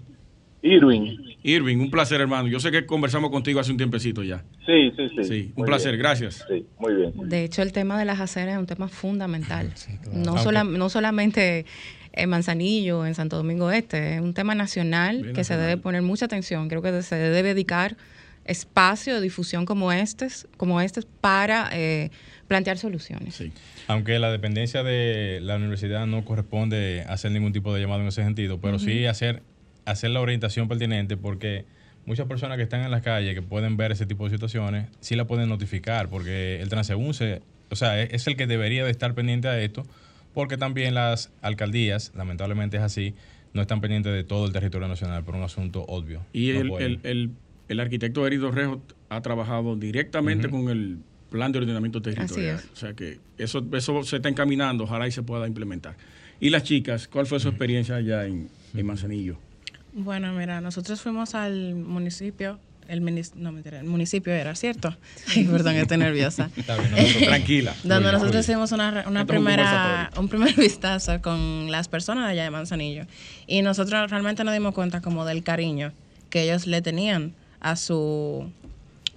Irwin. 0.64 1.18
Irving, 1.42 1.76
un 1.76 1.90
placer, 1.90 2.20
hermano. 2.22 2.48
Yo 2.48 2.58
sé 2.58 2.70
que 2.70 2.86
conversamos 2.86 3.30
contigo 3.30 3.60
hace 3.60 3.70
un 3.70 3.76
tiempecito 3.76 4.22
ya. 4.22 4.42
Sí, 4.64 4.90
sí, 4.96 5.08
sí. 5.16 5.24
Sí, 5.24 5.40
un 5.48 5.52
Muy 5.58 5.66
placer, 5.66 5.92
bien. 5.92 6.00
gracias. 6.02 6.44
Sí, 6.48 6.64
muy 6.78 6.94
bien. 6.94 7.12
De 7.28 7.44
hecho, 7.44 7.60
el 7.60 7.72
tema 7.72 7.98
de 7.98 8.06
las 8.06 8.18
aceras 8.18 8.54
es 8.54 8.58
un 8.58 8.66
tema 8.66 8.88
fundamental. 8.88 9.70
no, 10.12 10.30
Aunque- 10.30 10.42
sola- 10.42 10.64
no 10.64 10.88
solamente 10.88 11.66
en 12.14 12.30
Manzanillo, 12.30 13.04
en 13.04 13.14
Santo 13.14 13.36
Domingo 13.36 13.70
Este. 13.70 14.14
Es 14.14 14.20
un 14.22 14.32
tema 14.32 14.54
nacional 14.54 15.20
Bien 15.22 15.34
que 15.34 15.44
se 15.44 15.56
debe 15.56 15.76
poner 15.76 16.00
mucha 16.00 16.24
atención. 16.24 16.68
Creo 16.68 16.80
que 16.80 17.02
se 17.02 17.16
debe 17.16 17.42
dedicar 17.42 17.96
espacio 18.46 19.14
de 19.14 19.20
difusión 19.20 19.66
como 19.66 19.92
este, 19.92 20.28
como 20.56 20.80
este 20.80 21.00
para 21.20 21.68
eh, 21.72 22.10
plantear 22.46 22.78
soluciones. 22.78 23.34
Sí. 23.34 23.52
Aunque 23.86 24.18
la 24.18 24.30
dependencia 24.30 24.82
de 24.82 25.40
la 25.42 25.56
universidad 25.56 26.06
no 26.06 26.24
corresponde 26.24 27.04
hacer 27.08 27.32
ningún 27.32 27.52
tipo 27.52 27.74
de 27.74 27.80
llamado 27.80 28.00
en 28.02 28.08
ese 28.08 28.22
sentido, 28.22 28.60
pero 28.60 28.78
sí 28.78 29.06
hacer, 29.06 29.42
hacer 29.84 30.10
la 30.10 30.20
orientación 30.20 30.68
pertinente 30.68 31.16
porque 31.16 31.64
muchas 32.06 32.26
personas 32.26 32.56
que 32.56 32.62
están 32.62 32.82
en 32.82 32.90
las 32.90 33.02
calles 33.02 33.34
que 33.34 33.42
pueden 33.42 33.76
ver 33.76 33.92
ese 33.92 34.06
tipo 34.06 34.24
de 34.24 34.30
situaciones, 34.30 34.88
sí 35.00 35.16
la 35.16 35.26
pueden 35.26 35.48
notificar 35.48 36.08
porque 36.08 36.60
el 36.60 36.68
transeúnce, 36.68 37.42
o 37.70 37.76
sea, 37.76 38.00
es, 38.00 38.12
es 38.12 38.26
el 38.26 38.36
que 38.36 38.46
debería 38.46 38.84
de 38.84 38.90
estar 38.90 39.14
pendiente 39.14 39.48
a 39.48 39.60
esto 39.60 39.84
porque 40.32 40.56
también 40.56 40.94
las 40.94 41.32
alcaldías, 41.42 42.12
lamentablemente 42.14 42.76
es 42.76 42.82
así, 42.82 43.14
no 43.52 43.62
están 43.62 43.80
pendientes 43.80 44.12
de 44.12 44.24
todo 44.24 44.46
el 44.46 44.52
territorio 44.52 44.88
nacional 44.88 45.24
por 45.24 45.36
un 45.36 45.42
asunto 45.42 45.84
obvio. 45.86 46.26
Y 46.32 46.52
No 46.52 46.78
el, 46.78 46.82
el, 46.82 47.00
el, 47.04 47.30
el 47.68 47.80
arquitecto 47.80 48.26
Herido 48.26 48.50
Rejo 48.50 48.82
ha 49.08 49.22
trabajado 49.22 49.76
directamente 49.76 50.50
con 50.50 50.68
el 50.68 50.98
plan 51.30 51.52
de 51.52 51.60
ordenamiento 51.60 52.02
territorial. 52.02 52.56
Así 52.56 52.66
es. 52.66 52.72
O 52.72 52.76
sea 52.76 52.94
que 52.94 53.18
eso, 53.38 53.64
eso 53.72 54.02
se 54.02 54.16
está 54.16 54.28
encaminando, 54.28 54.84
ojalá 54.84 55.06
y 55.06 55.12
se 55.12 55.22
pueda 55.22 55.46
implementar. 55.46 55.96
Y 56.40 56.50
las 56.50 56.64
chicas, 56.64 57.06
¿cuál 57.06 57.26
fue 57.26 57.38
su 57.38 57.48
experiencia 57.48 57.94
allá 57.96 58.26
en, 58.26 58.48
en 58.74 58.86
Manzanillo? 58.86 59.38
Bueno, 59.94 60.32
mira, 60.32 60.60
nosotros 60.60 61.00
fuimos 61.00 61.34
al 61.34 61.74
municipio, 61.76 62.58
el, 62.88 63.00
no, 63.36 63.52
mentira, 63.52 63.78
el 63.78 63.86
municipio 63.86 64.32
era, 64.32 64.54
¿cierto? 64.56 64.94
Ay, 65.34 65.44
perdón, 65.44 65.76
estoy 65.76 65.98
nerviosa. 65.98 66.50
Está 66.56 66.76
bien, 66.76 66.90
nosotros- 66.90 67.22
Tranquila. 67.24 67.74
Donde 67.84 68.12
nosotros 68.12 68.44
hicimos 68.48 68.72
una, 68.72 68.90
re- 68.90 69.08
una 69.08 69.20
un 69.22 69.26
primera, 69.26 70.10
un 70.16 70.28
primer 70.28 70.54
vistazo 70.56 71.22
con 71.22 71.70
las 71.70 71.86
personas 71.88 72.26
de 72.26 72.32
allá 72.32 72.42
de 72.44 72.50
Manzanillo. 72.50 73.06
Y 73.46 73.62
nosotros 73.62 74.10
realmente 74.10 74.42
nos 74.44 74.52
dimos 74.52 74.74
cuenta 74.74 75.00
como 75.00 75.24
del 75.24 75.42
cariño 75.44 75.92
que 76.28 76.42
ellos 76.42 76.66
le 76.66 76.82
tenían 76.82 77.32
a 77.60 77.76
su, 77.76 78.50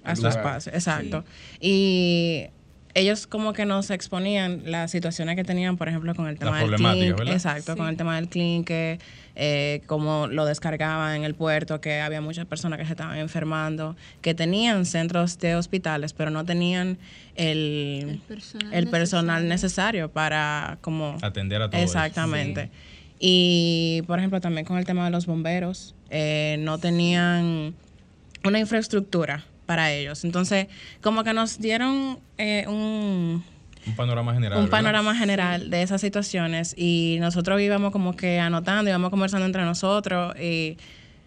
a 0.04 0.14
su 0.14 0.22
lugar. 0.22 0.36
espacio. 0.38 0.72
Exacto. 0.72 1.24
Y 1.60 2.44
ellos 2.94 3.26
como 3.26 3.52
que 3.52 3.64
nos 3.64 3.90
exponían 3.90 4.62
las 4.64 4.90
situaciones 4.90 5.36
que 5.36 5.44
tenían, 5.44 5.76
por 5.76 5.88
ejemplo, 5.88 6.14
con 6.14 6.26
el 6.26 6.38
tema 6.38 6.58
del 6.60 6.74
clink. 6.74 7.16
¿verdad? 7.16 7.34
Exacto, 7.34 7.76
con 7.76 7.88
el 7.88 7.96
tema 7.96 8.16
del 8.16 8.28
clinque, 8.28 8.98
eh, 9.36 9.82
cómo 9.86 10.26
lo 10.26 10.44
descargaban 10.46 11.16
en 11.16 11.24
el 11.24 11.34
puerto, 11.34 11.80
que 11.80 12.00
había 12.00 12.20
muchas 12.20 12.46
personas 12.46 12.78
que 12.78 12.86
se 12.86 12.92
estaban 12.92 13.18
enfermando, 13.18 13.96
que 14.20 14.34
tenían 14.34 14.84
centros 14.84 15.38
de 15.38 15.54
hospitales, 15.54 16.12
pero 16.12 16.30
no 16.30 16.44
tenían 16.44 16.98
el, 17.36 18.06
El 18.08 18.18
personal 18.26 18.74
el 18.74 18.88
personal 18.88 19.48
necesario. 19.48 19.48
necesario 19.48 20.10
para 20.10 20.78
como 20.80 21.16
Atender 21.22 21.62
a 21.62 21.70
todo 21.70 21.80
eso. 21.80 21.86
Exactamente. 21.86 22.70
Y, 23.20 24.02
por 24.06 24.18
ejemplo, 24.18 24.40
también 24.40 24.64
con 24.64 24.78
el 24.78 24.84
tema 24.84 25.04
de 25.04 25.10
los 25.10 25.26
bomberos, 25.26 25.94
eh, 26.10 26.56
no 26.60 26.78
tenían 26.78 27.74
una 28.44 28.58
infraestructura 28.58 29.44
para 29.68 29.92
ellos. 29.92 30.24
Entonces, 30.24 30.66
como 31.02 31.24
que 31.24 31.34
nos 31.34 31.58
dieron 31.58 32.20
eh, 32.38 32.64
un, 32.68 33.44
un 33.86 33.96
panorama 33.96 34.32
general. 34.32 34.58
un 34.60 34.64
¿verdad? 34.64 34.78
panorama 34.78 35.14
general 35.14 35.68
de 35.68 35.82
esas 35.82 36.00
situaciones 36.00 36.74
y 36.74 37.18
nosotros 37.20 37.60
íbamos 37.60 37.92
como 37.92 38.16
que 38.16 38.40
anotando, 38.40 38.88
íbamos 38.88 39.10
conversando 39.10 39.44
entre 39.44 39.66
nosotros 39.66 40.34
y 40.40 40.78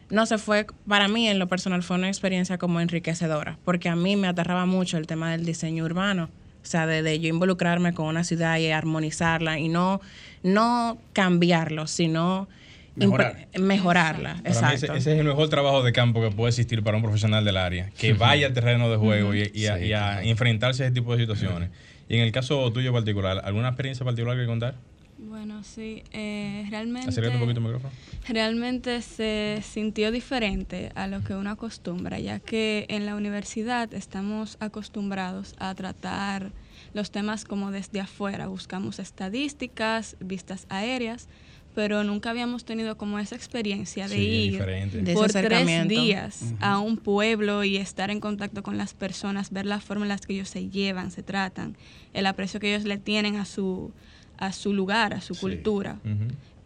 no 0.10 0.26
se 0.26 0.40
fue, 0.40 0.66
para 0.88 1.08
mí 1.08 1.30
en 1.30 1.38
lo 1.38 1.48
personal 1.48 1.84
fue 1.84 1.98
una 1.98 2.08
experiencia 2.08 2.58
como 2.58 2.82
enriquecedora, 2.82 3.60
porque 3.64 3.90
a 3.90 3.96
mí 3.96 4.16
me 4.16 4.28
aterraba 4.28 4.66
mucho 4.66 4.98
el 4.98 5.06
tema 5.06 5.30
del 5.30 5.46
diseño 5.46 5.86
urbano, 5.86 6.24
o 6.64 6.66
sea, 6.66 6.88
de, 6.88 7.04
de 7.04 7.20
yo 7.20 7.30
involucrarme 7.30 7.94
con 7.94 8.08
una 8.08 8.24
ciudad 8.24 8.58
y 8.58 8.72
armonizarla 8.72 9.60
y 9.60 9.70
no, 9.70 10.02
no 10.42 10.98
cambiarlo, 11.14 11.86
sino 11.86 12.48
Mejorar. 12.96 13.48
mejorarla. 13.60 14.36
Para 14.44 14.44
mí 14.44 14.50
ese, 14.50 14.86
Exacto. 14.86 14.96
ese 14.96 15.14
es 15.14 15.20
el 15.20 15.26
mejor 15.26 15.48
trabajo 15.50 15.82
de 15.84 15.94
campo 15.94 16.22
que 16.22 16.30
puede 16.36 16.50
existir 16.50 16.84
para 16.84 16.98
un 16.98 17.04
profesional 17.04 17.46
del 17.46 17.58
área, 17.58 17.90
que 17.98 18.14
vaya 18.14 18.48
al 18.48 18.54
terreno 18.54 18.90
de 18.90 18.98
juego 18.98 19.34
y, 19.34 19.50
y 19.54 19.68
a, 19.68 19.78
Sí, 19.78 19.86
y 19.86 19.94
a 19.94 20.00
claro. 20.00 20.22
enfrentarse 20.28 20.84
a 20.84 20.88
ese 20.88 20.94
tipo 20.96 21.14
de 21.16 21.22
situaciones. 21.22 21.70
Y 22.10 22.16
en 22.18 22.22
el 22.24 22.32
caso 22.34 22.70
tuyo 22.74 22.92
particular, 22.92 23.42
¿alguna 23.46 23.70
experiencia 23.70 24.04
particular 24.04 24.38
que 24.38 24.46
contar? 24.46 24.76
Bueno, 25.18 25.64
sí, 25.64 26.04
eh, 26.12 26.66
realmente, 26.72 27.08
Acércate 27.10 27.36
un 27.36 27.42
poquito 27.42 27.60
el 27.60 27.66
micrófono. 27.66 27.94
realmente 28.28 29.02
se 29.04 29.62
sintió 29.64 30.12
diferente 30.12 30.92
a 30.96 31.06
lo 31.08 31.24
que 31.24 31.36
uno 31.36 31.52
acostumbra, 31.52 32.20
ya 32.20 32.40
que 32.40 32.88
en 32.90 33.06
la 33.06 33.16
universidad 33.16 33.94
estamos 33.94 34.58
acostumbrados 34.60 35.54
a 35.60 35.76
tratar 35.76 36.52
los 36.94 37.12
temas 37.12 37.46
como 37.46 37.72
desde 37.72 38.02
afuera, 38.02 38.48
buscamos 38.48 38.98
estadísticas, 39.00 40.18
vistas 40.20 40.66
aéreas, 40.70 41.28
pero 41.74 42.04
nunca 42.04 42.30
habíamos 42.32 42.66
tenido 42.66 42.98
como 42.98 43.18
esa 43.20 43.36
experiencia 43.36 44.08
de 44.08 44.16
Sí, 44.16 44.22
ir. 44.56 44.66
De 44.66 45.14
por 45.14 45.32
tres 45.32 45.88
días 45.88 46.54
a 46.60 46.80
un 46.80 46.98
pueblo 46.98 47.64
y 47.64 47.78
estar 47.78 48.10
en 48.12 48.20
contacto 48.20 48.62
con 48.64 48.78
las 48.78 48.94
personas, 48.94 49.52
ver 49.52 49.66
la 49.66 49.80
forma 49.80 50.06
en 50.06 50.10
la 50.10 50.18
que 50.18 50.34
ellos 50.34 50.50
se 50.50 50.70
llevan, 50.70 51.12
se 51.12 51.24
tratan, 51.24 51.78
el 52.14 52.26
aprecio 52.26 52.60
que 52.60 52.74
ellos 52.74 52.86
le 52.86 52.98
tienen 52.98 53.36
a 53.38 53.46
su, 53.46 53.92
a 54.38 54.52
su 54.52 54.74
lugar, 54.74 55.14
a 55.14 55.22
su 55.22 55.36
cultura. 55.36 56.00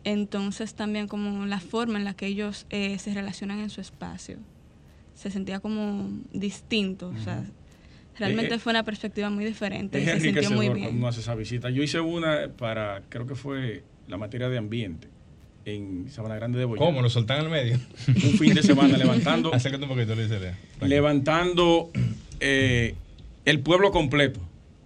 Entonces 0.03 0.75
también 0.75 1.07
como 1.07 1.45
la 1.45 1.59
forma 1.59 1.97
en 1.97 2.05
la 2.05 2.13
que 2.13 2.27
ellos 2.27 2.65
eh, 2.69 2.97
se 2.99 3.13
relacionan 3.13 3.59
en 3.59 3.69
su 3.69 3.81
espacio. 3.81 4.37
Se 5.15 5.31
sentía 5.31 5.59
como 5.59 6.09
distinto, 6.33 7.07
o 7.15 7.23
sea, 7.23 7.43
realmente 8.19 8.53
Eh, 8.53 8.57
eh, 8.57 8.59
fue 8.59 8.71
una 8.71 8.83
perspectiva 8.83 9.29
muy 9.29 9.45
diferente 9.45 10.01
y 10.01 10.05
se 10.05 10.19
sintió 10.19 10.51
muy 10.51 10.69
bien. 10.69 10.89
cuando 10.89 11.07
hace 11.07 11.21
esa 11.21 11.35
visita. 11.35 11.69
Yo 11.69 11.81
hice 11.83 11.99
una 11.99 12.49
para, 12.55 13.01
creo 13.09 13.25
que 13.25 13.35
fue 13.35 13.83
la 14.07 14.17
materia 14.17 14.49
de 14.49 14.57
ambiente 14.57 15.07
en 15.65 16.09
Sabana 16.09 16.35
Grande 16.35 16.59
de 16.59 16.65
Boyacá. 16.65 16.85
¿Cómo? 16.85 17.01
¿Lo 17.01 17.09
soltan 17.09 17.39
al 17.41 17.49
medio? 17.49 17.79
Un 18.07 18.37
fin 18.37 18.53
de 18.53 18.63
semana 18.63 18.97
levantando, 18.97 19.51
Acércate 19.53 19.83
un 19.83 19.89
poquito, 19.89 20.15
Luis. 20.15 20.29
Levantando 20.81 21.91
eh, 22.39 22.95
el 23.45 23.59
pueblo 23.61 23.91
completo, 23.91 24.39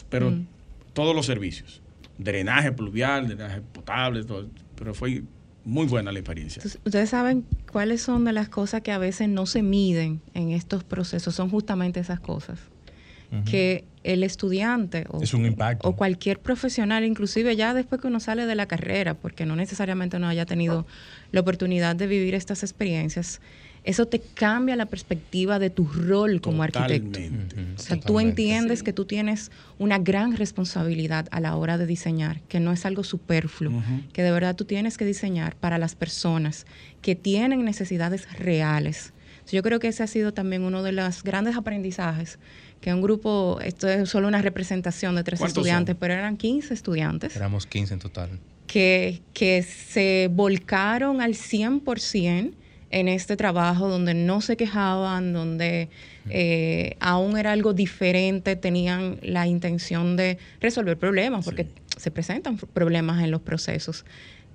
pero 0.09 0.33
todos 0.93 1.15
los 1.15 1.25
servicios. 1.25 1.81
Drenaje 2.17 2.71
pluvial, 2.71 3.27
drenaje 3.27 3.61
potable, 3.61 4.23
todo. 4.23 4.47
Pero 4.75 4.93
fue 4.93 5.23
muy 5.65 5.85
buena 5.85 6.11
la 6.11 6.19
experiencia. 6.19 6.61
Ustedes 6.85 7.09
saben 7.09 7.45
cuáles 7.71 8.01
son 8.01 8.25
de 8.25 8.33
las 8.33 8.49
cosas 8.49 8.81
que 8.81 8.91
a 8.91 8.97
veces 8.97 9.29
no 9.29 9.45
se 9.45 9.61
miden 9.61 10.21
en 10.33 10.51
estos 10.51 10.83
procesos, 10.83 11.35
son 11.35 11.49
justamente 11.49 11.99
esas 11.99 12.19
cosas. 12.19 12.59
Que 13.45 13.83
el 14.03 14.23
estudiante 14.23 15.05
o, 15.09 15.21
Es 15.21 15.33
un 15.33 15.45
impacto. 15.45 15.87
o 15.87 15.95
cualquier 15.95 16.39
profesional, 16.39 17.03
inclusive 17.03 17.55
ya 17.55 17.73
después 17.73 18.01
que 18.01 18.07
uno 18.07 18.19
sale 18.19 18.45
de 18.45 18.55
la 18.55 18.65
carrera, 18.65 19.13
porque 19.13 19.45
no 19.45 19.55
necesariamente 19.55 20.17
uno 20.17 20.27
haya 20.27 20.45
tenido 20.45 20.87
la 21.31 21.41
oportunidad 21.41 21.95
de 21.95 22.07
vivir 22.07 22.33
estas 22.33 22.63
experiencias, 22.63 23.39
eso 23.83 24.07
te 24.07 24.19
cambia 24.19 24.75
la 24.75 24.87
perspectiva 24.87 25.57
de 25.57 25.69
tu 25.69 25.85
rol 25.85 26.41
como 26.41 26.63
arquitecto. 26.63 27.19
O 27.75 27.79
sea, 27.79 27.99
tú 27.99 28.19
entiendes 28.19 28.83
que 28.83 28.93
tú 28.93 29.05
tienes 29.05 29.51
una 29.77 29.99
gran 29.99 30.35
responsabilidad 30.35 31.27
a 31.31 31.39
la 31.39 31.55
hora 31.55 31.77
de 31.77 31.85
diseñar, 31.85 32.41
que 32.41 32.59
no 32.59 32.71
es 32.71 32.85
algo 32.85 33.03
superfluo, 33.03 33.81
que 34.13 34.21
de 34.21 34.31
verdad 34.31 34.55
tú 34.55 34.65
tienes 34.65 34.97
que 34.97 35.05
diseñar 35.05 35.55
para 35.55 35.77
las 35.77 35.95
personas 35.95 36.65
que 37.01 37.15
tienen 37.15 37.63
necesidades 37.63 38.31
reales. 38.37 39.13
Yo 39.51 39.63
creo 39.63 39.79
que 39.79 39.87
ese 39.87 40.03
ha 40.03 40.07
sido 40.07 40.33
también 40.33 40.63
uno 40.63 40.83
de 40.83 40.91
los 40.91 41.23
grandes 41.23 41.55
aprendizajes, 41.57 42.39
que 42.81 42.93
un 42.93 43.01
grupo, 43.01 43.59
esto 43.63 43.87
es 43.87 44.09
solo 44.09 44.27
una 44.27 44.41
representación 44.41 45.15
de 45.15 45.23
tres 45.23 45.39
¿Cuántos 45.39 45.57
estudiantes, 45.57 45.93
son? 45.93 45.99
pero 45.99 46.13
eran 46.13 46.37
15 46.37 46.73
estudiantes 46.73 47.35
Éramos 47.35 47.65
15 47.65 47.93
en 47.95 47.99
total. 47.99 48.29
que, 48.67 49.21
que 49.33 49.63
se 49.63 50.29
volcaron 50.31 51.21
al 51.21 51.33
100% 51.33 52.53
en 52.91 53.07
este 53.07 53.37
trabajo, 53.37 53.87
donde 53.87 54.13
no 54.13 54.41
se 54.41 54.57
quejaban, 54.57 55.31
donde 55.33 55.89
eh, 56.29 56.95
aún 56.99 57.37
era 57.37 57.51
algo 57.51 57.73
diferente, 57.73 58.55
tenían 58.55 59.19
la 59.21 59.45
intención 59.47 60.15
de 60.15 60.37
resolver 60.59 60.97
problemas, 60.97 61.45
porque 61.45 61.67
se 61.97 62.11
presentan 62.11 62.57
problemas 62.57 63.23
en 63.23 63.29
los 63.31 63.41
procesos. 63.41 64.05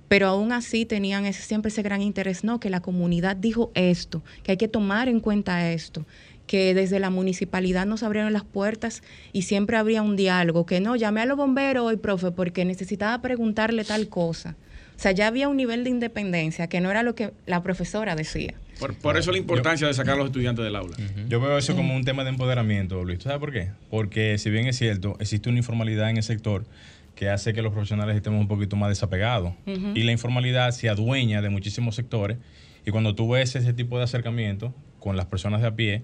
Pero 0.07 0.27
aún 0.27 0.51
así 0.51 0.85
tenían 0.85 1.25
ese, 1.25 1.41
siempre 1.41 1.69
ese 1.69 1.81
gran 1.81 2.01
interés, 2.01 2.43
no, 2.43 2.59
que 2.59 2.69
la 2.69 2.81
comunidad 2.81 3.35
dijo 3.35 3.71
esto, 3.73 4.23
que 4.43 4.51
hay 4.51 4.57
que 4.57 4.67
tomar 4.67 5.09
en 5.09 5.19
cuenta 5.19 5.71
esto, 5.71 6.05
que 6.47 6.73
desde 6.73 6.99
la 6.99 7.09
municipalidad 7.09 7.85
nos 7.85 8.03
abrieron 8.03 8.33
las 8.33 8.43
puertas 8.43 9.01
y 9.33 9.43
siempre 9.43 9.77
habría 9.77 10.01
un 10.01 10.15
diálogo, 10.15 10.65
que 10.65 10.79
no, 10.79 10.95
llamé 10.95 11.21
a 11.21 11.25
los 11.25 11.37
bomberos 11.37 11.85
hoy, 11.85 11.97
profe, 11.97 12.31
porque 12.31 12.65
necesitaba 12.65 13.21
preguntarle 13.21 13.83
tal 13.83 14.07
cosa. 14.07 14.55
O 14.95 14.99
sea, 14.99 15.11
ya 15.11 15.27
había 15.27 15.49
un 15.49 15.57
nivel 15.57 15.83
de 15.83 15.89
independencia 15.89 16.67
que 16.67 16.79
no 16.79 16.89
era 16.89 17.03
lo 17.03 17.15
que 17.15 17.33
la 17.45 17.61
profesora 17.61 18.15
decía. 18.15 18.53
Por, 18.79 18.93
por 18.95 19.17
eso 19.17 19.31
la 19.31 19.37
importancia 19.37 19.87
de 19.87 19.93
sacar 19.93 20.15
a 20.15 20.17
los 20.17 20.27
estudiantes 20.27 20.63
del 20.63 20.75
aula. 20.75 20.95
Yo 21.27 21.39
veo 21.41 21.57
eso 21.57 21.75
como 21.75 21.95
un 21.95 22.05
tema 22.05 22.23
de 22.23 22.29
empoderamiento, 22.29 23.03
Luis. 23.03 23.19
¿Tú 23.19 23.23
sabes 23.23 23.39
por 23.39 23.51
qué? 23.51 23.69
Porque 23.89 24.37
si 24.37 24.49
bien 24.49 24.67
es 24.67 24.77
cierto, 24.77 25.17
existe 25.19 25.49
una 25.49 25.57
informalidad 25.57 26.09
en 26.09 26.17
el 26.17 26.23
sector 26.23 26.65
que 27.15 27.29
hace 27.29 27.53
que 27.53 27.61
los 27.61 27.71
profesionales 27.71 28.15
estemos 28.15 28.39
un 28.39 28.47
poquito 28.47 28.75
más 28.75 28.89
desapegados. 28.89 29.53
Y 29.65 30.03
la 30.03 30.11
informalidad 30.11 30.71
se 30.71 30.89
adueña 30.89 31.41
de 31.41 31.49
muchísimos 31.49 31.95
sectores. 31.95 32.37
Y 32.85 32.91
cuando 32.91 33.15
tú 33.15 33.29
ves 33.29 33.55
ese 33.55 33.73
tipo 33.73 33.97
de 33.97 34.03
acercamiento 34.03 34.73
con 34.99 35.17
las 35.17 35.25
personas 35.25 35.61
de 35.61 35.67
a 35.67 35.75
pie, 35.75 36.03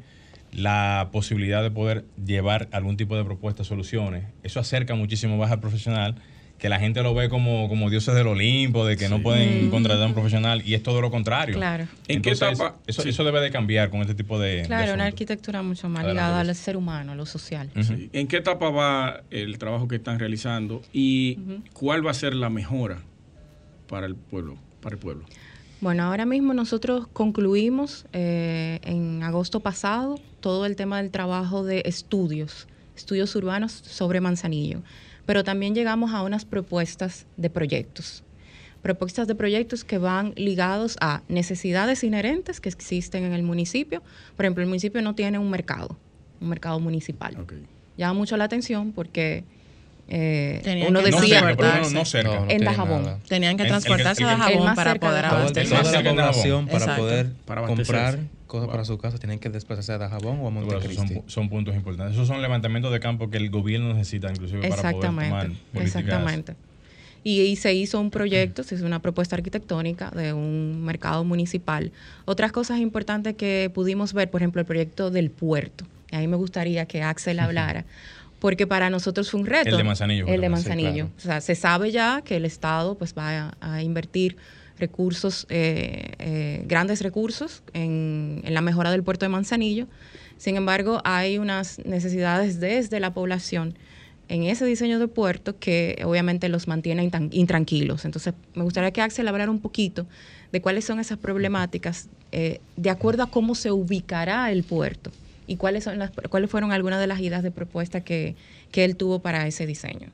la 0.51 1.09
posibilidad 1.12 1.62
de 1.62 1.72
poder 1.72 2.05
llevar 2.26 2.70
algún 2.72 2.97
tipo 2.97 3.16
de 3.16 3.24
propuesta, 3.24 3.64
soluciones, 3.64 4.26
eso 4.43 4.59
acerca 4.59 4.95
muchísimo 4.95 5.38
más 5.38 5.51
al 5.51 5.59
profesional 5.59 6.16
que 6.62 6.70
la 6.70 6.78
gente 6.80 7.01
lo 7.01 7.16
ve 7.16 7.28
como, 7.28 7.68
como 7.68 7.89
dioses 7.89 8.14
del 8.14 8.28
Olimpo, 8.28 8.86
de 8.86 8.95
que 8.95 9.09
no 9.09 9.24
pueden 9.24 9.72
contratar 9.72 10.03
a 10.03 10.05
un 10.05 10.14
profesional, 10.14 10.62
y 10.64 10.76
es 10.76 10.84
todo 10.84 11.01
lo 11.01 11.09
contrario. 11.09 11.55
Claro. 11.55 11.88
¿En 12.07 12.22
qué 12.22 12.34
etapa? 12.34 12.76
Eso, 12.86 13.01
Sí. 13.01 13.09
eso 13.09 13.24
debe 13.24 13.41
de 13.41 13.49
cambiar 13.49 13.89
con 13.89 13.99
este 14.01 14.14
tipo 14.14 14.38
de. 14.38 14.57
de 14.57 14.66
Claro, 14.68 14.93
una 14.93 15.05
arquitectura 15.05 15.64
mucho 15.64 15.89
más 15.89 16.05
ligada 16.05 16.39
al 16.39 16.53
ser 16.53 16.78
humano, 16.78 17.14
a 17.14 17.16
lo 17.16 17.26
social. 17.26 17.72
Sí. 17.82 18.12
¿En 18.14 18.28
qué 18.28 18.38
etapa 18.38 18.70
va 18.70 19.24
el 19.32 19.57
trabajo 19.57 19.88
que 19.88 19.95
están 19.95 20.20
realizando 20.20 20.84
y 20.93 21.39
cuál 21.74 22.05
va 22.05 22.12
a 22.12 22.14
ser 22.14 22.36
la 22.36 22.51
mejora 22.51 22.99
para 23.88 24.05
el 24.05 24.14
pueblo? 24.14 24.55
Para 24.82 24.93
el 24.93 25.01
pueblo. 25.01 25.26
Bueno, 25.80 26.03
ahora 26.03 26.28
mismo 26.28 26.53
nosotros 26.53 27.07
concluimos 27.12 28.05
eh, 28.14 28.80
en 28.84 29.24
agosto 29.24 29.62
pasado 29.62 30.20
todo 30.41 30.68
el 30.68 30.76
tema 30.76 31.01
del 31.01 31.09
trabajo 31.09 31.64
de 31.64 31.82
estudios, 31.86 32.68
estudios 32.95 33.36
urbanos 33.36 33.72
sobre 33.72 34.22
Manzanillo, 34.22 34.84
pero 35.32 35.45
también 35.45 35.73
llegamos 35.73 36.11
a 36.11 36.23
unas 36.23 36.43
propuestas 36.43 37.25
de 37.38 37.49
proyectos. 37.49 38.21
Propuestas 38.82 39.29
de 39.29 39.34
proyectos 39.34 39.86
que 39.86 39.97
van 39.97 40.34
ligados 40.36 40.97
a 40.99 41.21
necesidades 41.29 42.03
inherentes 42.03 42.59
que 42.59 42.67
existen 42.67 43.23
en 43.23 43.32
el 43.32 43.41
municipio. 43.41 44.03
Por 44.36 44.43
ejemplo, 44.43 44.61
el 44.61 44.67
municipio 44.67 45.01
no 45.01 45.15
tiene 45.15 45.39
un 45.39 45.49
mercado, 45.49 45.95
un 46.41 46.49
mercado 46.49 46.82
municipal. 46.82 47.38
Llama 47.95 48.13
mucho 48.13 48.36
la 48.36 48.43
atención 48.43 48.91
porque 48.91 49.45
eh, 50.14 50.86
uno 50.89 50.99
No 50.99 51.05
decía 51.05 51.39
cerca, 51.39 51.82
no 51.93 52.05
cerca. 52.05 52.34
No, 52.36 52.45
no 52.45 52.51
en 52.51 52.64
Dajabón. 52.66 53.03
nada. 53.03 53.20
Tenían 53.30 53.55
que 53.55 53.64
El- 53.64 53.70
el 53.70 53.76
que- 53.76 53.82
transportarse 53.82 54.24
el 54.24 54.30
a 54.30 54.32
Dajabón 54.38 54.76
para 54.76 54.95
poder 54.95 55.26
Abastecer. 55.26 55.80
toda 55.82 55.91
la 56.01 56.09
población 56.09 56.66
para 56.68 56.78
Exacto. 56.80 57.01
poder 57.01 57.32
Para 57.45 57.62
comprar 57.68 58.20
cosas 58.47 58.66
Wow. 58.66 58.72
para 58.72 58.84
su 58.86 58.97
casa 58.97 59.18
tienen 59.18 59.39
que 59.39 59.49
desplazarse 59.49 59.93
a 59.93 59.97
Dajabón 59.97 60.39
o 60.41 60.47
a 60.47 60.51
Montecristi. 60.51 60.95
son, 61.16 61.24
son 61.28 61.49
puntos 61.49 61.74
importantes. 61.76 62.16
Esos 62.16 62.28
son 62.28 62.41
levantamientos 62.41 62.91
de 62.91 62.99
campo 62.99 63.30
que 63.30 63.38
el 63.38 63.49
gobierno 63.49 63.93
necesita, 63.93 64.30
inclusive, 64.30 64.68
para 64.68 64.76
poder 64.82 64.99
tomar 64.99 65.26
Exactamente, 65.26 65.57
políticas. 65.72 65.86
exactamente. 65.86 66.55
Y, 67.24 67.39
y 67.41 67.55
se 67.55 67.74
hizo 67.74 68.01
un 68.01 68.09
proyecto, 68.12 68.64
se 68.64 68.76
hizo 68.76 68.86
una 68.86 68.99
propuesta 68.99 69.36
arquitectónica 69.38 70.09
de 70.09 70.34
un 70.34 70.84
mercado 70.84 71.24
municipal. 71.24 71.91
Otras 72.26 72.51
cosas 72.51 72.80
importantes 72.80 73.36
que 73.36 73.72
pudimos 73.74 74.12
ver, 74.12 74.30
por 74.30 74.41
ejemplo, 74.41 74.59
el 74.59 74.66
proyecto 74.66 75.12
del 75.12 75.30
puerto. 75.32 75.86
Y 76.12 76.16
ahí 76.18 76.28
me 76.28 76.36
gustaría 76.36 76.86
que 76.88 77.03
Axel 77.03 77.39
hablara, 77.39 77.86
porque 78.41 78.65
para 78.65 78.89
nosotros 78.89 79.29
fue 79.29 79.39
un 79.39 79.45
reto. 79.45 79.69
El 79.69 79.77
de 79.77 79.83
Manzanillo, 79.83 80.25
El 80.27 80.41
de 80.41 80.49
Manzanillo. 80.49 80.91
claro. 80.91 81.11
O 81.17 81.21
sea, 81.21 81.41
se 81.41 81.53
sabe 81.53 81.91
ya 81.91 82.23
que 82.25 82.35
el 82.37 82.43
Estado 82.45 82.95
pues 82.95 83.13
va 83.15 83.53
a, 83.61 83.75
a 83.75 83.83
invertir 83.83 84.35
recursos, 84.79 85.45
eh, 85.49 86.13
eh, 86.17 86.63
grandes 86.65 87.03
recursos 87.03 87.61
en, 87.73 88.41
en 88.43 88.53
la 88.55 88.61
mejora 88.61 88.89
del 88.89 89.03
puerto 89.03 89.25
de 89.25 89.29
Manzanillo. 89.29 89.85
Sin 90.37 90.57
embargo, 90.57 91.01
hay 91.03 91.37
unas 91.37 91.85
necesidades 91.85 92.59
desde 92.59 92.99
la 92.99 93.13
población 93.13 93.77
en 94.27 94.41
ese 94.43 94.65
diseño 94.65 94.97
de 94.97 95.07
puerto 95.07 95.59
que 95.59 96.01
obviamente 96.03 96.49
los 96.49 96.67
mantiene 96.67 97.11
intranquilos. 97.29 98.05
Entonces, 98.05 98.33
me 98.55 98.63
gustaría 98.63 98.89
que 98.89 99.01
Axel 99.01 99.27
hablara 99.27 99.51
un 99.51 99.59
poquito 99.59 100.07
de 100.51 100.61
cuáles 100.61 100.83
son 100.85 100.99
esas 100.99 101.19
problemáticas 101.19 102.09
eh, 102.31 102.59
de 102.75 102.89
acuerdo 102.89 103.21
a 103.21 103.27
cómo 103.27 103.53
se 103.53 103.71
ubicará 103.71 104.51
el 104.51 104.63
puerto 104.63 105.11
y 105.51 105.57
cuáles 105.57 105.83
son 105.83 105.99
las 105.99 106.11
cuáles 106.29 106.49
fueron 106.49 106.71
algunas 106.71 107.01
de 107.01 107.07
las 107.07 107.19
ideas 107.19 107.43
de 107.43 107.51
propuesta 107.51 108.01
que, 108.01 108.37
que 108.71 108.85
él 108.85 108.95
tuvo 108.95 109.19
para 109.19 109.45
ese 109.47 109.65
diseño. 109.65 110.07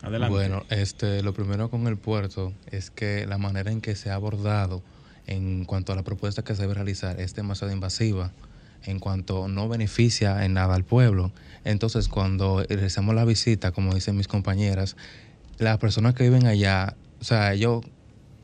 Adelante. 0.00 0.32
Bueno, 0.32 0.62
este, 0.70 1.24
lo 1.24 1.34
primero 1.34 1.70
con 1.70 1.88
el 1.88 1.96
puerto 1.96 2.52
es 2.70 2.90
que 2.90 3.26
la 3.26 3.36
manera 3.36 3.72
en 3.72 3.80
que 3.80 3.96
se 3.96 4.10
ha 4.10 4.14
abordado 4.14 4.80
en 5.26 5.64
cuanto 5.64 5.92
a 5.92 5.96
la 5.96 6.04
propuesta 6.04 6.42
que 6.42 6.54
se 6.54 6.62
debe 6.62 6.74
realizar 6.74 7.20
es 7.20 7.34
demasiado 7.34 7.72
invasiva, 7.72 8.30
en 8.84 9.00
cuanto 9.00 9.48
no 9.48 9.68
beneficia 9.68 10.44
en 10.44 10.54
nada 10.54 10.76
al 10.76 10.84
pueblo. 10.84 11.32
Entonces, 11.64 12.08
cuando 12.08 12.62
realizamos 12.62 13.16
la 13.16 13.24
visita, 13.24 13.72
como 13.72 13.92
dicen 13.92 14.16
mis 14.16 14.28
compañeras, 14.28 14.96
las 15.58 15.78
personas 15.78 16.14
que 16.14 16.22
viven 16.22 16.46
allá, 16.46 16.94
o 17.20 17.24
sea, 17.24 17.52
ellos 17.52 17.84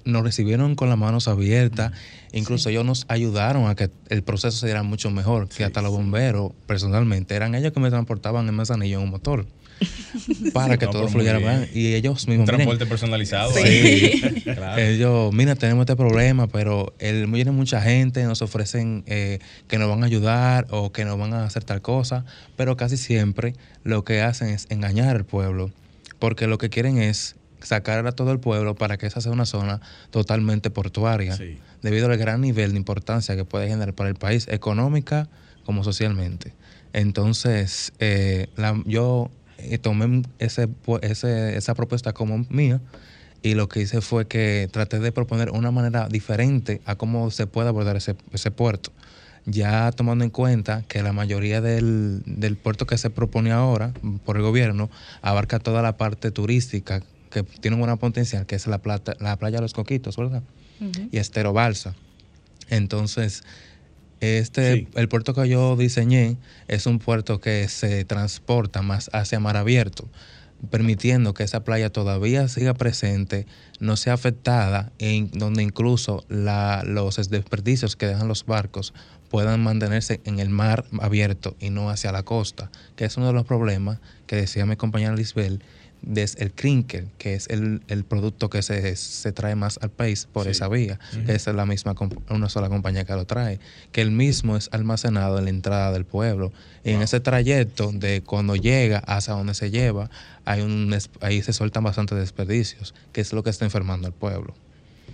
nos 0.06 0.22
recibieron 0.22 0.74
con 0.74 0.88
las 0.88 0.96
manos 0.96 1.28
abiertas, 1.28 1.92
incluso 2.32 2.70
ellos 2.70 2.84
nos 2.84 3.04
ayudaron 3.08 3.68
a 3.68 3.74
que 3.74 3.90
el 4.08 4.22
proceso 4.22 4.56
se 4.56 4.66
diera 4.66 4.82
mucho 4.82 5.10
mejor, 5.10 5.48
que 5.48 5.64
hasta 5.64 5.82
los 5.82 5.92
bomberos, 5.92 6.52
personalmente, 6.66 7.34
eran 7.34 7.54
ellos 7.54 7.72
que 7.72 7.80
me 7.80 7.90
transportaban 7.90 8.48
en 8.48 8.54
Manzanillo 8.54 8.98
en 8.98 9.04
un 9.04 9.10
motor 9.10 9.46
para 10.52 10.78
que 10.78 10.86
No, 10.86 10.92
todo 10.92 11.08
fluyera 11.08 11.38
bien. 11.38 11.68
Y 11.74 11.94
ellos 11.94 12.26
mismos, 12.28 12.46
miren, 12.46 12.66
transporte 12.66 12.86
personalizado. 12.86 13.52
Sí. 13.52 14.22
Claro. 14.46 14.80
ellos, 14.80 15.34
mira, 15.34 15.54
tenemos 15.56 15.82
este 15.82 15.96
problema, 15.96 16.46
pero 16.46 16.94
el, 16.98 17.26
viene 17.26 17.50
mucha 17.50 17.82
gente, 17.82 18.22
nos 18.24 18.42
ofrecen 18.42 19.02
eh, 19.06 19.40
que 19.66 19.76
nos 19.78 19.88
van 19.88 20.02
a 20.02 20.06
ayudar 20.06 20.66
o 20.70 20.92
que 20.92 21.04
nos 21.04 21.18
van 21.18 21.34
a 21.34 21.44
hacer 21.44 21.64
tal 21.64 21.82
cosa, 21.82 22.24
pero 22.56 22.76
casi 22.76 22.96
siempre 22.96 23.54
lo 23.82 24.04
que 24.04 24.22
hacen 24.22 24.48
es 24.48 24.66
engañar 24.70 25.16
al 25.16 25.24
pueblo, 25.24 25.72
porque 26.18 26.46
lo 26.46 26.58
que 26.58 26.70
quieren 26.70 26.98
es 26.98 27.34
sacar 27.66 28.06
a 28.06 28.12
todo 28.12 28.30
el 28.32 28.38
pueblo 28.38 28.74
para 28.76 28.96
que 28.96 29.06
esa 29.06 29.20
sea 29.20 29.32
una 29.32 29.44
zona 29.46 29.80
totalmente 30.10 30.70
portuaria, 30.70 31.36
Sí. 31.36 31.58
debido 31.82 32.06
al 32.06 32.16
gran 32.16 32.40
nivel 32.40 32.70
de 32.72 32.76
importancia 32.78 33.34
que 33.36 33.44
puede 33.44 33.68
generar 33.68 33.92
para 33.94 34.08
el 34.08 34.14
país, 34.14 34.46
económica 34.48 35.28
como 35.64 35.82
socialmente. 35.82 36.54
Entonces, 36.92 37.92
eh, 37.98 38.48
la- 38.56 38.80
yo 38.86 39.30
eh, 39.58 39.78
tomé 39.78 40.22
ese, 40.38 40.68
ese- 41.00 41.56
esa 41.56 41.74
propuesta 41.74 42.12
como 42.12 42.44
mía 42.50 42.78
y 43.42 43.54
lo 43.54 43.68
que 43.68 43.80
hice 43.80 44.00
fue 44.02 44.26
que 44.26 44.68
traté 44.70 44.98
de 44.98 45.12
proponer 45.12 45.50
una 45.50 45.70
manera 45.70 46.08
diferente 46.08 46.82
a 46.84 46.94
cómo 46.96 47.30
se 47.30 47.46
puede 47.46 47.68
abordar 47.68 47.96
ese, 47.96 48.16
ese 48.32 48.50
puerto. 48.50 48.92
Ya 49.46 49.90
tomando 49.92 50.24
en 50.24 50.30
cuenta 50.30 50.82
que 50.88 51.02
la 51.02 51.12
mayoría 51.14 51.60
del, 51.62 52.22
del 52.26 52.56
puerto 52.56 52.86
que 52.86 52.98
se 52.98 53.08
propone 53.10 53.50
ahora 53.50 53.92
por 54.24 54.36
el 54.36 54.42
gobierno 54.42 54.90
abarca 55.22 55.58
toda 55.58 55.80
la 55.82 55.96
parte 55.96 56.30
turística 56.30 57.02
que 57.36 57.42
tiene 57.60 57.76
un 57.76 57.82
gran 57.82 57.98
potencial, 57.98 58.46
que 58.46 58.54
es 58.54 58.66
la, 58.66 58.78
plata, 58.78 59.14
la 59.20 59.36
playa 59.36 59.56
de 59.56 59.62
los 59.62 59.74
Coquitos, 59.74 60.16
¿verdad? 60.16 60.42
Y 61.10 61.18
Estero 61.18 61.52
Balsa. 61.52 61.94
Entonces, 62.68 63.42
este, 64.20 64.74
Sí. 64.74 64.88
el 64.94 65.08
puerto 65.08 65.34
que 65.34 65.48
yo 65.48 65.76
diseñé 65.76 66.36
es 66.68 66.86
un 66.86 66.98
puerto 66.98 67.40
que 67.40 67.68
se 67.68 68.04
transporta 68.06 68.80
más 68.82 69.10
hacia 69.12 69.38
mar 69.40 69.56
abierto, 69.56 70.08
permitiendo 70.70 71.34
que 71.34 71.42
esa 71.44 71.64
playa 71.64 71.90
todavía 71.90 72.48
siga 72.48 72.72
presente, 72.74 73.46
no 73.78 73.96
sea 73.96 74.14
afectada, 74.14 74.90
en 74.98 75.30
donde 75.32 75.62
incluso 75.62 76.24
la- 76.28 76.82
los 76.84 77.16
desperdicios 77.28 77.94
que 77.96 78.06
dejan 78.06 78.28
los 78.28 78.46
barcos 78.46 78.94
puedan 79.30 79.62
mantenerse 79.62 80.20
en 80.24 80.38
el 80.38 80.48
mar 80.48 80.86
abierto 81.00 81.56
y 81.60 81.68
no 81.70 81.90
hacia 81.90 82.10
la 82.12 82.22
costa, 82.22 82.70
que 82.96 83.04
es 83.04 83.16
uno 83.18 83.26
de 83.26 83.32
los 83.34 83.44
problemas 83.44 83.98
que 84.26 84.36
decía 84.36 84.64
mi 84.64 84.76
compañera 84.76 85.14
Lisbel, 85.14 85.60
es 86.14 86.36
el 86.36 86.52
clinker, 86.52 87.06
que 87.18 87.34
es 87.34 87.48
el, 87.48 87.82
el 87.88 88.04
producto 88.04 88.48
que 88.50 88.62
se, 88.62 88.94
se 88.96 89.32
trae 89.32 89.54
más 89.56 89.78
al 89.82 89.90
país 89.90 90.28
por 90.32 90.44
Sí. 90.44 90.50
esa 90.50 90.68
vía, 90.68 90.98
que 91.26 91.34
es 91.34 91.46
la 91.48 91.66
misma, 91.66 91.94
una 92.30 92.48
sola 92.48 92.68
compañía 92.68 93.04
que 93.04 93.12
lo 93.14 93.24
trae, 93.24 93.58
que 93.92 94.02
el 94.02 94.10
mismo 94.10 94.56
es 94.56 94.68
almacenado 94.72 95.38
en 95.38 95.44
la 95.44 95.50
entrada 95.50 95.92
del 95.92 96.04
pueblo. 96.04 96.52
Y 96.84 96.90
en 96.90 97.02
ese 97.02 97.18
trayecto 97.20 97.90
de 97.92 98.22
cuando 98.22 98.54
llega 98.56 98.98
hasta 99.00 99.32
donde 99.32 99.54
se 99.54 99.70
lleva, 99.70 100.08
hay 100.44 100.60
un, 100.60 100.96
ahí 101.20 101.42
se 101.42 101.52
sueltan 101.52 101.82
bastantes 101.82 102.16
desperdicios, 102.18 102.94
que 103.12 103.20
es 103.20 103.32
lo 103.32 103.42
que 103.42 103.50
está 103.50 103.64
enfermando 103.64 104.06
al 104.06 104.12
pueblo. 104.14 104.54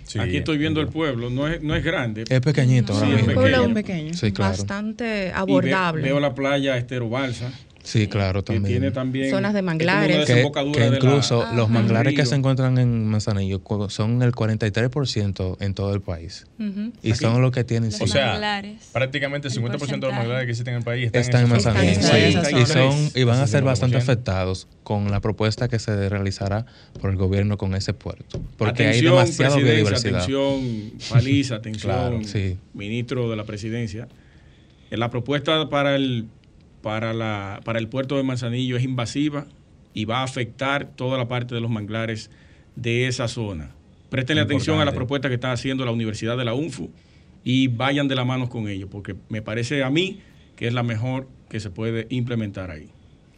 Sí, 0.04 0.18
Aquí 0.18 0.36
estoy 0.38 0.58
viendo 0.58 0.80
el 0.80 0.88
pueblo, 0.88 1.30
no 1.30 1.46
es, 1.48 1.62
no 1.62 1.74
es 1.76 1.82
grande. 1.84 2.24
Es 2.28 2.40
pequeñito 2.40 2.92
Sí, 3.00 3.06
es. 3.12 3.22
Un 3.28 3.34
pueblo 3.34 3.56
pequeño. 3.72 3.74
pequeño. 3.74 4.14
Sí, 4.14 4.32
claro. 4.32 4.50
Bastante 4.58 5.04
Y 5.04 5.08
ve- 5.28 5.32
abordable. 5.32 6.02
veo 6.02 6.20
la 6.20 6.34
playa 6.34 6.76
Estero 6.76 7.08
Balsa, 7.08 7.50
Sí, 7.84 8.06
claro, 8.06 8.44
que 8.44 8.52
también. 8.54 8.74
tiene 8.80 8.90
también 8.92 9.30
Zonas 9.30 9.52
de 9.54 9.58
es 9.58 9.62
como 9.64 9.72
una 9.74 9.94
manglares. 9.94 10.26
que, 10.26 10.34
la- 10.80 10.86
incluso 10.96 11.42
Ah, 11.42 11.52
los 11.54 11.68
manglares 11.68 12.14
que 12.14 12.24
se 12.26 12.36
encuentran 12.36 12.78
en 12.78 13.06
Manzanillo 13.08 13.60
son 13.88 14.22
el 14.22 14.32
43% 14.32 15.56
en 15.60 15.74
todo 15.74 15.92
el 15.94 16.00
país. 16.00 16.46
Y 17.02 17.14
son 17.14 17.42
los 17.42 17.50
que 17.50 17.64
tienen... 17.64 17.90
Los 17.90 18.00
O 18.00 18.06
sea, 18.06 18.28
manglares. 18.32 18.88
prácticamente 18.92 19.48
el 19.48 19.54
El 19.56 19.62
50% 19.64 19.88
de 19.88 20.06
los 20.06 20.12
manglares 20.12 20.44
que 20.44 20.50
existen 20.52 20.74
en 20.74 20.78
el 20.78 20.84
país 20.84 21.06
están, 21.06 21.20
están 21.22 21.42
en. 21.42 21.48
Manzanillo. 21.50 21.90
Están 21.92 22.44
sí. 22.44 22.56
y, 22.56 22.66
son, 22.66 23.10
y 23.20 23.24
van 23.24 23.40
a 23.40 23.46
ser 23.46 23.62
60%. 23.62 23.66
bastante 23.66 23.96
afectados 23.96 24.68
con 24.84 25.10
la 25.10 25.20
propuesta 25.20 25.68
que 25.68 25.78
se 25.78 26.08
realizará 26.08 26.66
por 27.00 27.10
el 27.10 27.16
gobierno 27.16 27.56
con 27.58 27.74
ese 27.74 27.94
puerto. 27.94 28.40
Porque 28.58 28.86
hay 28.86 29.00
demasiada 29.00 29.56
biodiversidad. 29.56 30.22
Atención, 30.22 30.92
Paliza, 31.10 31.56
atención, 31.56 31.92
Claro, 31.92 32.20
sí. 32.24 32.56
ministro 32.74 33.28
de 33.28 33.36
la 33.36 33.44
presidencia. 33.44 34.06
La 34.90 35.10
propuesta 35.10 35.68
para 35.70 35.96
el, 35.96 36.26
para, 36.82 37.14
la, 37.14 37.60
para 37.64 37.78
el 37.78 37.88
puerto 37.88 38.16
de 38.16 38.22
Manzanillo 38.22 38.76
es 38.76 38.84
invasiva 38.84 39.46
y 39.94 40.04
va 40.04 40.18
a 40.18 40.24
afectar 40.24 40.90
toda 40.96 41.16
la 41.16 41.28
parte 41.28 41.54
de 41.54 41.60
los 41.60 41.70
manglares 41.70 42.30
de 42.76 43.06
esa 43.06 43.28
zona. 43.28 43.70
Presten 44.10 44.38
atención 44.38 44.80
a 44.80 44.84
la 44.84 44.92
propuesta 44.92 45.28
que 45.28 45.34
está 45.34 45.52
haciendo 45.52 45.84
la 45.84 45.90
Universidad 45.90 46.36
de 46.36 46.44
la 46.44 46.54
UNFU 46.54 46.90
y 47.44 47.68
vayan 47.68 48.08
de 48.08 48.14
la 48.14 48.24
mano 48.24 48.48
con 48.48 48.68
ellos, 48.68 48.88
porque 48.90 49.16
me 49.28 49.40
parece 49.40 49.82
a 49.82 49.90
mí 49.90 50.20
que 50.56 50.66
es 50.66 50.74
la 50.74 50.82
mejor 50.82 51.28
que 51.48 51.60
se 51.60 51.70
puede 51.70 52.06
implementar 52.10 52.70
ahí. 52.70 52.90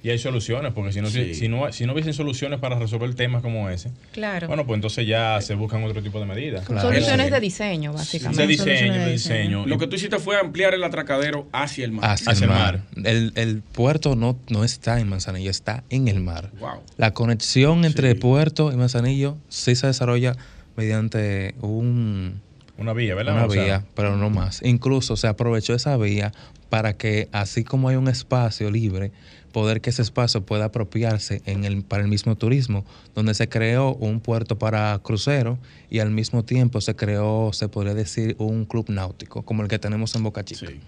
Y 0.04 0.10
hay 0.10 0.18
soluciones, 0.18 0.72
porque 0.74 0.92
si 0.92 1.00
no, 1.00 1.08
Sí. 1.08 1.34
si, 1.34 1.48
no, 1.48 1.72
si 1.72 1.86
no 1.86 1.94
hubiesen 1.94 2.12
soluciones 2.12 2.60
para 2.60 2.78
resolver 2.78 3.14
temas 3.14 3.40
como 3.40 3.70
ese, 3.70 3.90
Claro. 4.12 4.46
bueno, 4.48 4.66
pues 4.66 4.76
entonces 4.76 5.06
ya 5.06 5.40
se 5.40 5.54
buscan 5.54 5.82
otro 5.82 6.02
tipo 6.02 6.20
de 6.20 6.26
medidas. 6.26 6.66
Claro. 6.66 6.88
Soluciones 6.90 7.30
de 7.30 7.40
diseño, 7.40 7.92
de 7.92 7.96
básicamente. 7.96 8.46
diseño, 8.46 8.66
Soluciones 8.76 8.98
de 9.00 9.06
de 9.06 9.12
diseño. 9.12 9.66
Lo 9.66 9.78
que 9.78 9.86
tú 9.86 9.96
hiciste 9.96 10.18
fue 10.18 10.38
ampliar 10.38 10.74
el 10.74 10.84
atracadero 10.84 11.48
hacia 11.52 11.86
el 11.86 11.92
mar. 11.92 12.10
Hacia, 12.10 12.32
Hacia 12.32 12.44
el 12.44 12.50
el 12.52 12.56
mar. 12.58 12.80
mar. 12.96 13.06
El, 13.06 13.32
el 13.36 13.62
puerto 13.62 14.14
no, 14.14 14.38
no 14.50 14.62
está 14.62 15.00
en 15.00 15.08
Manzanillo, 15.08 15.50
está 15.50 15.84
en 15.88 16.06
el 16.08 16.20
mar. 16.20 16.50
Wow. 16.60 16.82
La 16.98 17.12
conexión 17.14 17.86
entre 17.86 18.12
Sí. 18.12 18.18
puerto 18.18 18.70
y 18.72 18.76
Manzanillo 18.76 19.38
sí 19.48 19.74
se 19.74 19.86
desarrolla 19.86 20.36
mediante 20.76 21.54
un, 21.62 22.42
Una 22.76 22.92
vía, 22.92 23.14
¿verdad? 23.14 23.34
una 23.34 23.46
O 23.46 23.50
sea, 23.50 23.64
vía, 23.64 23.84
pero 23.94 24.16
no 24.16 24.30
más. 24.30 24.60
Incluso 24.64 25.16
se 25.16 25.26
aprovechó 25.28 25.74
esa 25.74 25.96
vía 25.96 26.32
para 26.70 26.96
que, 26.96 27.28
así 27.32 27.62
como 27.64 27.88
hay 27.88 27.96
un 27.96 28.08
espacio 28.08 28.70
libre, 28.70 29.12
poder 29.52 29.80
que 29.80 29.90
ese 29.90 30.02
espacio 30.02 30.44
pueda 30.44 30.64
apropiarse 30.64 31.40
en 31.46 31.64
el, 31.64 31.82
para 31.84 32.02
el 32.02 32.08
mismo 32.08 32.34
turismo, 32.34 32.84
donde 33.14 33.34
se 33.34 33.48
creó 33.48 33.94
un 33.94 34.18
puerto 34.18 34.58
para 34.58 34.98
cruceros 35.04 35.58
y 35.88 36.00
al 36.00 36.10
mismo 36.10 36.44
tiempo 36.44 36.80
se 36.80 36.96
creó, 36.96 37.52
se 37.52 37.68
podría 37.68 37.94
decir, 37.94 38.34
un 38.38 38.64
club 38.64 38.86
náutico, 38.90 39.42
como 39.42 39.62
el 39.62 39.68
que 39.68 39.78
tenemos 39.78 40.12
en 40.16 40.24
Boca 40.24 40.44
Chica. 40.44 40.66
Sí. 40.66 40.80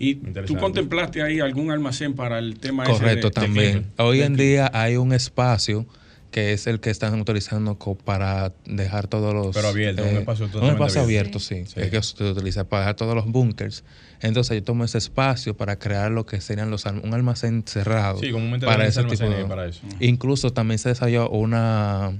¿Y 0.00 0.14
tú 0.16 0.56
contemplaste 0.56 1.22
ahí 1.22 1.38
algún 1.38 1.70
almacén 1.70 2.14
para 2.14 2.40
el 2.40 2.58
tema 2.58 2.82
ese 2.84 2.92
Correcto, 2.94 3.28
de- 3.28 3.32
también. 3.34 3.86
Hoy 3.98 4.22
en 4.22 4.34
día 4.34 4.68
hay 4.74 4.96
un 4.96 5.12
espacio 5.12 5.86
que 6.30 6.52
es 6.52 6.66
el 6.66 6.78
que 6.80 6.90
están 6.90 7.20
utilizando 7.20 7.76
para 8.04 8.52
dejar 8.64 9.08
todos 9.08 9.34
los... 9.34 9.48
eh, 9.48 9.50
Pero 9.54 9.68
abierto, 9.68 10.02
un 10.02 10.08
espacio 10.18 10.44
Un 10.46 10.50
totalmente 10.52 10.82
espacio 10.84 11.02
abierto. 11.02 11.38
sí. 11.40 11.64
Sí. 11.66 11.80
Es 11.80 11.90
que 11.90 12.02
se 12.02 12.24
utiliza 12.24 12.64
para 12.68 12.82
dejar 12.82 12.94
todos 12.96 13.14
los 13.14 13.26
bunkers. 13.26 13.82
Entonces 14.20 14.56
yo 14.58 14.62
tomo 14.62 14.84
ese 14.84 14.98
espacio 14.98 15.56
para 15.56 15.78
crear 15.78 16.10
lo 16.10 16.26
que 16.26 16.40
serían 16.40 16.70
los 16.70 16.84
un 16.86 17.12
almacén 17.14 17.64
cerrado. 17.66 18.20
Sí, 18.20 18.30
comúnmente 18.30 18.66
para 18.66 18.86
ese 18.86 19.02
tipo 19.04 19.28
de... 19.28 19.44
para 19.46 19.66
eso. 19.66 19.80
Incluso 19.98 20.52
también 20.52 20.78
se 20.78 20.90
desarrolló 20.90 21.28
una... 21.30 22.12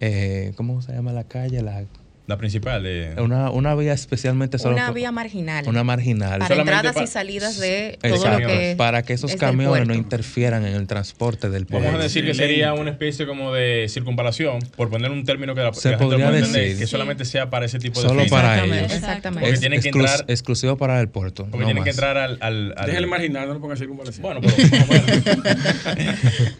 eh, 0.00 0.52
¿Cómo 0.56 0.80
se 0.82 0.92
llama 0.92 1.12
la 1.12 1.24
calle? 1.24 1.60
La, 1.62 1.84
La 2.26 2.38
principal 2.38 2.82
de... 2.82 3.12
una, 3.18 3.50
una 3.50 3.74
vía 3.74 3.92
especialmente 3.92 4.58
solo... 4.58 4.76
Una 4.76 4.90
vía 4.92 5.12
marginal. 5.12 5.68
Una 5.68 5.84
marginal. 5.84 6.38
para 6.38 6.48
Solamente 6.48 6.72
entradas 6.76 6.96
pa- 6.96 7.02
y 7.02 7.06
salidas 7.06 7.60
de 7.60 7.98
todo 8.00 8.14
Exacto, 8.14 8.40
lo 8.40 8.46
que 8.46 8.74
para 8.78 9.02
que 9.02 9.12
esos 9.12 9.32
es 9.32 9.36
camiones 9.36 9.86
no 9.86 9.92
interfieran 9.94 10.64
en 10.64 10.74
el 10.74 10.86
transporte 10.86 11.50
del 11.50 11.66
pueblo. 11.66 11.88
Vamos 11.88 12.00
a 12.00 12.04
decir 12.04 12.24
que 12.24 12.32
sería 12.32 12.72
una 12.72 12.92
especie 12.92 13.26
como 13.26 13.52
de 13.52 13.88
circunvalación, 13.90 14.60
por 14.74 14.88
poner 14.88 15.10
un 15.10 15.26
término 15.26 15.54
que 15.54 15.60
la, 15.60 15.74
Se 15.74 15.90
que 15.90 15.96
podría 15.98 16.24
pueda 16.28 16.38
entender, 16.38 16.62
decir. 16.62 16.78
que 16.78 16.86
Sí. 16.86 16.90
solamente 16.92 17.26
sea 17.26 17.50
para 17.50 17.66
ese 17.66 17.78
tipo 17.78 18.00
de 18.00 18.08
Solo 18.08 18.20
fines. 18.20 18.30
para 18.30 18.54
Exactamente. 18.54 18.84
ellos. 18.86 18.96
Exactamente. 18.96 19.44
Porque 19.46 19.60
tienen 19.60 19.80
que 19.82 19.88
entrar- 19.90 20.24
exclusivo 20.28 20.76
para 20.78 21.00
el 21.02 21.08
puerto. 21.10 21.42
Porque 21.44 21.58
no 21.58 21.64
tienen 21.66 21.84
que 21.84 21.90
más. 21.90 21.98
entrar 21.98 22.16
al... 22.16 22.38
al, 22.40 22.72
al- 22.78 22.86
Déjale 22.86 23.06
marginal, 23.06 23.48
no 23.48 23.52
lo 23.54 23.60
pongas 23.60 23.78
circunvalación. 23.78 24.22
Bueno, 24.22 24.40
pero, 24.40 24.54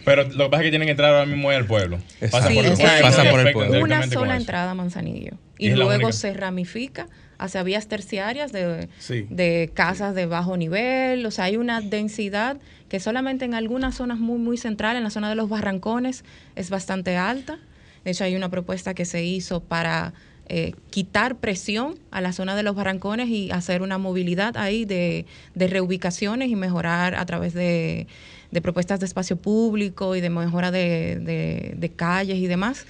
pero 0.04 0.24
lo 0.24 0.44
que 0.44 0.50
pasa 0.50 0.62
es 0.62 0.66
que 0.66 0.70
tienen 0.70 0.86
que 0.86 0.90
entrar 0.92 1.14
ahora 1.14 1.26
mismo 1.26 1.50
al 1.50 1.64
pueblo. 1.64 1.98
Pasa 2.20 2.50
Exacto. 2.50 2.54
por 2.54 2.64
el 2.66 2.76
Sí, 2.76 2.82
pueblo, 2.82 3.02
pasa 3.02 3.30
por 3.30 3.40
el 3.40 3.52
pueblo. 3.52 3.80
una 3.82 4.06
sola 4.08 4.36
entrada 4.36 4.74
Manzanillo. 4.74 5.32
Y 5.59 5.70
luego 5.70 6.11
se 6.12 6.32
ramifica 6.34 7.07
hacia 7.38 7.62
vías 7.62 7.86
terciarias 7.88 8.52
de, 8.52 8.88
Sí. 8.98 9.26
de 9.30 9.70
casas 9.74 10.14
de 10.14 10.26
bajo 10.26 10.57
nivel. 10.57 11.24
O 11.26 11.30
sea, 11.30 11.44
hay 11.46 11.57
una 11.57 11.80
densidad 11.80 12.57
que 12.88 13.00
solamente 13.00 13.44
en 13.44 13.55
algunas 13.55 13.94
zonas 13.96 14.18
muy, 14.18 14.38
muy 14.38 14.57
centrales, 14.57 14.98
en 14.98 15.05
la 15.05 15.11
zona 15.11 15.28
de 15.28 15.34
los 15.34 15.48
barrancones, 15.48 16.24
es 16.57 16.70
bastante 16.70 17.16
alta. 17.16 17.59
De 18.05 18.11
hecho, 18.12 18.24
hay 18.24 18.36
una 18.36 18.48
propuesta 18.50 18.94
que 18.94 19.05
se 19.05 19.24
hizo 19.24 19.61
para 19.61 20.12
eh, 20.48 20.74
quitar 20.90 21.36
presión 21.36 21.98
a 22.11 22.20
la 22.20 22.32
zona 22.32 22.55
de 22.55 22.62
los 22.62 22.74
barrancones 22.76 23.28
y 23.28 23.50
hacer 23.50 23.80
una 23.80 23.96
movilidad 23.98 24.57
ahí 24.59 24.84
de, 24.84 25.24
de 25.55 25.66
reubicaciones 25.68 26.50
y 26.50 26.57
mejorar 26.57 27.14
a 27.14 27.24
través 27.24 27.55
de, 27.55 28.07
de 28.50 28.61
propuestas 28.61 29.00
de 29.00 29.07
espacio 29.07 29.36
público 29.36 30.14
y 30.14 30.20
de 30.20 30.28
mejora 30.30 30.70
de- 30.70 31.74
de 31.76 31.88
calles 31.90 32.36
y 32.36 32.46
demás. 32.46 32.84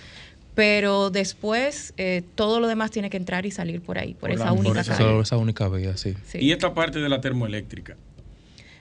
Pero 0.54 1.10
después 1.10 1.94
eh, 1.96 2.22
todo 2.36 2.60
lo 2.60 2.68
demás 2.68 2.90
tiene 2.92 3.10
que 3.10 3.16
entrar 3.16 3.44
y 3.46 3.50
salir 3.50 3.80
por 3.82 3.98
ahí, 3.98 4.12
por, 4.14 4.20
Por 4.20 4.30
esa 4.32 4.44
la- 4.46 4.50
por 4.50 4.60
única 4.60 4.80
esa- 4.82 4.92
calle. 4.96 5.04
Solo 5.08 5.22
esa 5.22 5.36
única 5.36 5.68
vía, 5.68 5.96
sí. 5.96 6.14
Sí. 6.26 6.38
Y 6.38 6.52
esta 6.52 6.74
parte 6.74 7.00
de 7.00 7.08
la 7.08 7.20
termoeléctrica 7.20 7.96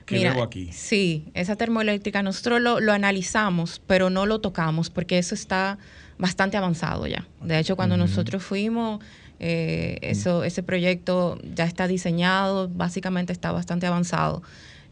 que 0.06 0.16
Mira, 0.18 0.34
veo 0.34 0.42
aquí. 0.42 0.70
Sí, 0.72 1.24
esa 1.34 1.56
termoeléctrica 1.56 2.22
nosotros 2.22 2.60
lo, 2.60 2.78
lo 2.78 2.92
analizamos, 2.92 3.80
pero 3.86 4.10
no 4.10 4.26
lo 4.26 4.38
tocamos 4.40 4.90
porque 4.90 5.18
eso 5.18 5.34
está 5.34 5.78
bastante 6.18 6.56
avanzado 6.56 7.06
ya. 7.06 7.26
De 7.42 7.58
hecho, 7.58 7.74
cuando 7.74 7.96
nosotros 7.96 8.42
fuimos, 8.42 9.02
eh, 9.40 9.98
eso, 10.02 10.44
ese 10.44 10.62
proyecto 10.62 11.38
ya 11.54 11.64
está 11.64 11.88
diseñado, 11.88 12.68
básicamente 12.68 13.32
está 13.32 13.50
bastante 13.50 13.86
avanzado. 13.86 14.42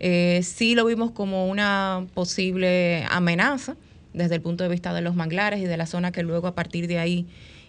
Eh, 0.01 0.41
sí 0.43 0.75
lo 0.75 0.85
vimos 0.87 1.13
como 1.13 1.47
una 1.47 2.07
posible 2.15 3.05
amenaza 3.09 3.77
desde 4.15 4.37
el 4.37 4.41
punto 4.43 4.65
de 4.65 4.71
vista 4.71 4.93
de 4.95 5.01
los 5.01 5.15
manglares 5.15 5.61
y 5.61 5.65
de 5.65 5.77
la 5.77 5.87
zona 5.87 6.13
que 6.13 6.23
luego 6.23 6.47
a 6.47 6.55
partir 6.55 6.87
de 6.87 6.99
ahí 6.99 7.27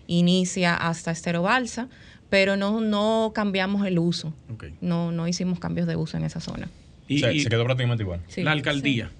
inicia 0.07 0.75
hasta 0.75 1.11
Estero 1.11 1.41
Balsa, 1.41 1.87
pero 2.29 2.57
no, 2.57 2.81
no 2.81 3.31
cambiamos 3.33 3.85
el 3.85 3.99
uso. 3.99 4.33
No, 4.81 5.11
no 5.11 5.27
hicimos 5.27 5.59
cambios 5.59 5.87
de 5.87 5.95
uso 5.95 6.17
en 6.17 6.23
esa 6.23 6.39
zona. 6.39 6.67
Y, 7.07 7.19
se, 7.19 7.33
y 7.33 7.39
se 7.41 7.49
quedó 7.49 7.63
prácticamente 7.65 8.03
igual. 8.03 8.19
Sí. 8.27 8.43
la 8.43 8.51
alcaldía. 8.51 9.11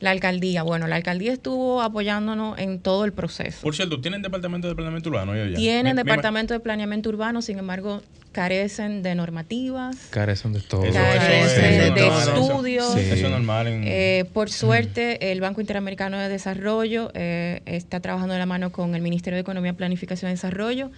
La 0.00 0.10
alcaldía, 0.10 0.62
bueno, 0.62 0.86
la 0.86 0.96
alcaldía 0.96 1.32
estuvo 1.32 1.80
apoyándonos 1.80 2.58
en 2.58 2.80
todo 2.80 3.04
el 3.04 3.12
proceso. 3.12 3.60
Por 3.62 3.74
cierto, 3.74 4.00
¿tienen 4.00 4.22
departamento 4.22 4.68
de 4.68 4.74
planeamiento 4.74 5.08
urbano? 5.08 5.34
ellos 5.34 5.52
ya? 5.52 5.56
Tienen 5.56 5.84
Me- 5.84 5.94
me- 5.94 6.02
departamento 6.04 6.52
de 6.52 6.60
planeamiento 6.60 7.08
urbano, 7.08 7.40
sin 7.42 7.58
embargo, 7.58 8.02
carecen 8.34 9.02
de 9.02 9.14
normativas, 9.14 9.96
Carecen 10.10 10.52
de 10.52 10.60
todo. 10.60 10.82
Carecen 10.92 11.94
de 11.94 12.06
estudios. 12.06 12.92
Sí. 12.92 13.00
Eso 13.00 13.26
es 13.26 13.30
normal 13.30 13.68
en... 13.68 13.84
Eh, 13.86 14.26
por 14.34 14.50
suerte, 14.50 15.32
el 15.32 15.40
Banco 15.40 15.62
Interamericano 15.62 16.18
de 16.18 16.28
Desarrollo 16.28 17.10
eh, 17.14 17.62
está 17.64 18.00
trabajando 18.00 18.34
de 18.34 18.40
la 18.40 18.46
mano 18.46 18.72
con 18.72 18.94
el 18.94 19.00
Ministerio 19.00 19.36
de 19.36 19.42
Economía, 19.42 19.72
Planificación 19.72 20.30
y 20.30 20.34
Desarrollo 20.34 20.90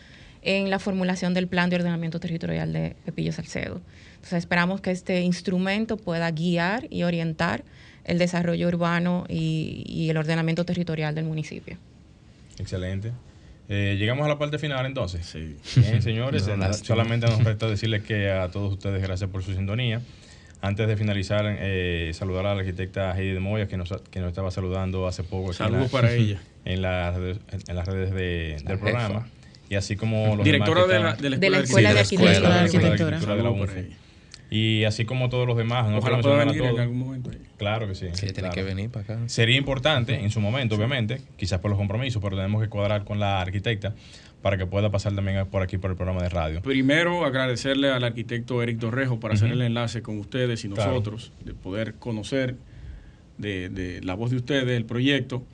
en 0.42 0.70
la 0.70 0.78
formulación 0.78 1.34
del 1.34 1.46
plan 1.46 1.70
de 1.70 1.76
ordenamiento 1.76 2.18
territorial 2.18 2.72
de 2.72 2.96
Pepillo 3.04 3.32
Salcedo. 3.32 3.80
Entonces, 4.14 4.38
esperamos 4.38 4.80
que 4.80 4.90
este 4.90 5.20
instrumento 5.20 5.98
pueda 5.98 6.30
guiar 6.30 6.86
y 6.90 7.02
orientar 7.02 7.62
el 8.04 8.18
desarrollo 8.18 8.66
urbano 8.68 9.26
y, 9.28 9.84
y 9.86 10.08
el 10.08 10.16
ordenamiento 10.16 10.64
territorial 10.64 11.14
del 11.14 11.26
municipio. 11.26 11.76
Excelente. 12.58 13.12
Eh, 13.68 13.96
llegamos 13.98 14.24
a 14.24 14.28
la 14.28 14.38
parte 14.38 14.58
final 14.58 14.86
entonces. 14.86 15.26
Sí. 15.26 15.56
Bien, 15.80 16.00
señores, 16.02 16.46
No, 16.56 16.64
eh, 16.66 16.72
solamente 16.74 17.26
nos 17.26 17.42
resta 17.42 17.66
decirles 17.68 18.02
que 18.02 18.30
a 18.30 18.48
todos 18.48 18.72
ustedes 18.72 19.02
gracias 19.02 19.28
por 19.30 19.42
su 19.42 19.52
sintonía. 19.54 20.00
Antes 20.62 20.88
de 20.88 20.96
finalizar, 20.96 21.44
eh, 21.46 22.10
saludar 22.14 22.46
a 22.46 22.54
la 22.54 22.60
arquitecta 22.60 23.16
Heidi 23.16 23.32
de 23.32 23.40
Moya, 23.40 23.68
que 23.68 23.76
nos, 23.76 23.90
que 24.10 24.20
nos 24.20 24.28
estaba 24.28 24.50
saludando 24.50 25.06
hace 25.06 25.22
poco. 25.22 25.52
Saludos 25.52 25.84
la- 25.92 26.00
para 26.00 26.12
ella. 26.12 26.40
En, 26.64 26.82
las 26.82 27.14
redes- 27.16 27.38
en 27.68 27.76
las 27.76 27.86
redes 27.86 28.10
de- 28.12 28.56
La 28.64 28.70
del 28.70 28.78
jefa. 28.78 28.80
programa. 28.80 29.28
Y 29.68 29.76
así 29.76 29.94
como 29.94 30.34
los 30.36 30.44
Directora 30.44 30.86
de 30.86 30.98
la, 30.98 31.14
de 31.14 31.30
la 31.30 31.36
De 31.36 31.50
la 31.50 31.58
Escuela 31.60 31.88
de 31.90 31.94
de 31.94 31.94
la 31.94 32.00
Arquitectura. 32.00 32.32
Escuela 32.32 32.54
de 32.54 32.60
Arquitectura. 32.60 33.16
Arquitectura 33.16 33.76
para. 34.48 34.54
Y 34.56 34.84
así 34.84 35.04
como 35.04 35.28
todos 35.28 35.46
los 35.46 35.56
demás. 35.56 35.88
no 35.90 35.98
Ojalá 35.98 36.20
pueda 36.20 36.44
venir 36.44 36.62
en 36.62 36.78
algún 36.80 36.98
momento. 36.98 37.30
ahí. 37.30 37.38
Claro 37.56 37.88
que 37.88 37.94
sí. 37.94 38.06
Que 38.06 38.12
tiene 38.12 38.32
claro. 38.34 38.54
que 38.54 38.62
venir 38.62 38.90
para 38.90 39.04
acá. 39.04 39.28
Sería 39.28 39.56
importante 39.56 40.14
en 40.20 40.30
su 40.30 40.40
momento, 40.40 40.76
obviamente, 40.76 41.20
quizás 41.36 41.58
por 41.60 41.70
los 41.70 41.78
compromisos, 41.78 42.22
pero 42.22 42.36
tenemos 42.36 42.62
que 42.62 42.68
cuadrar 42.68 43.04
con 43.04 43.18
la 43.18 43.40
arquitecta 43.40 43.94
para 44.42 44.56
que 44.58 44.66
pueda 44.66 44.90
pasar 44.90 45.14
también 45.14 45.44
por 45.46 45.62
aquí 45.62 45.76
por 45.78 45.90
el 45.90 45.96
programa 45.96 46.22
de 46.22 46.28
radio. 46.28 46.62
Primero, 46.62 47.24
agradecerle 47.24 47.90
al 47.90 48.04
arquitecto 48.04 48.62
Eric 48.62 48.78
Torrejo 48.78 49.18
por 49.18 49.32
hacer 49.32 49.50
el 49.50 49.60
enlace 49.62 50.02
con 50.02 50.18
ustedes 50.18 50.64
y 50.64 50.68
Claro. 50.68 50.90
nosotros, 50.92 51.32
de 51.44 51.54
poder 51.54 51.94
conocer 51.94 52.56
de, 53.38 53.68
de 53.70 54.00
la 54.02 54.14
voz 54.14 54.30
de 54.30 54.36
ustedes, 54.36 54.68
el 54.76 54.84
proyecto. 54.84 55.44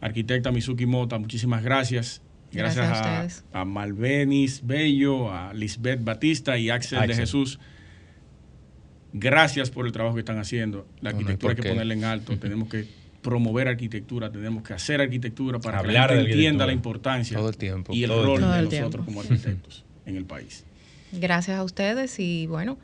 Arquitecta 0.00 0.50
Mizuki 0.52 0.86
Mota, 0.86 1.18
muchísimas 1.18 1.62
gracias. 1.62 2.22
Gracias, 2.52 2.88
Gracias 2.88 3.44
a 3.52 3.60
a, 3.60 3.64
Malvenis 3.66 4.66
Bello, 4.66 5.30
a 5.30 5.52
Lisbeth 5.52 6.02
Batista 6.02 6.56
y 6.56 6.70
Axel, 6.70 7.00
de. 7.00 7.14
Jesús. 7.14 7.58
Gracias 9.12 9.70
por 9.70 9.86
el 9.86 9.92
trabajo 9.92 10.14
que 10.16 10.20
están 10.20 10.38
haciendo. 10.38 10.86
La 11.00 11.10
No, 11.12 11.14
no 11.14 11.18
hay 11.18 11.24
arquitectura 11.24 11.52
hay 11.52 11.56
que 11.56 11.68
ponerla 11.68 11.94
en 11.94 12.04
alto. 12.04 12.36
tenemos 12.40 12.68
que 12.68 12.86
promover 13.22 13.68
arquitectura, 13.68 14.30
tenemos 14.30 14.62
que 14.62 14.74
hacer 14.74 15.00
arquitectura 15.00 15.58
para 15.58 15.82
que 15.82 15.88
la 15.92 16.06
de 16.06 16.14
gente 16.16 16.32
entienda 16.32 16.66
la 16.66 16.72
importancia 16.72 17.36
Todo 17.36 17.48
el 17.48 17.56
tiempo. 17.56 17.92
y 17.92 18.04
el 18.04 18.10
Todo 18.10 18.24
rol 18.24 18.40
de 18.40 18.46
nosotros 18.46 18.70
tiempo. 18.70 19.04
como 19.04 19.20
arquitectos 19.22 19.84
en 20.06 20.16
el 20.16 20.24
país. 20.24 20.64
Gracias 21.12 21.58
a 21.58 21.64
ustedes 21.64 22.18
y 22.20 22.46
bueno, 22.46 22.78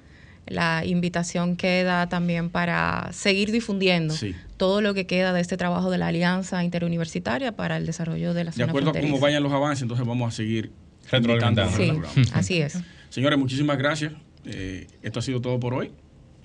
la 0.46 0.84
invitación 0.84 1.56
queda 1.56 2.08
también 2.08 2.50
para 2.50 3.10
seguir 3.12 3.52
difundiendo 3.52 4.12
Sí. 4.14 4.34
todo 4.56 4.80
lo 4.80 4.92
que 4.92 5.06
queda 5.06 5.32
de 5.32 5.40
este 5.40 5.56
trabajo 5.56 5.90
de 5.90 5.98
la 5.98 6.08
Alianza 6.08 6.64
Interuniversitaria 6.64 7.52
para 7.52 7.76
el 7.76 7.86
desarrollo 7.86 8.34
de 8.34 8.44
la 8.44 8.50
De 8.50 8.56
zona 8.56 8.66
acuerdo 8.66 8.90
a 8.90 9.00
cómo 9.00 9.20
vayan 9.20 9.42
los 9.42 9.52
avances, 9.52 9.82
entonces 9.82 10.06
vamos 10.06 10.32
a 10.32 10.36
seguir 10.36 10.72
Retroalimentando. 11.10 11.76
Sí, 11.76 11.92
así 12.32 12.60
es. 12.60 12.78
Señores, 13.10 13.38
muchísimas 13.38 13.76
gracias. 13.78 14.14
Eh, 14.46 14.86
esto 15.02 15.18
ha 15.20 15.22
sido 15.22 15.40
todo 15.40 15.60
por 15.60 15.74
hoy. 15.74 15.92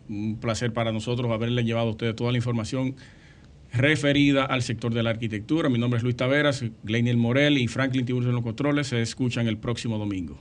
Un 0.09 0.37
placer 0.39 0.73
para 0.73 0.91
nosotros 0.91 1.31
haberle 1.31 1.63
llevado 1.63 1.87
a 1.87 1.91
ustedes 1.91 2.15
toda 2.15 2.31
la 2.31 2.37
información 2.37 2.95
referida 3.71 4.43
al 4.43 4.61
sector 4.61 4.93
de 4.93 5.03
la 5.03 5.11
arquitectura. 5.11 5.69
Mi 5.69 5.79
nombre 5.79 5.99
es 5.99 6.03
Luis 6.03 6.15
Taveras, 6.15 6.65
Gleiniel 6.83 7.17
Morel 7.17 7.57
y 7.57 7.67
Franklin 7.67 8.05
Tiburcio 8.05 8.29
en 8.29 8.35
los 8.35 8.43
controles. 8.43 8.87
Se 8.87 9.01
escuchan 9.01 9.47
el 9.47 9.57
próximo 9.57 9.97
domingo. 9.97 10.37